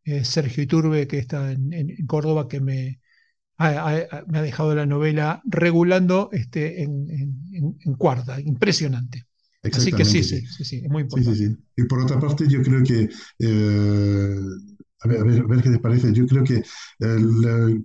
eh, 0.04 0.26
Sergio 0.26 0.64
Iturbe, 0.64 1.08
que 1.08 1.20
está 1.20 1.52
en, 1.52 1.72
Córdoba, 2.08 2.48
que 2.48 2.60
me, 2.62 3.02
ha, 3.58 3.89
ha- 3.89 4.24
me 4.28 4.39
ha 4.39 4.42
dejado 4.44 4.76
la 4.76 4.86
novela 4.88 5.42
regulando 5.46 6.30
este, 6.34 6.84
en, 6.84 7.08
cuarta. 7.98 8.39
Impresionante. 8.42 9.26
Así 9.72 9.94
que 9.96 10.06
sí, 10.06 10.24
sí. 10.24 10.24
sí, 10.24 10.46
sí, 10.48 10.66
sí, 10.66 10.78
es 10.84 10.89
muy 10.89 11.02
Sí, 11.08 11.24
sí, 11.24 11.36
importante. 11.36 11.36
sí. 11.36 11.58
Y 11.78 11.84
por 11.86 12.02
otra 12.02 12.20
parte, 12.20 12.48
yo 12.48 12.62
creo 12.64 12.84
que, 12.84 13.10
eh, 13.39 14.36
a 15.02 15.08
ver, 15.08 15.20
a 15.22 15.24
ver, 15.24 15.42
a 15.42 15.48
ver 15.48 15.62
qué 15.64 15.70
te 15.72 15.80
parece, 15.80 16.14
yo 16.14 16.26
creo 16.28 16.44
que 16.44 16.64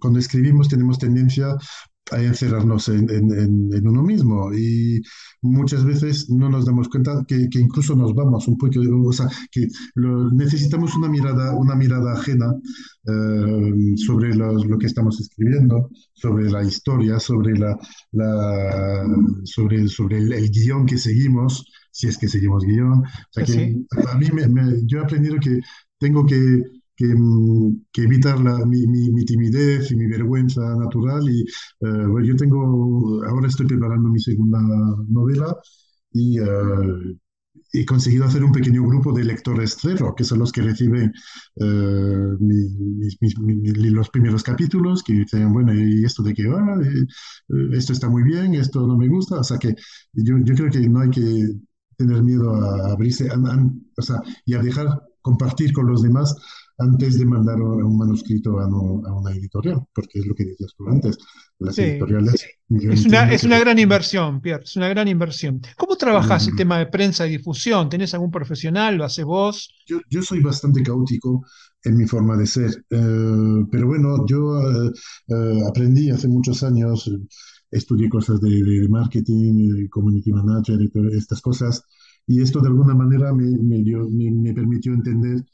cuando 0.01 0.19
escribimos 0.21 0.69
tenemos 0.69 0.99
tendencia 0.99 1.49
a 2.13 2.23
encerrarnos 2.23 2.89
en, 2.89 3.11
en- 3.11 3.33
en- 3.75 3.87
uno 3.89 4.03
mismo 4.03 4.53
y 4.55 5.03
muchas 5.43 5.85
veces 5.85 6.31
no 6.31 6.49
nos 6.49 6.65
damos 6.67 6.89
cuenta 6.89 7.25
que, 7.27 7.49
que 7.51 7.59
incluso 7.61 7.95
nos 7.97 8.15
vamos 8.15 8.47
un 8.49 8.57
poco, 8.59 8.81
o 9.05 9.13
sea, 9.13 9.29
que 9.51 9.67
lo- 9.95 10.31
necesitamos 10.33 10.95
una 10.97 11.09
mirada, 11.09 11.55
una 11.57 11.75
mirada 11.75 12.13
ajena 12.15 12.55
eh, 13.09 13.95
sobre 13.97 14.35
los- 14.35 14.67
lo 14.67 14.79
que 14.79 14.87
estamos 14.87 15.21
escribiendo, 15.21 15.91
sobre 16.15 16.51
la 16.51 16.63
historia, 16.65 17.19
sobre, 17.19 17.57
la, 17.59 17.77
la- 18.13 19.07
sobre, 19.45 19.89
sobre 19.89 20.19
el, 20.19 20.33
el 20.33 20.51
guion 20.51 20.87
que 20.87 20.99
seguimos, 20.99 21.65
si 21.91 22.09
es 22.09 22.19
que 22.19 22.29
seguimos 22.29 22.65
guion. 22.65 23.01
O 23.01 23.05
sea 23.31 23.45
que 23.45 23.53
sí. 23.53 23.87
a 24.09 24.15
mí 24.17 24.27
me, 24.33 24.49
me- 24.49 24.83
yo 24.87 24.99
he 24.99 25.03
aprendido 25.03 25.37
que 25.41 25.61
tengo 25.99 26.25
que, 26.27 26.63
que, 26.97 27.07
mm, 27.15 27.85
que 27.93 28.03
evitar 28.05 28.41
la- 28.41 28.65
mi, 28.67 28.87
mi- 28.87 29.11
mi 29.13 29.25
timidez 29.25 29.91
y 29.93 29.97
mi 29.97 30.07
vergüenza 30.07 30.63
natural. 30.77 31.23
Y 31.31 31.43
eh, 31.43 31.47
bueno, 32.09 32.25
yo 32.27 32.37
tengo, 32.37 33.23
ahora 33.25 33.49
estoy 33.49 33.67
preparando 33.67 34.09
mi 34.09 34.21
segunda 34.21 34.61
novela 35.09 35.57
y 36.13 36.39
eh, 36.41 36.45
he 37.73 37.85
conseguido 37.85 38.25
hacer 38.25 38.43
un 38.45 38.53
pequeño 38.53 38.83
grupo 38.85 39.13
de 39.13 39.25
lectores 39.25 39.77
cero, 39.81 40.15
que 40.17 40.25
son 40.25 40.39
los 40.41 40.53
que 40.53 40.63
reciben 40.63 41.13
mi- 42.41 43.91
los 43.91 44.11
primeros 44.11 44.43
capítulos, 44.43 45.03
que 45.03 45.13
dicen, 45.15 45.53
bueno, 45.53 45.75
¿y 45.75 46.05
esto 46.05 46.23
de 46.23 46.35
qué 46.35 46.47
va? 46.49 46.79
Esto 47.73 47.93
está 47.93 48.09
muy 48.09 48.23
bien, 48.23 48.55
esto 48.55 48.87
no 48.87 48.97
me 48.97 49.09
gusta. 49.09 49.37
O 49.41 49.45
sea 49.45 49.59
que 49.59 49.75
yo, 50.13 50.37
yo 50.45 50.55
creo 50.55 50.71
que 50.71 50.89
no 50.89 51.01
hay 51.01 51.11
que 51.11 51.49
tener 51.97 52.23
miedo 52.23 52.55
a 52.55 52.93
abrirse 52.93 53.31
an- 53.31 53.47
an- 53.47 53.83
o 53.97 54.03
sea, 54.03 54.21
y 54.45 54.55
a 54.55 54.63
dejar 54.63 54.89
compartir 55.23 55.73
con 55.73 55.87
los 55.87 56.03
demás 56.03 56.35
antes 56.79 57.19
de 57.19 57.27
mandar 57.27 57.61
un 57.63 57.97
manuscrito 57.99 58.59
a, 58.61 58.69
no- 58.69 59.03
a 59.07 59.15
una 59.19 59.33
editorial, 59.33 59.83
porque 59.95 60.19
es 60.21 60.27
lo 60.27 60.35
que 60.35 60.45
decías 60.47 60.73
tú 60.77 60.89
antes. 60.89 61.19
Las 61.59 61.77
Sí. 61.77 61.83
editoriales, 61.83 62.45
Es 62.89 63.07
una, 63.07 63.31
es 63.33 63.45
que... 63.45 63.47
una 63.47 63.59
gran 63.61 63.79
inversión, 63.79 64.41
Pierre, 64.41 64.65
es 64.65 64.77
una 64.77 64.89
gran 64.89 65.09
inversión. 65.09 65.61
¿Cómo 65.77 65.97
trabajás 65.97 66.47
el 66.49 66.55
mm, 66.55 66.57
tema 66.57 66.79
de 66.79 66.87
prensa 66.87 67.27
y 67.27 67.31
difusión? 67.31 67.89
¿Tenés 67.89 68.15
algún 68.15 68.31
profesional? 68.31 68.97
¿Lo 68.97 69.05
haces 69.05 69.25
vos? 69.25 69.75
Yo, 69.87 70.01
yo 70.11 70.23
soy 70.23 70.41
bastante 70.41 70.83
caótico 70.83 71.45
en 71.85 71.97
mi 71.97 72.07
forma 72.07 72.37
de 72.37 72.47
ser, 72.47 72.85
eh, 72.91 73.65
pero 73.71 73.87
bueno, 73.87 74.27
yo 74.27 74.61
eh, 75.29 75.61
aprendí 75.69 76.11
hace 76.11 76.27
muchos 76.29 76.63
años, 76.65 77.09
estudié 77.71 78.09
cosas 78.09 78.41
de, 78.41 78.51
de 78.63 78.89
marketing, 78.89 79.69
de 79.77 79.89
community 79.89 80.33
manager 80.33 80.81
y 80.83 80.89
todas 80.91 81.15
estas 81.15 81.41
cosas, 81.41 81.83
y 82.27 82.41
esto 82.43 82.61
de 82.61 82.69
alguna 82.69 82.95
manera 82.95 83.33
me, 83.33 83.47
me 83.63 83.83
dio- 83.85 84.09
me- 84.11 84.33
me 84.33 84.53
permitió 84.55 84.93
entender 84.95 85.45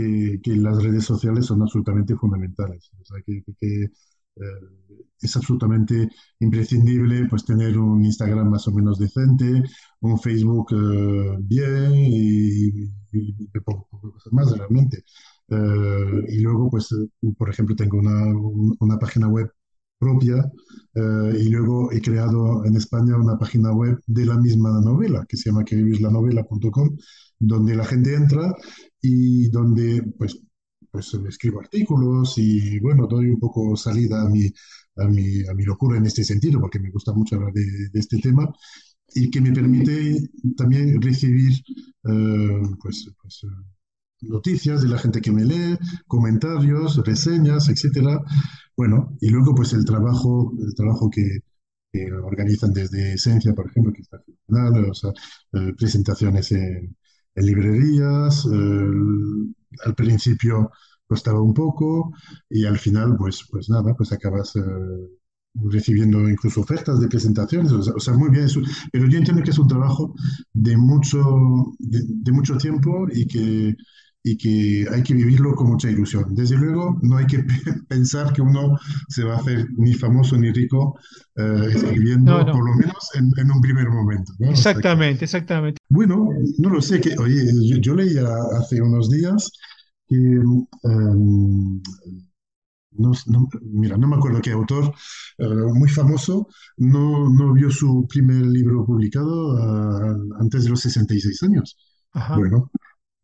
que, 0.00 0.40
que 0.42 0.56
las 0.56 0.82
redes 0.82 1.04
sociales 1.04 1.46
son 1.46 1.62
absolutamente 1.62 2.16
fundamentales. 2.16 2.90
O 3.00 3.04
sea, 3.04 3.18
que, 3.24 3.42
que- 3.44 3.54
que, 3.60 3.84
eh, 3.84 4.42
es 5.20 5.36
absolutamente 5.36 6.08
imprescindible 6.40 7.26
pues 7.28 7.44
tener 7.44 7.78
un 7.78 8.04
Instagram 8.04 8.50
más 8.50 8.66
o 8.68 8.72
menos 8.72 8.98
decente, 8.98 9.62
un 10.00 10.18
Facebook 10.18 10.68
eh, 10.72 11.36
bien 11.40 11.92
y, 11.94 12.68
y- 12.84 12.90
y 13.12 13.60
poco, 13.64 13.88
cosas 14.12 14.32
más 14.32 14.56
realmente. 14.56 15.04
Eh, 15.48 16.24
y 16.28 16.40
luego, 16.40 16.70
pues, 16.70 16.92
eh, 16.92 17.08
por 17.36 17.50
ejemplo, 17.50 17.74
tengo 17.76 17.98
una, 17.98 18.26
un- 18.26 18.76
una 18.80 18.98
página 18.98 19.28
web 19.28 19.50
propia 19.98 20.36
eh, 20.94 21.32
y 21.40 21.48
luego 21.50 21.90
he 21.92 22.00
creado 22.00 22.64
en 22.64 22.76
España 22.76 23.16
una 23.16 23.36
página 23.38 23.72
web 23.72 23.98
de 24.06 24.26
la 24.26 24.36
misma 24.38 24.80
novela 24.80 25.24
que 25.28 25.36
se 25.36 25.50
llama 25.50 25.64
quevivislanovela.com, 25.64 26.96
donde 27.40 27.74
la 27.76 27.84
gente 27.84 28.14
entra 28.14 28.54
y 29.02 29.48
donde, 29.50 30.02
pues, 30.18 30.40
pues 30.90 31.12
escribo 31.28 31.60
artículos 31.60 32.34
y, 32.38 32.78
bueno, 32.80 33.06
doy 33.06 33.26
un 33.30 33.38
poco 33.40 33.76
salida 33.76 34.22
a 34.22 34.28
mi, 34.28 34.46
a 34.96 35.04
mi, 35.06 35.46
a 35.46 35.54
mi 35.54 35.64
locura 35.64 35.98
en 35.98 36.06
este 36.06 36.24
sentido, 36.24 36.60
porque 36.60 36.80
me 36.80 36.90
gusta 36.90 37.12
mucho 37.12 37.36
hablar 37.36 37.52
de, 37.52 37.62
de 37.92 38.00
este 38.00 38.18
tema 38.18 38.48
y 39.14 39.30
que 39.30 39.40
me 39.40 39.52
permite 39.52 40.28
también 40.56 41.00
recibir 41.00 41.52
eh, 42.04 42.62
pues, 42.82 43.10
pues, 43.20 43.44
eh, 43.44 43.48
noticias 44.22 44.82
de 44.82 44.88
la 44.88 44.98
gente 44.98 45.20
que 45.20 45.32
me 45.32 45.44
lee, 45.44 45.78
comentarios, 46.06 47.04
reseñas, 47.04 47.68
etcétera. 47.68 48.20
Bueno, 48.76 49.16
y 49.20 49.30
luego 49.30 49.54
pues 49.54 49.72
el 49.72 49.84
trabajo, 49.84 50.52
el 50.60 50.74
trabajo 50.74 51.10
que, 51.10 51.40
que 51.92 52.12
organizan 52.12 52.72
desde 52.72 53.14
Esencia, 53.14 53.54
por 53.54 53.68
ejemplo, 53.68 53.92
que 53.92 54.02
está 54.02 54.20
fenomenal, 54.46 54.90
o 54.90 54.94
sea, 54.94 55.10
eh, 55.54 55.72
presentaciones 55.76 56.52
en, 56.52 56.96
librerías, 57.42 58.46
eh, 58.52 58.90
al 59.84 59.94
principio 59.94 60.70
costaba 61.06 61.40
un 61.40 61.54
poco 61.54 62.12
y 62.50 62.64
al 62.66 62.78
final 62.78 63.16
pues, 63.16 63.44
pues 63.50 63.68
nada, 63.70 63.94
pues 63.94 64.12
acabas 64.12 64.54
eh, 64.56 64.60
recibiendo 65.54 66.28
incluso 66.28 66.60
ofertas 66.60 67.00
de 67.00 67.08
presentaciones, 67.08 67.72
o 67.72 67.98
sea, 68.00 68.14
muy 68.14 68.30
bien, 68.30 68.44
eso, 68.44 68.60
pero 68.92 69.06
yo 69.08 69.18
entiendo 69.18 69.42
que 69.42 69.50
es 69.50 69.58
un 69.58 69.68
trabajo 69.68 70.14
de 70.52 70.76
mucho, 70.76 71.24
de 71.78 72.32
mucho 72.32 72.56
tiempo 72.58 73.06
y 73.12 73.26
que, 73.26 73.74
y 74.22 74.36
que 74.36 74.86
hay 74.92 75.02
que 75.02 75.14
vivirlo 75.14 75.54
con 75.54 75.68
mucha 75.68 75.90
ilusión. 75.90 76.34
Desde 76.34 76.56
luego, 76.56 76.98
no 77.02 77.16
hay 77.16 77.26
que 77.26 77.38
pensar 77.88 78.32
que 78.32 78.42
uno 78.42 78.76
se 79.08 79.24
va 79.24 79.34
a 79.34 79.38
hacer 79.38 79.68
ni 79.76 79.94
famoso 79.94 80.36
ni 80.36 80.52
rico 80.52 80.98
eh, 81.36 81.70
escribiendo, 81.74 82.38
por 82.46 82.68
lo 82.68 82.74
menos 82.76 83.08
en, 83.14 83.50
un 83.50 83.60
primer 83.60 83.88
momento. 83.88 84.32
Exactamente, 84.40 85.24
exactamente. 85.24 85.78
Bueno, 85.88 86.28
no 86.58 86.70
lo 86.70 86.82
sé, 86.82 87.00
que, 87.00 87.16
oye, 87.18 87.44
yo, 87.80 87.94
leía 87.94 88.28
hace 88.58 88.80
unos 88.82 89.10
días 89.10 89.50
que... 90.06 90.16
Em, 90.16 91.80
no, 92.98 93.12
mira, 93.62 93.96
no 93.96 94.08
me 94.08 94.16
acuerdo 94.16 94.40
qué 94.40 94.50
autor 94.50 94.92
eh, 95.38 95.46
muy 95.72 95.88
famoso 95.88 96.48
no, 96.78 97.28
no, 97.28 97.52
vio 97.52 97.70
su 97.70 98.08
primer 98.08 98.44
libro 98.46 98.84
publicado 98.84 99.56
ah, 99.56 100.16
antes 100.40 100.64
de 100.64 100.70
los 100.70 100.80
66 100.80 101.42
años. 101.44 101.76
Bueno, 102.34 102.72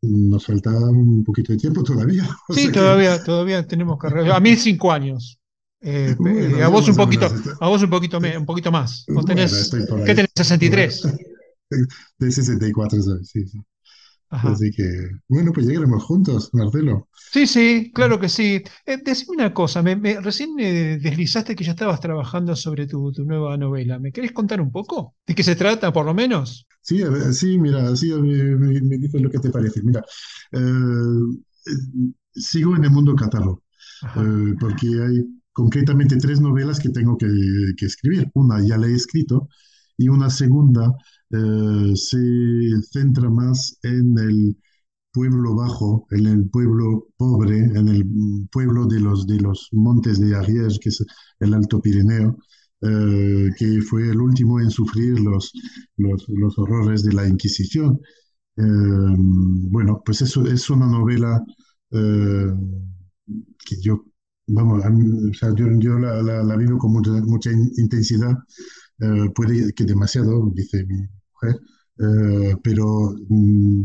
nos 0.08 0.46
falta 0.46 0.70
un 0.70 1.24
poquito 1.24 1.52
de 1.52 1.58
tiempo 1.58 1.82
todavía. 1.82 2.24
Sí, 2.54 2.70
todavía, 2.70 3.22
todavía 3.22 3.66
tenemos 3.66 3.98
que... 3.98 4.08
A 4.30 4.40
mí 4.40 4.56
cinco 4.56 4.92
años. 4.92 5.38
Eh, 5.80 6.16
eh, 6.26 6.62
a 6.62 6.68
vos 6.68 6.88
un 6.88 6.96
poquito, 6.96 7.28
a 7.60 7.68
vos 7.68 7.82
un 7.82 7.90
poquito, 7.90 8.18
un 8.18 8.46
poquito 8.46 8.72
más. 8.72 9.04
Vos 9.08 9.24
tenés, 9.26 9.70
¿Qué 10.06 10.14
tenés? 10.14 10.30
63. 10.34 11.02
De 12.18 12.30
64, 12.30 13.02
sí, 13.22 13.46
sí. 13.46 13.58
Así 14.42 14.70
que, 14.70 15.10
bueno, 15.28 15.52
pues 15.52 15.66
llegaremos 15.66 16.02
juntos, 16.02 16.50
Marcelo. 16.52 17.08
Sí, 17.32 17.46
sí, 17.46 17.92
claro 17.94 18.18
que 18.18 18.28
sí. 18.28 18.62
Eh, 18.86 18.98
decime 19.04 19.36
una 19.36 19.54
cosa, 19.54 19.82
me, 19.82 19.94
recién 20.20 20.54
me 20.54 20.98
deslizaste 20.98 21.54
que 21.54 21.64
ya 21.64 21.72
estabas 21.72 22.00
trabajando 22.00 22.56
sobre 22.56 22.86
tu, 22.86 23.12
nueva 23.18 23.56
novela. 23.56 23.98
¿Me 23.98 24.12
querés 24.12 24.32
contar 24.32 24.60
un 24.60 24.72
poco? 24.72 25.14
¿De 25.26 25.34
qué 25.34 25.42
se 25.42 25.56
trata, 25.56 25.92
por 25.92 26.06
lo 26.06 26.14
menos? 26.14 26.66
Sí, 26.82 27.02
sí, 27.32 27.58
mira, 27.58 27.94
sí, 27.96 28.12
me, 28.12 28.98
dices 28.98 29.20
lo 29.20 29.30
que 29.30 29.38
te 29.38 29.50
parece. 29.50 29.82
Mira, 29.82 30.04
eh, 30.52 30.58
eh, 31.66 32.12
sigo 32.34 32.76
en 32.76 32.84
el 32.84 32.90
mundo 32.90 33.14
catálogo, 33.14 33.62
porque 34.58 34.86
hay 34.86 35.24
concretamente 35.52 36.16
tres 36.16 36.40
novelas 36.40 36.80
que 36.80 36.88
tengo 36.88 37.16
que, 37.16 37.28
que 37.76 37.86
escribir. 37.86 38.30
Una 38.34 38.60
ya 38.60 38.76
la 38.76 38.88
he 38.88 38.94
escrito 38.94 39.48
y 39.96 40.08
una 40.08 40.30
segunda 40.30 40.92
eh, 41.30 41.96
se 41.96 42.18
centra 42.90 43.30
más 43.30 43.78
en 43.82 44.18
el 44.18 44.56
pueblo 45.12 45.54
bajo, 45.54 46.06
en 46.10 46.26
el 46.26 46.48
pueblo 46.50 47.08
pobre, 47.16 47.58
en 47.58 47.88
el 47.88 48.04
pueblo 48.50 48.86
de 48.86 49.00
los, 49.00 49.26
de 49.26 49.40
los 49.40 49.68
montes 49.72 50.20
de 50.20 50.36
Ariège, 50.36 50.78
que 50.80 50.88
es 50.90 51.04
el 51.40 51.54
Alto 51.54 51.80
Pirineo, 51.80 52.36
eh, 52.82 53.50
que 53.58 53.80
fue 53.82 54.10
el 54.10 54.20
último 54.20 54.60
en 54.60 54.70
sufrir 54.70 55.20
los, 55.20 55.52
los, 55.96 56.58
horrores 56.58 57.02
de 57.04 57.12
la 57.12 57.26
Inquisición. 57.28 58.00
Eh, 58.56 58.62
bueno, 59.70 60.02
pues 60.04 60.22
eso 60.22 60.46
es 60.46 60.68
una 60.70 60.86
novela 60.86 61.42
que 61.90 63.80
yo, 63.80 64.04
vamos, 64.48 64.82
yo, 65.54 65.98
la, 65.98 66.22
la, 66.22 66.56
vivo 66.56 66.78
con 66.78 66.92
mucha, 66.92 67.12
mucha 67.12 67.50
intensidad 67.52 68.36
eh, 69.00 69.30
puede 69.34 69.72
que 69.74 69.84
demasiado, 69.84 70.50
dice 70.54 70.84
mi 70.86 70.96
mujer, 71.32 71.60
eh, 71.98 72.56
pero 72.62 73.14
mm, 73.28 73.82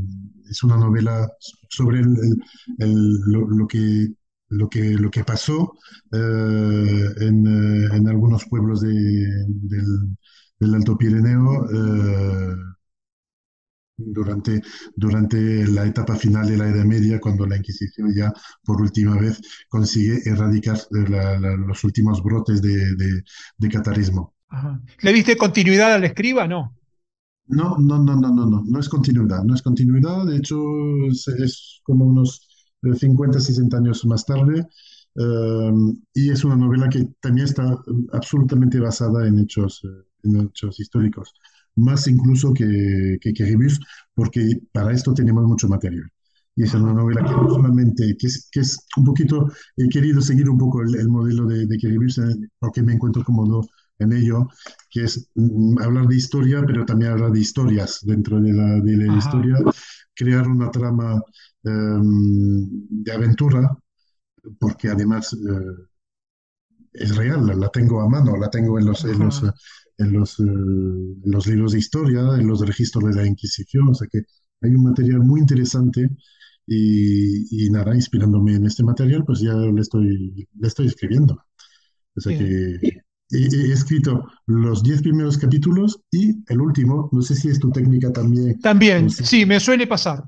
es 0.50 0.64
una 0.64 0.78
novela 0.78 1.28
sobre 1.70 2.02
lo, 2.04 3.68
que, 3.68 4.08
lo, 4.50 4.70
que, 4.70 4.82
lo 4.94 5.12
que 5.12 5.24
pasó 5.24 5.74
eh, 6.12 7.06
en, 7.22 8.08
algunos 8.08 8.46
pueblos 8.46 8.82
del, 8.82 10.76
Alto 10.76 10.98
Pirineo 10.98 11.68
durante, 13.98 14.62
durante 14.96 15.68
la 15.68 15.86
etapa 15.86 16.16
final 16.16 16.48
de 16.48 16.58
la 16.58 16.70
Edad 16.70 16.86
Media, 16.86 17.20
cuando 17.20 17.46
la 17.46 17.58
Inquisición 17.58 18.14
ya 18.16 18.34
por 18.64 18.82
última 18.82 19.18
vez 19.20 19.40
consigue 19.70 20.22
erradicar 20.26 20.80
los 20.92 21.84
últimos 21.84 22.24
brotes 22.24 22.62
de, 22.62 22.78
de 23.58 23.70
catarismo. 23.70 24.34
¿Le 25.02 25.14
diste 25.14 25.38
continuidad 25.38 25.94
al 25.94 26.04
escriba? 26.04 26.48
No. 26.48 26.76
No, 27.48 27.78
no, 27.80 27.98
no, 27.98 28.16
no, 28.16 28.32
no, 28.32 28.46
no, 28.46 28.64
no 28.64 28.80
es 28.80 28.88
continuidad, 28.88 29.44
no 29.44 29.56
es 29.56 29.64
continuidad, 29.64 30.26
de 30.26 30.38
hecho 30.38 30.62
es, 31.10 31.82
como 31.84 32.06
unos 32.06 32.48
50, 32.82 33.40
60 33.40 33.76
años 33.76 34.06
más 34.06 34.24
tarde, 34.24 34.68
eh, 35.16 35.72
y 36.14 36.30
es 36.30 36.44
una 36.44 36.56
novela 36.56 36.88
que 36.90 37.08
también 37.20 37.46
está 37.46 37.76
absolutamente 38.14 38.80
basada 38.80 39.28
en 39.28 39.40
hechos, 39.40 39.82
eh, 39.84 40.06
en 40.26 40.42
hechos 40.42 40.80
históricos, 40.80 41.34
más 41.76 42.08
incluso 42.08 42.54
que, 42.54 43.18
que, 43.20 43.34
que 43.34 43.58
porque 44.14 44.62
para 44.72 44.94
esto 44.94 45.16
tenemos 45.16 45.44
mucho 45.46 45.68
material. 45.68 46.08
Y 46.56 46.64
es 46.64 46.74
una 46.76 46.94
novela 46.94 47.24
que 47.24 47.32
no 47.32 47.50
solamente, 47.50 48.16
que 48.20 48.28
es, 48.28 48.48
que 48.52 48.60
es 48.60 48.86
un 48.98 49.06
poquito, 49.06 49.48
he 49.78 49.88
querido 49.90 50.22
seguir 50.22 50.50
un 50.50 50.58
poco 50.58 50.82
el, 50.84 51.08
modelo 51.08 51.46
de, 51.48 51.66
de 51.66 51.76
eh, 51.76 52.50
porque 52.60 52.84
me 52.84 52.94
encuentro 52.94 53.24
cómodo 53.24 53.62
en 54.00 54.14
ello, 54.14 54.48
que 54.90 55.04
es 55.04 55.30
mm, 55.36 55.80
hablar 55.82 56.08
de 56.08 56.16
historia, 56.16 56.64
pero 56.66 56.86
también 56.86 57.12
hablar 57.12 57.32
de 57.32 57.40
historias 57.40 58.00
dentro 58.04 58.40
de 58.42 58.54
la, 58.54 58.80
de 58.80 58.98
la 58.98 59.18
historia, 59.18 59.58
crear 60.16 60.48
una 60.48 60.72
trama 60.72 61.22
em, 61.64 62.68
de 62.90 63.12
aventura, 63.12 63.70
porque 64.60 64.90
además 64.90 65.34
eh, 65.34 65.88
es 66.94 67.16
real, 67.16 67.46
la 67.60 67.70
tengo 67.70 68.02
a 68.02 68.10
mano, 68.10 68.36
la 68.38 68.50
tengo 68.50 68.80
en 68.80 68.86
los, 68.86 69.04
en 69.06 69.20
los, 69.20 69.44
en 69.98 70.14
los, 70.14 70.40
eh, 70.40 70.44
los, 71.26 71.48
libros 71.48 71.74
de 71.74 71.80
historia, 71.80 72.22
en 72.38 72.48
los 72.48 72.62
registros 72.66 73.04
de 73.04 73.22
la 73.22 73.28
Inquisición, 73.28 73.90
o 73.90 73.94
sea 73.94 74.08
que 74.12 74.22
hay 74.62 74.74
un 74.76 74.84
material 74.84 75.20
muy 75.20 75.42
interesante. 75.42 76.10
Y, 76.72 77.66
y 77.66 77.72
nada, 77.72 77.96
inspirándome 77.96 78.54
en 78.54 78.68
este 78.68 78.84
material, 78.84 79.24
pues 79.26 79.40
ya 79.40 79.54
le 79.56 79.82
estoy, 79.82 80.48
le 80.60 80.68
estoy 80.68 80.86
escribiendo. 80.86 81.44
O 82.16 82.22
sea 82.22 82.38
que 82.38 82.78
he, 83.32 83.72
escrito 83.72 84.28
los 84.48 84.84
diez 84.84 85.02
primeros 85.02 85.38
capítulos 85.38 86.02
y 86.12 86.44
el 86.52 86.62
último, 86.62 87.10
no 87.12 87.22
sé 87.22 87.36
si 87.36 87.50
es 87.50 87.60
tu 87.60 87.72
técnica 87.72 88.12
también. 88.12 88.60
También, 88.60 89.10
sí, 89.10 89.46
me 89.46 89.60
suele 89.60 89.88
pasar. 89.88 90.24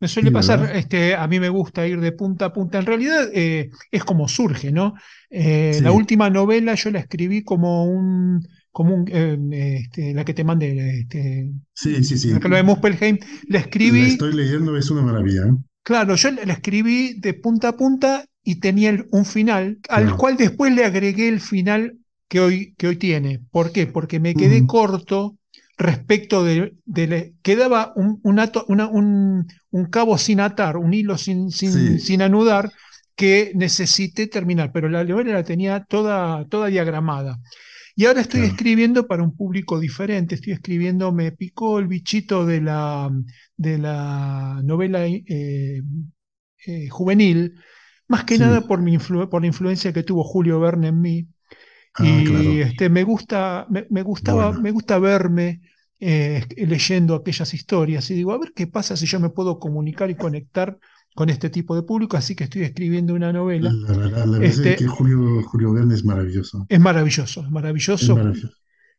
Me 0.00 0.06
suele 0.06 0.30
pasar, 0.30 0.76
este, 0.76 1.16
a 1.16 1.26
mí 1.26 1.40
me 1.40 1.48
gusta 1.48 1.84
ir 1.84 2.00
de 2.00 2.12
punta 2.12 2.46
a 2.46 2.52
punta. 2.52 2.78
En 2.78 2.86
realidad 2.86 3.28
eh, 3.34 3.70
es 3.90 4.04
como 4.04 4.28
surge, 4.28 4.70
¿no? 4.70 4.94
Eh, 5.28 5.80
la 5.82 5.90
última 5.90 6.30
novela 6.30 6.74
yo 6.76 6.92
la 6.92 7.00
escribí 7.00 7.42
como 7.42 7.84
un, 7.84 8.46
como 8.70 8.94
un, 8.94 9.08
eh, 9.10 9.80
este, 9.82 10.14
la 10.14 10.24
que 10.24 10.34
te 10.34 10.44
mandé, 10.44 11.00
este, 11.00 11.50
sí, 11.74 12.04
sí, 12.04 12.16
sí. 12.16 12.30
La 12.30 12.38
que 12.38 12.48
lo 12.48 12.54
de 12.54 12.62
Muspelheim, 12.62 13.18
la 13.48 13.58
escribí. 13.58 14.02
La 14.02 14.08
estoy 14.08 14.34
leyendo, 14.34 14.76
es 14.76 14.88
una 14.88 15.02
maravilla. 15.02 15.56
Claro, 15.82 16.14
yo 16.14 16.30
la 16.30 16.52
escribí 16.52 17.18
de 17.18 17.34
punta 17.34 17.70
a 17.70 17.76
punta 17.76 18.24
y 18.44 18.60
tenía 18.60 19.04
un 19.10 19.24
final, 19.24 19.78
al 19.88 20.16
cual 20.16 20.36
después 20.36 20.72
le 20.72 20.84
agregué 20.84 21.28
el 21.28 21.40
final 21.40 21.98
que 22.28 22.40
hoy, 22.40 22.74
que 22.76 22.88
hoy 22.88 22.96
tiene. 22.96 23.40
¿Por 23.50 23.72
qué? 23.72 23.86
Porque 23.86 24.20
me 24.20 24.34
quedé 24.34 24.66
corto 24.66 25.36
respecto 25.78 26.44
de, 26.44 26.74
quedaba 27.42 27.92
un, 27.94 28.20
un, 28.22 29.46
un, 29.70 29.84
cabo 29.86 30.18
sin 30.18 30.40
atar, 30.40 30.76
un 30.76 30.92
hilo 30.92 31.16
sin, 31.16 31.50
sin, 31.50 32.00
sin, 32.00 32.20
anudar 32.20 32.72
que 33.14 33.52
necesité 33.54 34.26
terminar, 34.26 34.72
pero 34.72 34.88
la 34.88 35.04
novela 35.04 35.34
la 35.34 35.44
tenía 35.44 35.84
toda, 35.84 36.44
toda 36.46 36.66
diagramada. 36.66 37.38
Y 37.94 38.06
ahora 38.06 38.20
estoy 38.20 38.42
escribiendo 38.42 39.06
para 39.06 39.22
un 39.24 39.36
público 39.36 39.80
diferente, 39.80 40.36
estoy 40.36 40.52
escribiendo, 40.52 41.12
me 41.12 41.32
picó 41.32 41.78
el 41.78 41.88
bichito 41.88 42.44
de 42.46 42.60
la, 42.60 43.10
de 43.56 43.78
la 43.78 44.60
novela 44.62 45.06
eh, 45.06 45.82
eh, 46.66 46.88
juvenil, 46.88 47.54
más 48.06 48.24
que 48.24 48.38
nada 48.38 48.62
por, 48.62 48.80
mi 48.80 48.98
por 48.98 49.40
la 49.40 49.46
influencia 49.46 49.92
que 49.92 50.02
tuvo 50.02 50.22
Julio 50.22 50.60
Verne 50.60 50.88
en 50.88 51.00
mí, 51.00 51.28
Ah, 51.98 52.04
y 52.06 52.60
este, 52.60 52.88
me, 52.88 53.02
gusta, 53.02 53.66
me, 53.68 54.02
gustaba, 54.02 54.52
me 54.52 54.70
gusta 54.70 54.98
verme 54.98 55.60
eh, 56.00 56.44
leyendo 56.56 57.14
aquellas 57.14 57.52
historias 57.54 58.10
y 58.10 58.14
digo, 58.14 58.32
a 58.32 58.38
ver 58.38 58.52
qué 58.54 58.66
pasa 58.66 58.96
si 58.96 59.06
yo 59.06 59.18
me 59.18 59.30
puedo 59.30 59.58
comunicar 59.58 60.10
y 60.10 60.14
conectar 60.14 60.78
con 61.14 61.30
este 61.30 61.50
tipo 61.50 61.74
de 61.74 61.82
público, 61.82 62.16
así 62.16 62.36
que 62.36 62.44
estoy 62.44 62.62
escribiendo 62.62 63.12
una 63.14 63.32
novela. 63.32 63.72
La, 63.72 63.96
verdad 63.96 64.42
es 64.44 64.58
este 64.58 64.76
que 64.76 64.86
Julio, 64.86 65.42
Julio 65.42 65.72
Verne 65.72 65.94
es 65.94 66.04
maravilloso. 66.04 66.64
Es 66.68 66.78
maravilloso, 66.78 67.40
es 67.40 67.50
maravilloso. 67.50 68.16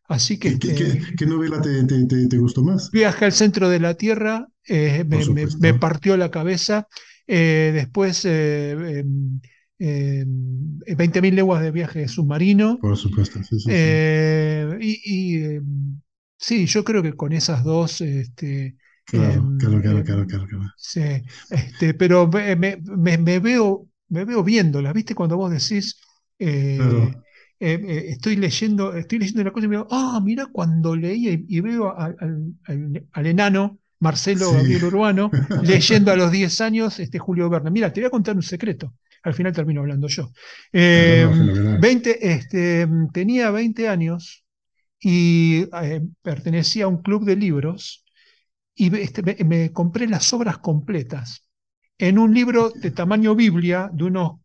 Así 0.10 0.38
que, 0.38 0.60
¿Qué, 0.60 0.72
este, 0.72 1.26
novela 1.26 1.62
te, 1.62 2.38
gustó 2.38 2.64
más? 2.64 2.92
Viaje 2.92 3.26
al 3.26 3.32
centro 3.32 3.70
de 3.70 3.80
la 3.80 3.94
Tierra, 3.94 4.48
eh, 4.68 5.06
me, 5.08 5.74
partió 5.76 6.18
la 6.18 6.30
cabeza. 6.30 6.88
Eh, 7.28 7.72
después 7.74 8.26
em, 8.26 9.40
eh, 9.80 10.26
20.000 10.26 11.34
leguas 11.34 11.62
de 11.62 11.72
viaje 11.72 12.08
submarino. 12.08 12.78
Por 12.80 12.98
supuesto, 12.98 13.40
sí, 13.44 13.60
sí. 13.60 13.70
Eh, 13.72 14.78
y, 14.82 15.44
em, 15.44 16.00
sí, 16.38 16.66
yo 16.66 16.84
creo 16.84 17.02
que 17.02 17.14
con 17.14 17.32
esas 17.32 17.64
dos... 17.64 18.02
Este, 18.02 18.76
claro, 19.06 19.34
em, 19.34 19.58
claro, 19.58 19.82
claro, 19.82 20.04
claro, 20.04 20.28
claro, 20.28 20.74
Sí, 20.78 21.02
este, 21.50 21.94
pero 21.94 22.28
me, 22.28 22.56
me, 23.18 23.40
veo, 23.40 23.88
me 24.10 24.26
veo 24.26 24.44
viéndolas, 24.44 24.94
¿viste? 24.94 25.16
Cuando 25.16 25.38
vos 25.38 25.52
decís... 25.52 26.00
Eh, 27.62 27.78
eh, 27.78 28.06
estoy 28.12 28.38
leyendo, 28.38 28.94
estoy 28.94 29.20
leyendo 29.20 29.42
una 29.42 29.52
cosa 29.52 29.66
y 29.66 29.70
me 29.70 29.76
digo, 29.76 29.88
ah, 29.92 30.22
mira 30.24 30.46
cuando 30.46 30.96
leí 30.96 31.46
y, 31.46 31.60
veo 31.60 31.94
al, 31.94 32.16
al, 33.12 33.26
enano 33.26 33.80
Marcelo 34.00 34.54
Gabriel 34.54 34.86
Urbano, 34.86 35.30
leyendo 35.64 36.14
a 36.14 36.16
los 36.16 36.32
10 36.32 36.62
años 36.62 37.00
este 37.00 37.20
Julio 37.20 37.50
Verne. 37.50 37.70
Mira, 37.70 37.92
te 37.92 38.00
voy 38.00 38.08
a 38.08 38.12
contar 38.12 38.38
un 38.38 38.44
secreto. 38.44 38.94
Al 39.24 39.34
final 39.34 39.54
termino 39.54 39.82
hablando 39.82 40.08
yo. 40.08 40.32
20, 40.72 42.10
eh, 42.10 42.18
este, 42.22 42.88
tenía 43.14 43.52
20 43.52 43.88
años 43.88 44.46
y 45.00 45.66
eh, 45.82 46.02
pertenecía 46.22 46.86
a 46.86 46.88
un 46.88 47.02
club 47.02 47.26
de 47.26 47.36
libros 47.36 48.04
y 48.76 48.96
este, 48.98 49.44
me, 49.44 49.72
compré 49.72 50.08
las 50.08 50.32
obras 50.34 50.58
completas 50.60 51.46
en 51.98 52.18
un 52.18 52.34
libro 52.34 52.72
de 52.74 52.92
tamaño 52.92 53.36
Biblia 53.36 53.90
de 53.92 54.06
unos 54.06 54.40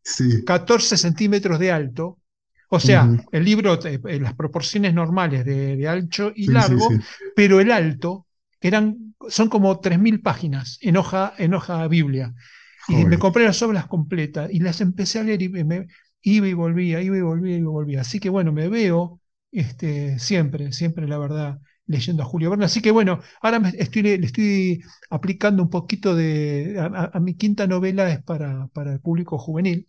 14 0.45 0.97
centímetros 0.97 1.59
de 1.61 1.71
alto. 1.71 2.19
O 2.69 2.81
sea, 2.81 3.09
el 3.31 3.45
libro, 3.45 3.79
en 3.87 4.01
eh, 4.09 4.19
las 4.19 4.35
proporciones 4.35 4.93
normales 4.93 5.45
de, 5.45 5.87
ancho 5.87 6.33
y 6.35 6.49
largo, 6.49 6.89
pero 7.37 7.61
el 7.61 7.71
alto 7.71 8.27
eran, 8.61 9.15
son 9.29 9.49
como 9.49 9.81
3.000 9.81 10.21
páginas 10.23 10.79
en 10.81 10.97
hoja, 10.97 11.35
en 11.39 11.55
hoja 11.55 11.87
Biblia. 11.87 12.35
Y 12.89 13.05
me 13.05 13.19
compré 13.19 13.45
las 13.45 13.63
obras 13.63 13.87
completas 13.87 14.51
y 14.53 14.61
las 14.61 14.81
empecé 14.81 15.19
a 15.19 15.25
leer 15.25 15.43
y 15.43 15.49
me, 15.49 15.87
iba 16.23 16.49
y 16.49 16.53
volvía, 16.55 17.03
iba 17.03 17.17
y 17.17 17.21
volvía, 17.21 17.57
iba 17.57 17.71
y 17.71 17.73
volvía. 17.73 18.01
Así 18.01 18.21
que 18.21 18.31
bueno, 18.31 18.53
me 18.53 18.69
veo 18.69 19.21
este, 19.53 20.19
siempre, 20.19 20.73
siempre 20.73 21.07
la 21.07 21.19
verdad, 21.19 21.61
leyendo 21.87 22.23
a 22.23 22.27
Julio 22.27 22.51
Verne. 22.51 22.65
Así 22.65 22.81
que 22.81 22.91
bueno, 22.91 23.21
ahora 23.43 23.61
me 23.61 23.71
estoy, 23.71 24.03
le 24.03 24.27
estoy 24.27 24.83
aplicando 25.11 25.63
un 25.63 25.71
poquito 25.71 26.15
de... 26.15 26.77
A, 26.79 27.21
mi 27.21 27.35
quinta 27.37 27.67
novela 27.67 28.11
es 28.11 28.23
para, 28.23 28.69
para 28.69 28.93
el 28.93 29.01
público 29.01 29.39
juvenil. 29.39 29.89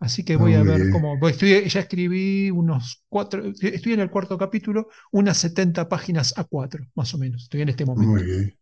Así 0.00 0.24
que 0.24 0.36
voy 0.36 0.54
a 0.54 0.62
ver 0.62 0.90
cómo. 0.90 1.28
Estoy, 1.28 1.68
ya 1.68 1.80
escribí 1.80 2.50
unos 2.50 3.04
cuatro. 3.10 3.44
Estoy 3.44 3.92
en 3.92 4.00
el 4.00 4.10
cuarto 4.10 4.38
capítulo, 4.38 4.88
unas 5.12 5.36
70 5.36 5.90
páginas 5.90 6.32
a 6.38 6.44
cuatro, 6.44 6.86
más 6.94 7.12
o 7.12 7.18
menos. 7.18 7.42
Estoy 7.42 7.60
en 7.60 7.68
este 7.68 7.84
momento. 7.84 8.12
Muy 8.12 8.24
bien. 8.24 8.59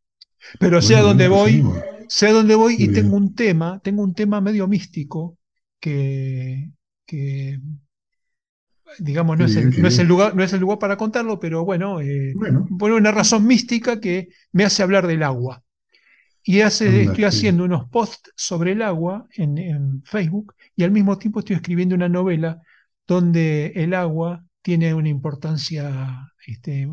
Pero 0.59 0.81
sé 0.83 0.97
a 0.97 1.03
dónde 1.03 1.29
voy, 1.29 1.65
sé 2.09 2.29
a 2.29 2.33
dónde 2.33 2.55
voy 2.55 2.77
y 2.79 2.89
tengo 2.89 3.17
un 3.17 3.35
tema, 3.35 3.81
tengo 3.83 4.03
un 4.03 4.15
tema 4.15 4.41
medio 4.41 4.67
místico 4.69 5.39
que, 5.81 6.71
que 7.07 7.61
digamos, 8.99 9.39
no, 9.39 9.45
es 9.45 9.57
el, 9.57 9.81
no, 9.81 9.89
es 9.89 9.99
el, 9.99 10.09
lugar, 10.09 10.35
no 10.35 10.43
es 10.43 10.53
el 10.53 10.61
lugar 10.61 10.79
para 10.79 10.97
contarlo, 10.97 11.39
pero 11.39 11.65
bueno, 11.65 12.01
eh, 12.01 12.35
por 12.79 12.91
una 12.93 13.13
razón 13.13 13.47
mística 13.47 14.01
que 14.01 14.29
me 14.53 14.65
hace 14.65 14.83
hablar 14.83 15.07
del 15.07 15.23
agua. 15.23 15.63
Y 16.43 16.63
hace, 16.63 17.03
estoy 17.03 17.25
haciendo 17.25 17.65
unos 17.65 17.91
posts 17.91 18.33
sobre 18.35 18.73
el 18.73 18.81
agua 18.81 19.27
en, 19.35 19.59
en, 19.59 20.03
Facebook 20.05 20.55
y 20.75 20.83
al 20.83 20.91
mismo 20.91 21.19
tiempo 21.19 21.41
estoy 21.41 21.57
escribiendo 21.57 21.95
una 21.95 22.09
novela 22.09 22.63
donde 23.07 23.73
el 23.75 23.93
agua 23.93 24.47
tiene 24.63 24.95
una 24.95 25.11
importancia 25.11 26.33
este, 26.47 26.89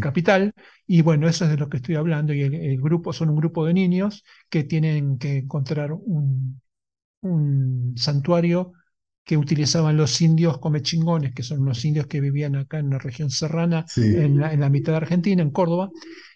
capital. 0.00 0.52
Y 0.86 1.02
bueno, 1.02 1.28
eso 1.28 1.44
es 1.44 1.50
de 1.50 1.56
lo 1.56 1.68
que 1.68 1.78
estoy 1.78 1.96
hablando. 1.96 2.32
Y 2.32 2.42
el, 2.42 2.80
grupo 2.80 3.12
son 3.12 3.30
un 3.30 3.36
grupo 3.36 3.66
de 3.66 3.74
niños 3.74 4.24
que 4.48 4.64
tienen 4.64 5.18
que 5.18 5.38
encontrar 5.38 5.92
un, 5.92 6.60
santuario 7.96 8.72
que 9.24 9.36
utilizaban 9.36 9.96
los 9.96 10.20
indios 10.22 10.58
comechingones, 10.58 11.34
que 11.34 11.42
son 11.42 11.64
los 11.64 11.84
indios 11.84 12.06
que 12.06 12.20
vivían 12.20 12.56
acá 12.56 12.78
en 12.78 12.90
la 12.90 12.98
región 12.98 13.30
serrana, 13.30 13.84
en, 13.96 14.38
la, 14.38 14.70
mitad 14.70 14.92
de 14.92 14.98
Argentina, 14.98 15.42
en 15.42 15.50
Córdoba. 15.50 15.90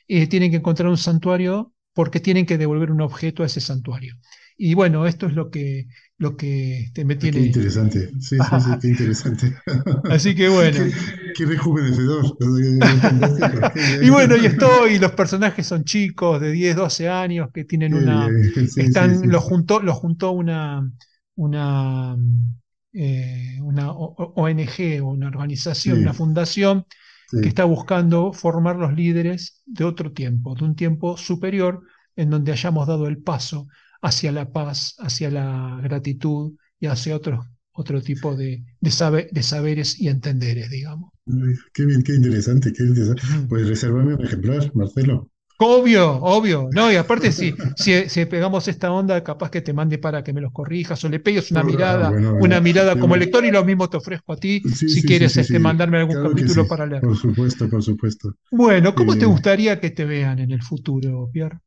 Eh, 0.09 0.27
tienen 0.27 0.51
que 0.51 0.59
encontrar 0.59 0.89
un 0.89 0.99
santuario 0.99 1.73
porque 1.95 2.21
tienen 2.21 2.47
que 2.47 2.59
devolver 2.59 2.91
un 2.91 3.01
objeto 3.01 3.43
a 3.43 3.47
ese 3.47 3.61
santuario. 3.61 4.17
Y 4.57 4.75
bueno, 4.75 5.07
esto 5.07 5.27
es 5.27 5.35
lo 5.35 5.51
que, 5.51 5.89
lo 6.19 6.37
que 6.37 6.83
este, 6.85 7.05
me 7.05 7.17
tiene. 7.17 7.39
Qué 7.39 7.47
interesante, 7.47 8.11
sí, 8.21 8.37
sí, 8.39 8.61
sí, 8.61 8.71
qué 8.81 8.89
interesante. 8.89 9.55
Así 10.11 10.35
que 10.35 10.49
bueno. 10.49 10.79
Qué, 11.37 11.47
rejuvenecedor. 11.47 12.37
y 14.03 14.11
bueno, 14.11 14.37
y 14.37 14.47
estoy, 14.47 14.99
los 14.99 15.13
personajes 15.13 15.67
son 15.67 15.85
chicos 15.85 16.41
de 16.41 16.53
10, 16.53 16.77
12 16.77 17.09
años 17.09 17.49
que 17.53 17.65
tienen 17.65 17.95
una. 17.95 18.29
están, 18.77 19.29
lo 19.29 19.41
juntó, 19.41 19.81
lo 19.81 19.95
juntó 19.95 20.33
una, 20.33 20.89
una, 21.35 22.17
eh, 22.93 23.59
una 23.63 23.91
ONG, 23.93 25.03
una 25.03 25.29
organización, 25.29 25.99
una 25.99 26.13
fundación 26.13 26.87
que 27.41 27.49
está 27.49 27.65
buscando 27.65 28.33
formar 28.33 28.77
los 28.77 28.93
líderes 28.95 29.63
de 29.67 29.85
otro 29.85 30.13
tiempo, 30.13 30.55
de 30.55 30.65
un 30.65 30.77
tiempo 30.77 31.17
superior 31.17 31.83
en 32.17 32.31
donde 32.31 32.53
hayamos 32.53 32.87
dado 32.87 33.07
el 33.09 33.19
paso 33.23 33.69
hacia 34.03 34.33
la 34.33 34.53
paz, 34.53 34.95
hacia 34.99 35.31
la 35.31 35.81
gratitud 35.83 36.55
y 36.81 36.87
hacia 36.87 37.17
otro, 37.17 37.45
otro 37.73 38.03
tipo 38.03 38.37
de, 38.37 38.65
de, 38.81 39.29
de 39.33 39.43
saberes 39.43 39.99
y 40.01 40.09
entenderes, 40.09 40.71
digamos. 40.71 41.11
Qué 41.75 41.85
bien, 41.85 42.03
qué 42.03 42.15
interesante, 42.15 42.73
qué 42.73 42.85
interesante. 42.85 43.23
Pues 43.49 43.69
resérvame 43.69 44.15
un 44.15 44.25
ejemplar, 44.25 44.71
Marcelo. 44.75 45.31
Obvio, 45.65 46.17
obvio. 46.17 46.69
No, 46.73 46.91
y 46.91 46.97
aparte, 46.97 47.33
si, 47.33 47.55
si, 47.77 48.25
pegamos 48.27 48.67
esta 48.69 48.93
onda, 48.93 49.23
capaz 49.23 49.51
que 49.51 49.61
te 49.61 49.73
mande 49.73 49.99
para 49.99 50.23
que 50.25 50.33
me 50.33 50.41
los 50.41 50.53
corrijas 50.53 51.03
o 51.05 51.09
le 51.09 51.21
pegues 51.21 51.51
una 51.51 51.61
ah, 51.61 51.65
mirada, 51.65 52.11
una 52.11 52.61
mirada 52.61 52.99
como 52.99 53.17
lector 53.17 53.45
y 53.45 53.51
lo 53.51 53.65
mismo 53.65 53.89
te 53.89 53.97
ofrezco 53.97 54.33
a 54.33 54.37
ti 54.37 54.61
si 54.61 55.03
quieres 55.03 55.37
este, 55.37 55.59
mandarme 55.59 55.99
algún 55.99 56.23
capítulo 56.23 56.67
para 56.67 56.87
leer. 56.87 57.03
Por 57.03 57.17
supuesto, 57.17 57.69
por 57.69 57.83
supuesto. 57.83 58.35
Bueno, 58.51 58.95
¿cómo 58.95 59.17
te 59.17 59.27
gustaría 59.27 59.81
que 59.81 59.91
te 59.91 60.05
vean 60.05 60.39
en 60.39 60.51
el 60.51 60.63
futuro, 60.63 61.29
Pierre? 61.33 61.59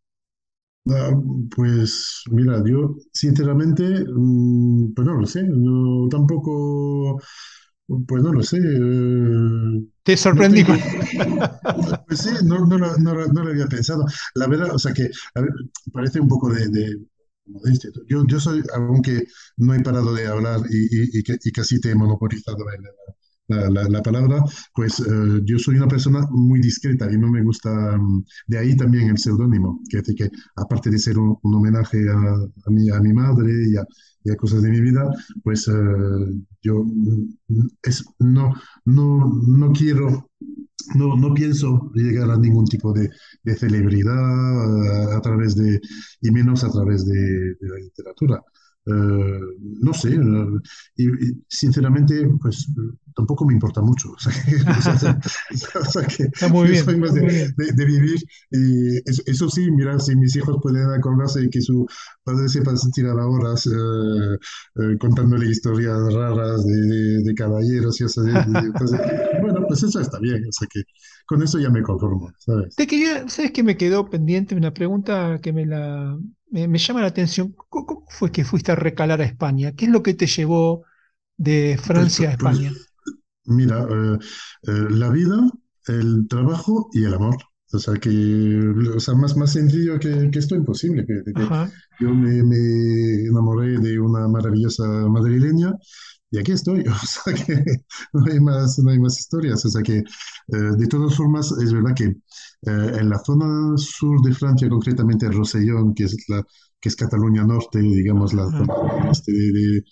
Ah, 0.87 1.11
pues 1.55 2.23
mira, 2.29 2.61
yo 2.63 2.95
sinceramente, 3.11 3.83
mm, 4.07 4.93
pues 4.93 5.07
no 5.07 5.15
lo 5.15 5.25
sé, 5.25 5.43
no, 5.43 6.07
tampoco, 6.09 7.19
pues 7.87 8.23
no 8.23 8.33
lo 8.33 8.43
sé. 8.43 8.57
Eh, 8.57 9.87
Te 10.03 10.17
sorprendí. 10.17 10.63
pues 12.07 12.19
sí, 12.19 12.29
no, 12.43 12.65
no, 12.65 12.77
no, 12.77 12.97
no, 12.97 13.43
lo 13.43 13.49
había 13.49 13.67
pensado. 13.67 14.05
La 14.35 14.47
verdad, 14.47 14.73
o 14.73 14.79
sea 14.79 14.93
que 14.93 15.09
parece 15.91 16.19
un 16.19 16.27
poco 16.27 16.51
de, 16.51 16.67
de 16.69 16.99
yo, 18.07 18.25
yo 18.27 18.39
soy, 18.39 18.63
aunque 18.73 19.25
no 19.57 19.73
he 19.73 19.79
parado 19.81 20.13
de 20.13 20.25
hablar 20.25 20.61
y, 20.69 21.09
y, 21.09 21.21
y 21.43 21.51
casi 21.51 21.79
te 21.79 21.91
he 21.91 21.95
monopolizado 21.95 22.57
en 22.71 22.85
el, 22.85 22.91
la, 23.47 24.01
palabra, 24.01 24.43
pues 24.73 24.99
eh, 24.99 25.41
yo 25.43 25.59
soy 25.59 25.75
una 25.75 25.87
persona 25.87 26.25
muy 26.31 26.59
discreta 26.59 27.11
y 27.11 27.17
no 27.17 27.29
me 27.29 27.43
gusta, 27.43 27.97
mm, 27.97 28.25
de 28.47 28.57
ahí 28.57 28.75
también 28.75 29.09
el 29.09 29.17
seudónimo, 29.19 29.81
que 29.89 30.01
que 30.01 30.29
aparte 30.55 30.89
de 30.89 30.97
ser 30.97 31.19
un, 31.19 31.37
homenaje 31.43 31.97
a, 32.09 32.15
a, 32.65 32.69
mi, 32.71 32.89
a 32.89 32.99
mi 32.99 33.13
madre 33.13 33.51
y 33.69 33.75
a, 33.77 33.85
cosas 34.35 34.63
de 34.63 34.69
mi 34.71 34.81
vida, 34.81 35.07
pues 35.43 35.67
eh, 35.67 35.71
yo 36.61 36.83
mm, 36.83 37.67
es, 37.83 38.03
no, 38.19 38.53
no, 38.85 39.41
no 39.47 39.71
quiero 39.71 40.29
no, 40.93 41.15
no 41.17 41.33
pienso 41.33 41.91
llegar 41.93 42.29
a 42.29 42.37
ningún 42.37 42.65
tipo 42.65 42.93
de, 42.93 43.09
de 43.43 43.55
celebridad 43.55 45.15
a, 45.15 45.21
través 45.21 45.55
de, 45.55 45.81
y 46.21 46.31
menos 46.31 46.63
a 46.63 46.69
través 46.69 47.05
de, 47.05 47.15
de 47.15 47.69
la 47.69 47.77
literatura. 47.77 48.43
Eh, 48.87 49.39
no 49.81 49.93
sé, 49.93 50.15
y, 50.95 51.07
sinceramente, 51.47 52.27
pues 52.39 52.67
tampoco 53.15 53.45
me 53.45 53.53
importa 53.53 53.81
mucho. 53.81 54.09
O 55.75 55.85
sea, 55.85 56.05
que, 56.05 56.23
Está 56.23 56.47
muy 56.49 56.69
bien, 56.69 56.83
soy 56.83 56.97
más 56.97 57.13
de, 57.13 57.85
vivir. 57.85 58.19
Y 58.51 58.97
eso, 59.29 59.49
sí, 59.49 59.71
mira, 59.71 59.99
si 59.99 60.15
mis 60.15 60.35
hijos 60.35 60.57
pueden 60.61 60.89
acordarse 60.91 61.41
de 61.41 61.49
que 61.49 61.61
su 61.61 61.85
padre 62.23 62.47
sepa 62.49 62.73
tirar 62.93 63.15
horas 63.17 63.65
eh, 63.67 63.71
eh, 63.71 64.97
contándole 64.99 65.49
historias 65.49 66.13
raras 66.13 66.65
de, 66.65 67.33
caballeros 67.35 67.99
y 68.01 68.05
eso. 68.05 68.21
bueno, 69.41 69.65
pues 69.67 69.83
eso 69.83 69.99
está 69.99 70.19
bien. 70.19 70.45
O 70.47 70.51
sea 70.51 70.67
que 70.71 70.81
con 71.25 71.41
eso 71.41 71.59
ya 71.59 71.69
me 71.69 71.81
conformo, 71.81 72.31
¿sabes? 72.37 72.75
Te 72.75 72.87
quería, 72.87 73.27
¿sabes 73.29 73.51
que 73.51 73.63
me 73.63 73.77
quedó 73.77 74.09
pendiente 74.09 74.55
una 74.55 74.73
pregunta 74.73 75.39
que 75.41 75.53
me 75.53 75.65
la 75.65 76.17
me, 76.51 76.77
llama 76.77 77.01
la 77.01 77.07
atención. 77.07 77.55
¿Cómo 77.69 78.05
fue 78.09 78.31
que 78.31 78.45
fuiste 78.45 78.71
a 78.71 78.75
recalar 78.75 79.21
a 79.21 79.25
España? 79.25 79.73
¿Qué 79.73 79.85
es 79.85 79.91
lo 79.91 80.03
que 80.03 80.13
te 80.13 80.27
llevó 80.27 80.83
de 81.37 81.79
Francia 81.81 82.33
a 82.33 82.37
pues, 82.37 82.57
pues, 82.57 82.65
España? 82.65 82.85
mira, 83.45 83.81
eh, 83.83 84.17
eh, 84.67 84.87
la 84.89 85.09
vida, 85.09 85.37
el 85.87 86.27
trabajo 86.27 86.89
y 86.93 87.03
el 87.03 87.13
amor. 87.13 87.37
O 87.73 87.79
sea, 87.79 87.95
que, 87.95 88.09
o 88.95 88.99
sea, 88.99 89.15
más, 89.15 89.35
más 89.35 89.51
sencillo 89.53 89.99
que, 89.99 90.29
esto 90.33 90.55
imposible. 90.55 91.05
Que, 91.05 91.21
yo 91.99 92.13
me, 92.13 92.43
me, 92.43 93.25
enamoré 93.25 93.77
de 93.79 93.99
una 93.99 94.27
maravillosa 94.27 94.83
madrileña 95.09 95.73
y 96.35 96.39
aquí 96.39 96.51
estoy. 96.51 96.83
O 96.89 97.05
sea, 97.05 97.33
que 97.33 97.63
no 98.13 98.25
hay 98.31 98.39
más, 98.39 98.79
no 98.79 98.91
hay 98.91 98.99
más 98.99 99.17
historias. 99.19 99.65
O 99.65 99.69
sea, 99.69 99.81
que 99.81 99.99
eh, 99.99 100.03
de 100.77 100.87
todas 100.87 101.15
formas, 101.15 101.51
es 101.63 101.71
verdad 101.73 101.93
que 101.95 102.05
eh, 102.05 102.17
en 102.99 103.09
la 103.09 103.19
zona 103.19 103.77
sur 103.77 104.21
de 104.21 104.33
Francia, 104.33 104.69
concretamente 104.69 105.29
Rosellón, 105.31 105.93
que 105.93 106.05
es, 106.05 106.15
la, 106.27 106.43
que 106.79 106.89
es 106.89 106.95
Cataluña 106.95 107.45
Norte, 107.45 107.79
digamos, 107.79 108.33
la 108.33 108.45
zona 108.51 109.11
este 109.11 109.31
de, 109.31 109.83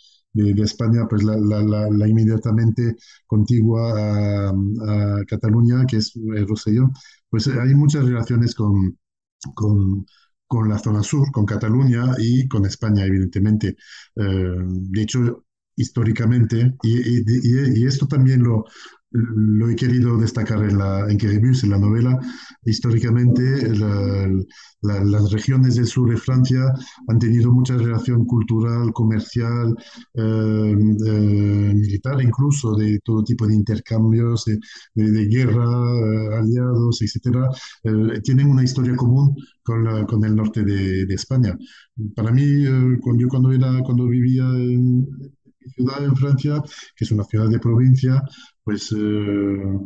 de, 0.54 0.64
España, 0.64 1.08
pues 1.10 1.24
la, 1.24 1.38
la, 1.38 1.90
la, 1.90 2.08
inmediatamente 2.08 2.96
contigua 3.28 4.50
a, 4.50 4.54
Cataluña, 5.28 5.86
que 5.86 5.98
es 5.98 6.14
el 6.16 6.48
Rosellón, 6.48 6.92
pues 7.30 7.48
hay 7.48 7.74
muchas 7.76 8.06
relaciones 8.06 8.56
con, 8.56 8.98
con, 9.56 10.06
con, 10.48 10.70
la 10.70 10.80
zona 10.80 11.04
sur, 11.04 11.32
con 11.32 11.46
Cataluña 11.46 12.16
y 12.20 12.48
con 12.48 12.66
España, 12.66 13.06
evidentemente. 13.06 13.76
Eh, 14.16 14.56
de 14.66 15.02
hecho, 15.02 15.43
históricamente, 15.76 16.76
y, 16.84 17.20
y, 17.20 17.24
y, 17.76 17.86
esto 17.86 18.08
también 18.08 18.44
lo, 18.44 18.66
lo 19.14 19.70
he 19.70 19.76
querido 19.76 20.18
destacar 20.18 20.64
en, 20.64 20.78
la, 20.78 21.06
en 21.10 21.18
en 21.24 21.70
la 21.70 21.78
novela. 21.78 22.20
Históricamente, 22.66 23.42
las 24.82 25.32
regiones 25.32 25.76
del 25.76 25.86
sur 25.86 26.10
de 26.10 26.18
Francia 26.18 26.74
han 27.08 27.20
tenido 27.20 27.52
mucha 27.52 27.78
relación 27.78 28.26
cultural, 28.26 28.92
comercial, 28.92 29.76
eh, 30.16 30.76
eh, 31.06 31.74
militar, 31.76 32.22
incluso 32.22 32.76
de 32.76 33.00
todo 33.04 33.24
tipo 33.24 33.46
de 33.46 33.54
intercambios, 33.56 34.46
de, 34.96 35.26
guerra, 35.28 35.64
eh, 35.64 36.36
aliados, 36.40 37.02
etc. 37.02 37.48
tienen 38.24 38.50
una 38.50 38.64
historia 38.64 38.96
común 38.96 39.36
con, 39.64 40.06
con 40.08 40.26
el 40.26 40.36
norte 40.36 40.64
de, 40.64 41.06
de, 41.06 41.14
España. 41.14 41.56
Para 42.16 42.32
mí, 42.32 42.66
cuando, 43.02 43.22
yo 43.22 43.28
cuando, 43.28 43.52
era, 43.52 43.82
cuando 43.84 44.08
vivía 44.08 44.44
en 44.44 45.08
ciudad 45.70 46.04
en 46.04 46.16
Francia, 46.16 46.62
que 46.96 47.06
es 47.06 47.12
una 47.12 47.24
ciudad 47.24 47.50
de 47.50 47.60
provincia, 47.60 48.22
pues 48.64 48.94
eh, 48.98 49.80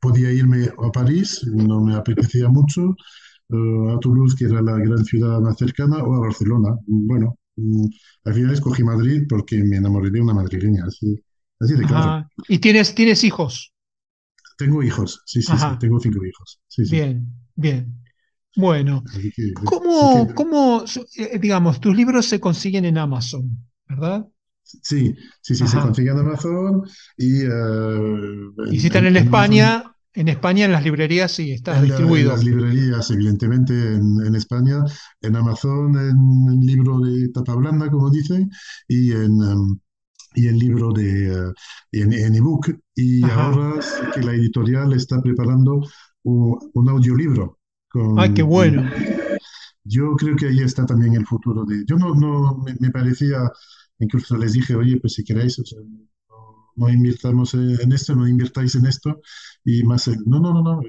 podía 0.00 0.32
irme 0.32 0.66
a 0.66 0.90
París, 0.90 1.40
no 1.46 1.80
me 1.80 1.94
apetecía 1.94 2.48
mucho, 2.48 2.94
eh, 3.50 3.94
a 3.94 3.98
Toulouse, 4.00 4.36
que 4.36 4.46
era 4.46 4.62
la 4.62 4.76
gran 4.78 5.04
ciudad 5.04 5.40
más 5.40 5.56
cercana, 5.56 5.98
o 6.02 6.14
a 6.14 6.20
Barcelona. 6.20 6.76
Bueno, 6.86 7.38
mm, 7.56 7.86
al 8.24 8.34
final 8.34 8.52
escogí 8.52 8.82
Madrid 8.82 9.22
porque 9.28 9.62
me 9.62 9.76
enamoré 9.76 10.10
de 10.10 10.20
una 10.20 10.34
madrileña, 10.34 10.84
así, 10.86 11.22
de 11.60 11.86
claro. 11.86 12.26
¿Y 12.48 12.58
tienes, 12.58 12.94
tienes 12.94 13.22
hijos? 13.24 13.72
Tengo 14.58 14.82
hijos, 14.82 15.22
sí, 15.24 15.42
sí, 15.42 15.52
sí, 15.56 15.66
tengo 15.78 15.98
cinco 16.00 16.24
hijos. 16.24 16.60
Bien, 16.90 17.26
bien. 17.54 18.02
Bueno, 18.54 19.02
¿cómo, 19.64 20.28
¿cómo, 20.34 20.84
eh, 21.16 21.38
digamos, 21.38 21.80
tus 21.80 21.96
libros 21.96 22.26
se 22.26 22.38
consiguen 22.38 22.84
en 22.84 22.98
Amazon, 22.98 23.50
verdad? 23.88 24.26
Sí, 24.82 25.14
sí, 25.40 25.54
sí, 25.54 25.66
se 25.66 25.78
consigue 25.78 26.10
en 26.10 26.18
Amazon 26.18 26.82
y... 27.16 27.44
Uh, 27.46 28.52
y 28.70 28.80
si 28.80 28.86
están 28.86 29.06
en, 29.06 29.16
España, 29.16 29.94
en 30.14 30.28
España 30.28 30.64
en 30.64 30.72
las 30.72 30.84
librerías 30.84 31.32
sí, 31.32 31.52
está 31.52 31.80
distribuido. 31.80 32.30
en 32.30 32.36
las 32.36 32.44
librerías, 32.44 33.10
evidentemente, 33.10 33.94
en, 33.94 34.34
España, 34.34 34.84
en 35.20 35.36
Amazon, 35.36 35.96
en, 35.98 36.60
libro 36.60 37.00
de 37.00 37.28
tapa 37.28 37.54
blanda, 37.54 37.90
como 37.90 38.10
dicen, 38.10 38.50
y 38.88 39.12
en... 39.12 39.32
Um, 39.40 39.78
y 40.34 40.46
el 40.46 40.58
libro 40.58 40.92
de 40.92 41.30
uh, 41.30 41.52
en, 41.92 42.34
ebook 42.34 42.74
y 42.94 43.22
ahora 43.22 43.78
que 44.14 44.22
la 44.22 44.32
editorial 44.32 44.94
está 44.94 45.20
preparando 45.20 45.82
un, 46.22 46.88
audiolibro 46.88 47.58
con, 47.90 48.18
¡Ay, 48.18 48.32
qué 48.32 48.42
bueno! 48.42 48.82
yo 49.84 50.16
creo 50.16 50.34
que 50.36 50.46
ahí 50.46 50.60
está 50.60 50.86
también 50.86 51.14
el 51.16 51.26
futuro 51.26 51.66
de 51.66 51.84
yo 51.86 51.96
no, 51.96 52.14
no 52.14 52.64
me 52.80 52.90
parecía 52.90 53.50
Incluso 54.02 54.36
les 54.36 54.52
dije, 54.52 54.74
oye, 54.74 54.98
pues 55.00 55.14
si 55.14 55.24
queréis, 55.24 55.62
no, 56.74 56.88
invirtamos 56.88 57.54
en 57.54 57.92
esto, 57.92 58.16
no 58.16 58.26
invirtáis 58.26 58.74
en 58.74 58.86
esto. 58.86 59.20
Y 59.64 59.84
más, 59.84 60.08
no, 60.26 60.40
no, 60.40 60.52
no, 60.52 60.62
no. 60.62 60.80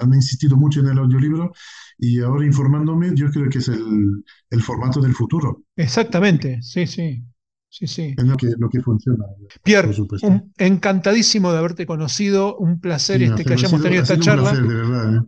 Han, 0.00 0.14
insistido 0.14 0.56
mucho 0.56 0.80
en 0.80 0.86
el 0.86 0.98
audiolibro 0.98 1.52
y 1.98 2.20
ahora 2.20 2.46
informándome, 2.46 3.10
yo 3.14 3.28
creo 3.30 3.48
que 3.48 3.58
es 3.58 3.68
el, 3.68 4.62
formato 4.62 5.00
del 5.00 5.14
futuro. 5.14 5.64
Exactamente, 5.76 6.62
sí, 6.62 6.86
sí. 6.86 7.24
Sí, 7.68 7.88
sí. 7.88 8.14
Es 8.16 8.24
lo 8.24 8.36
que, 8.36 8.52
lo 8.56 8.68
que 8.68 8.80
funciona. 8.80 9.24
Pierre, 9.64 9.92
encantadísimo 10.58 11.50
de 11.50 11.58
haberte 11.58 11.86
conocido, 11.86 12.56
un 12.56 12.78
placer 12.78 13.20
este, 13.20 13.44
que 13.44 13.54
hayamos 13.54 13.82
tenido 13.82 14.04
esta 14.04 14.16
charla. 14.16 14.52
Un 14.52 14.56
placer, 14.58 14.68
de 14.68 14.74
verdad, 14.76 15.16
¿eh? 15.16 15.20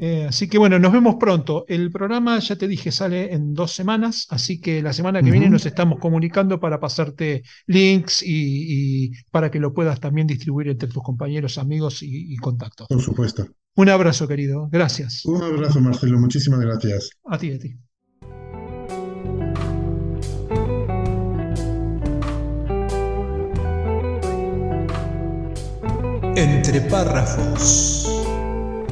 Eh, 0.00 0.26
así 0.28 0.48
que 0.48 0.58
bueno, 0.58 0.78
nos 0.78 0.92
vemos 0.92 1.16
pronto. 1.16 1.64
El 1.68 1.90
programa, 1.90 2.38
ya 2.38 2.56
te 2.56 2.66
dije, 2.66 2.90
sale 2.90 3.32
en 3.34 3.54
dos 3.54 3.72
semanas, 3.72 4.26
así 4.30 4.60
que 4.60 4.82
la 4.82 4.92
semana 4.92 5.22
que 5.22 5.30
viene 5.30 5.50
nos 5.50 5.66
estamos 5.66 5.98
comunicando 5.98 6.58
para 6.58 6.80
pasarte 6.80 7.42
links 7.66 8.22
y, 8.26 9.12
para 9.30 9.50
que 9.50 9.60
lo 9.60 9.72
puedas 9.72 10.00
también 10.00 10.26
distribuir 10.26 10.68
entre 10.68 10.88
tus 10.88 11.02
compañeros, 11.02 11.58
amigos 11.58 12.02
y, 12.02 12.32
y 12.32 12.36
contactos. 12.36 12.88
Por 12.88 13.00
supuesto. 13.00 13.46
Un 13.76 13.88
abrazo, 13.88 14.26
querido. 14.26 14.68
Gracias. 14.70 15.24
Un 15.24 15.42
abrazo, 15.42 15.80
Marcelo. 15.80 16.18
Muchísimas 16.18 16.60
gracias. 16.60 17.10
A 17.24 17.38
ti, 17.38 17.52
a 17.52 17.58
ti. 17.58 17.76
Entre 26.36 26.80
párrafos 26.82 28.09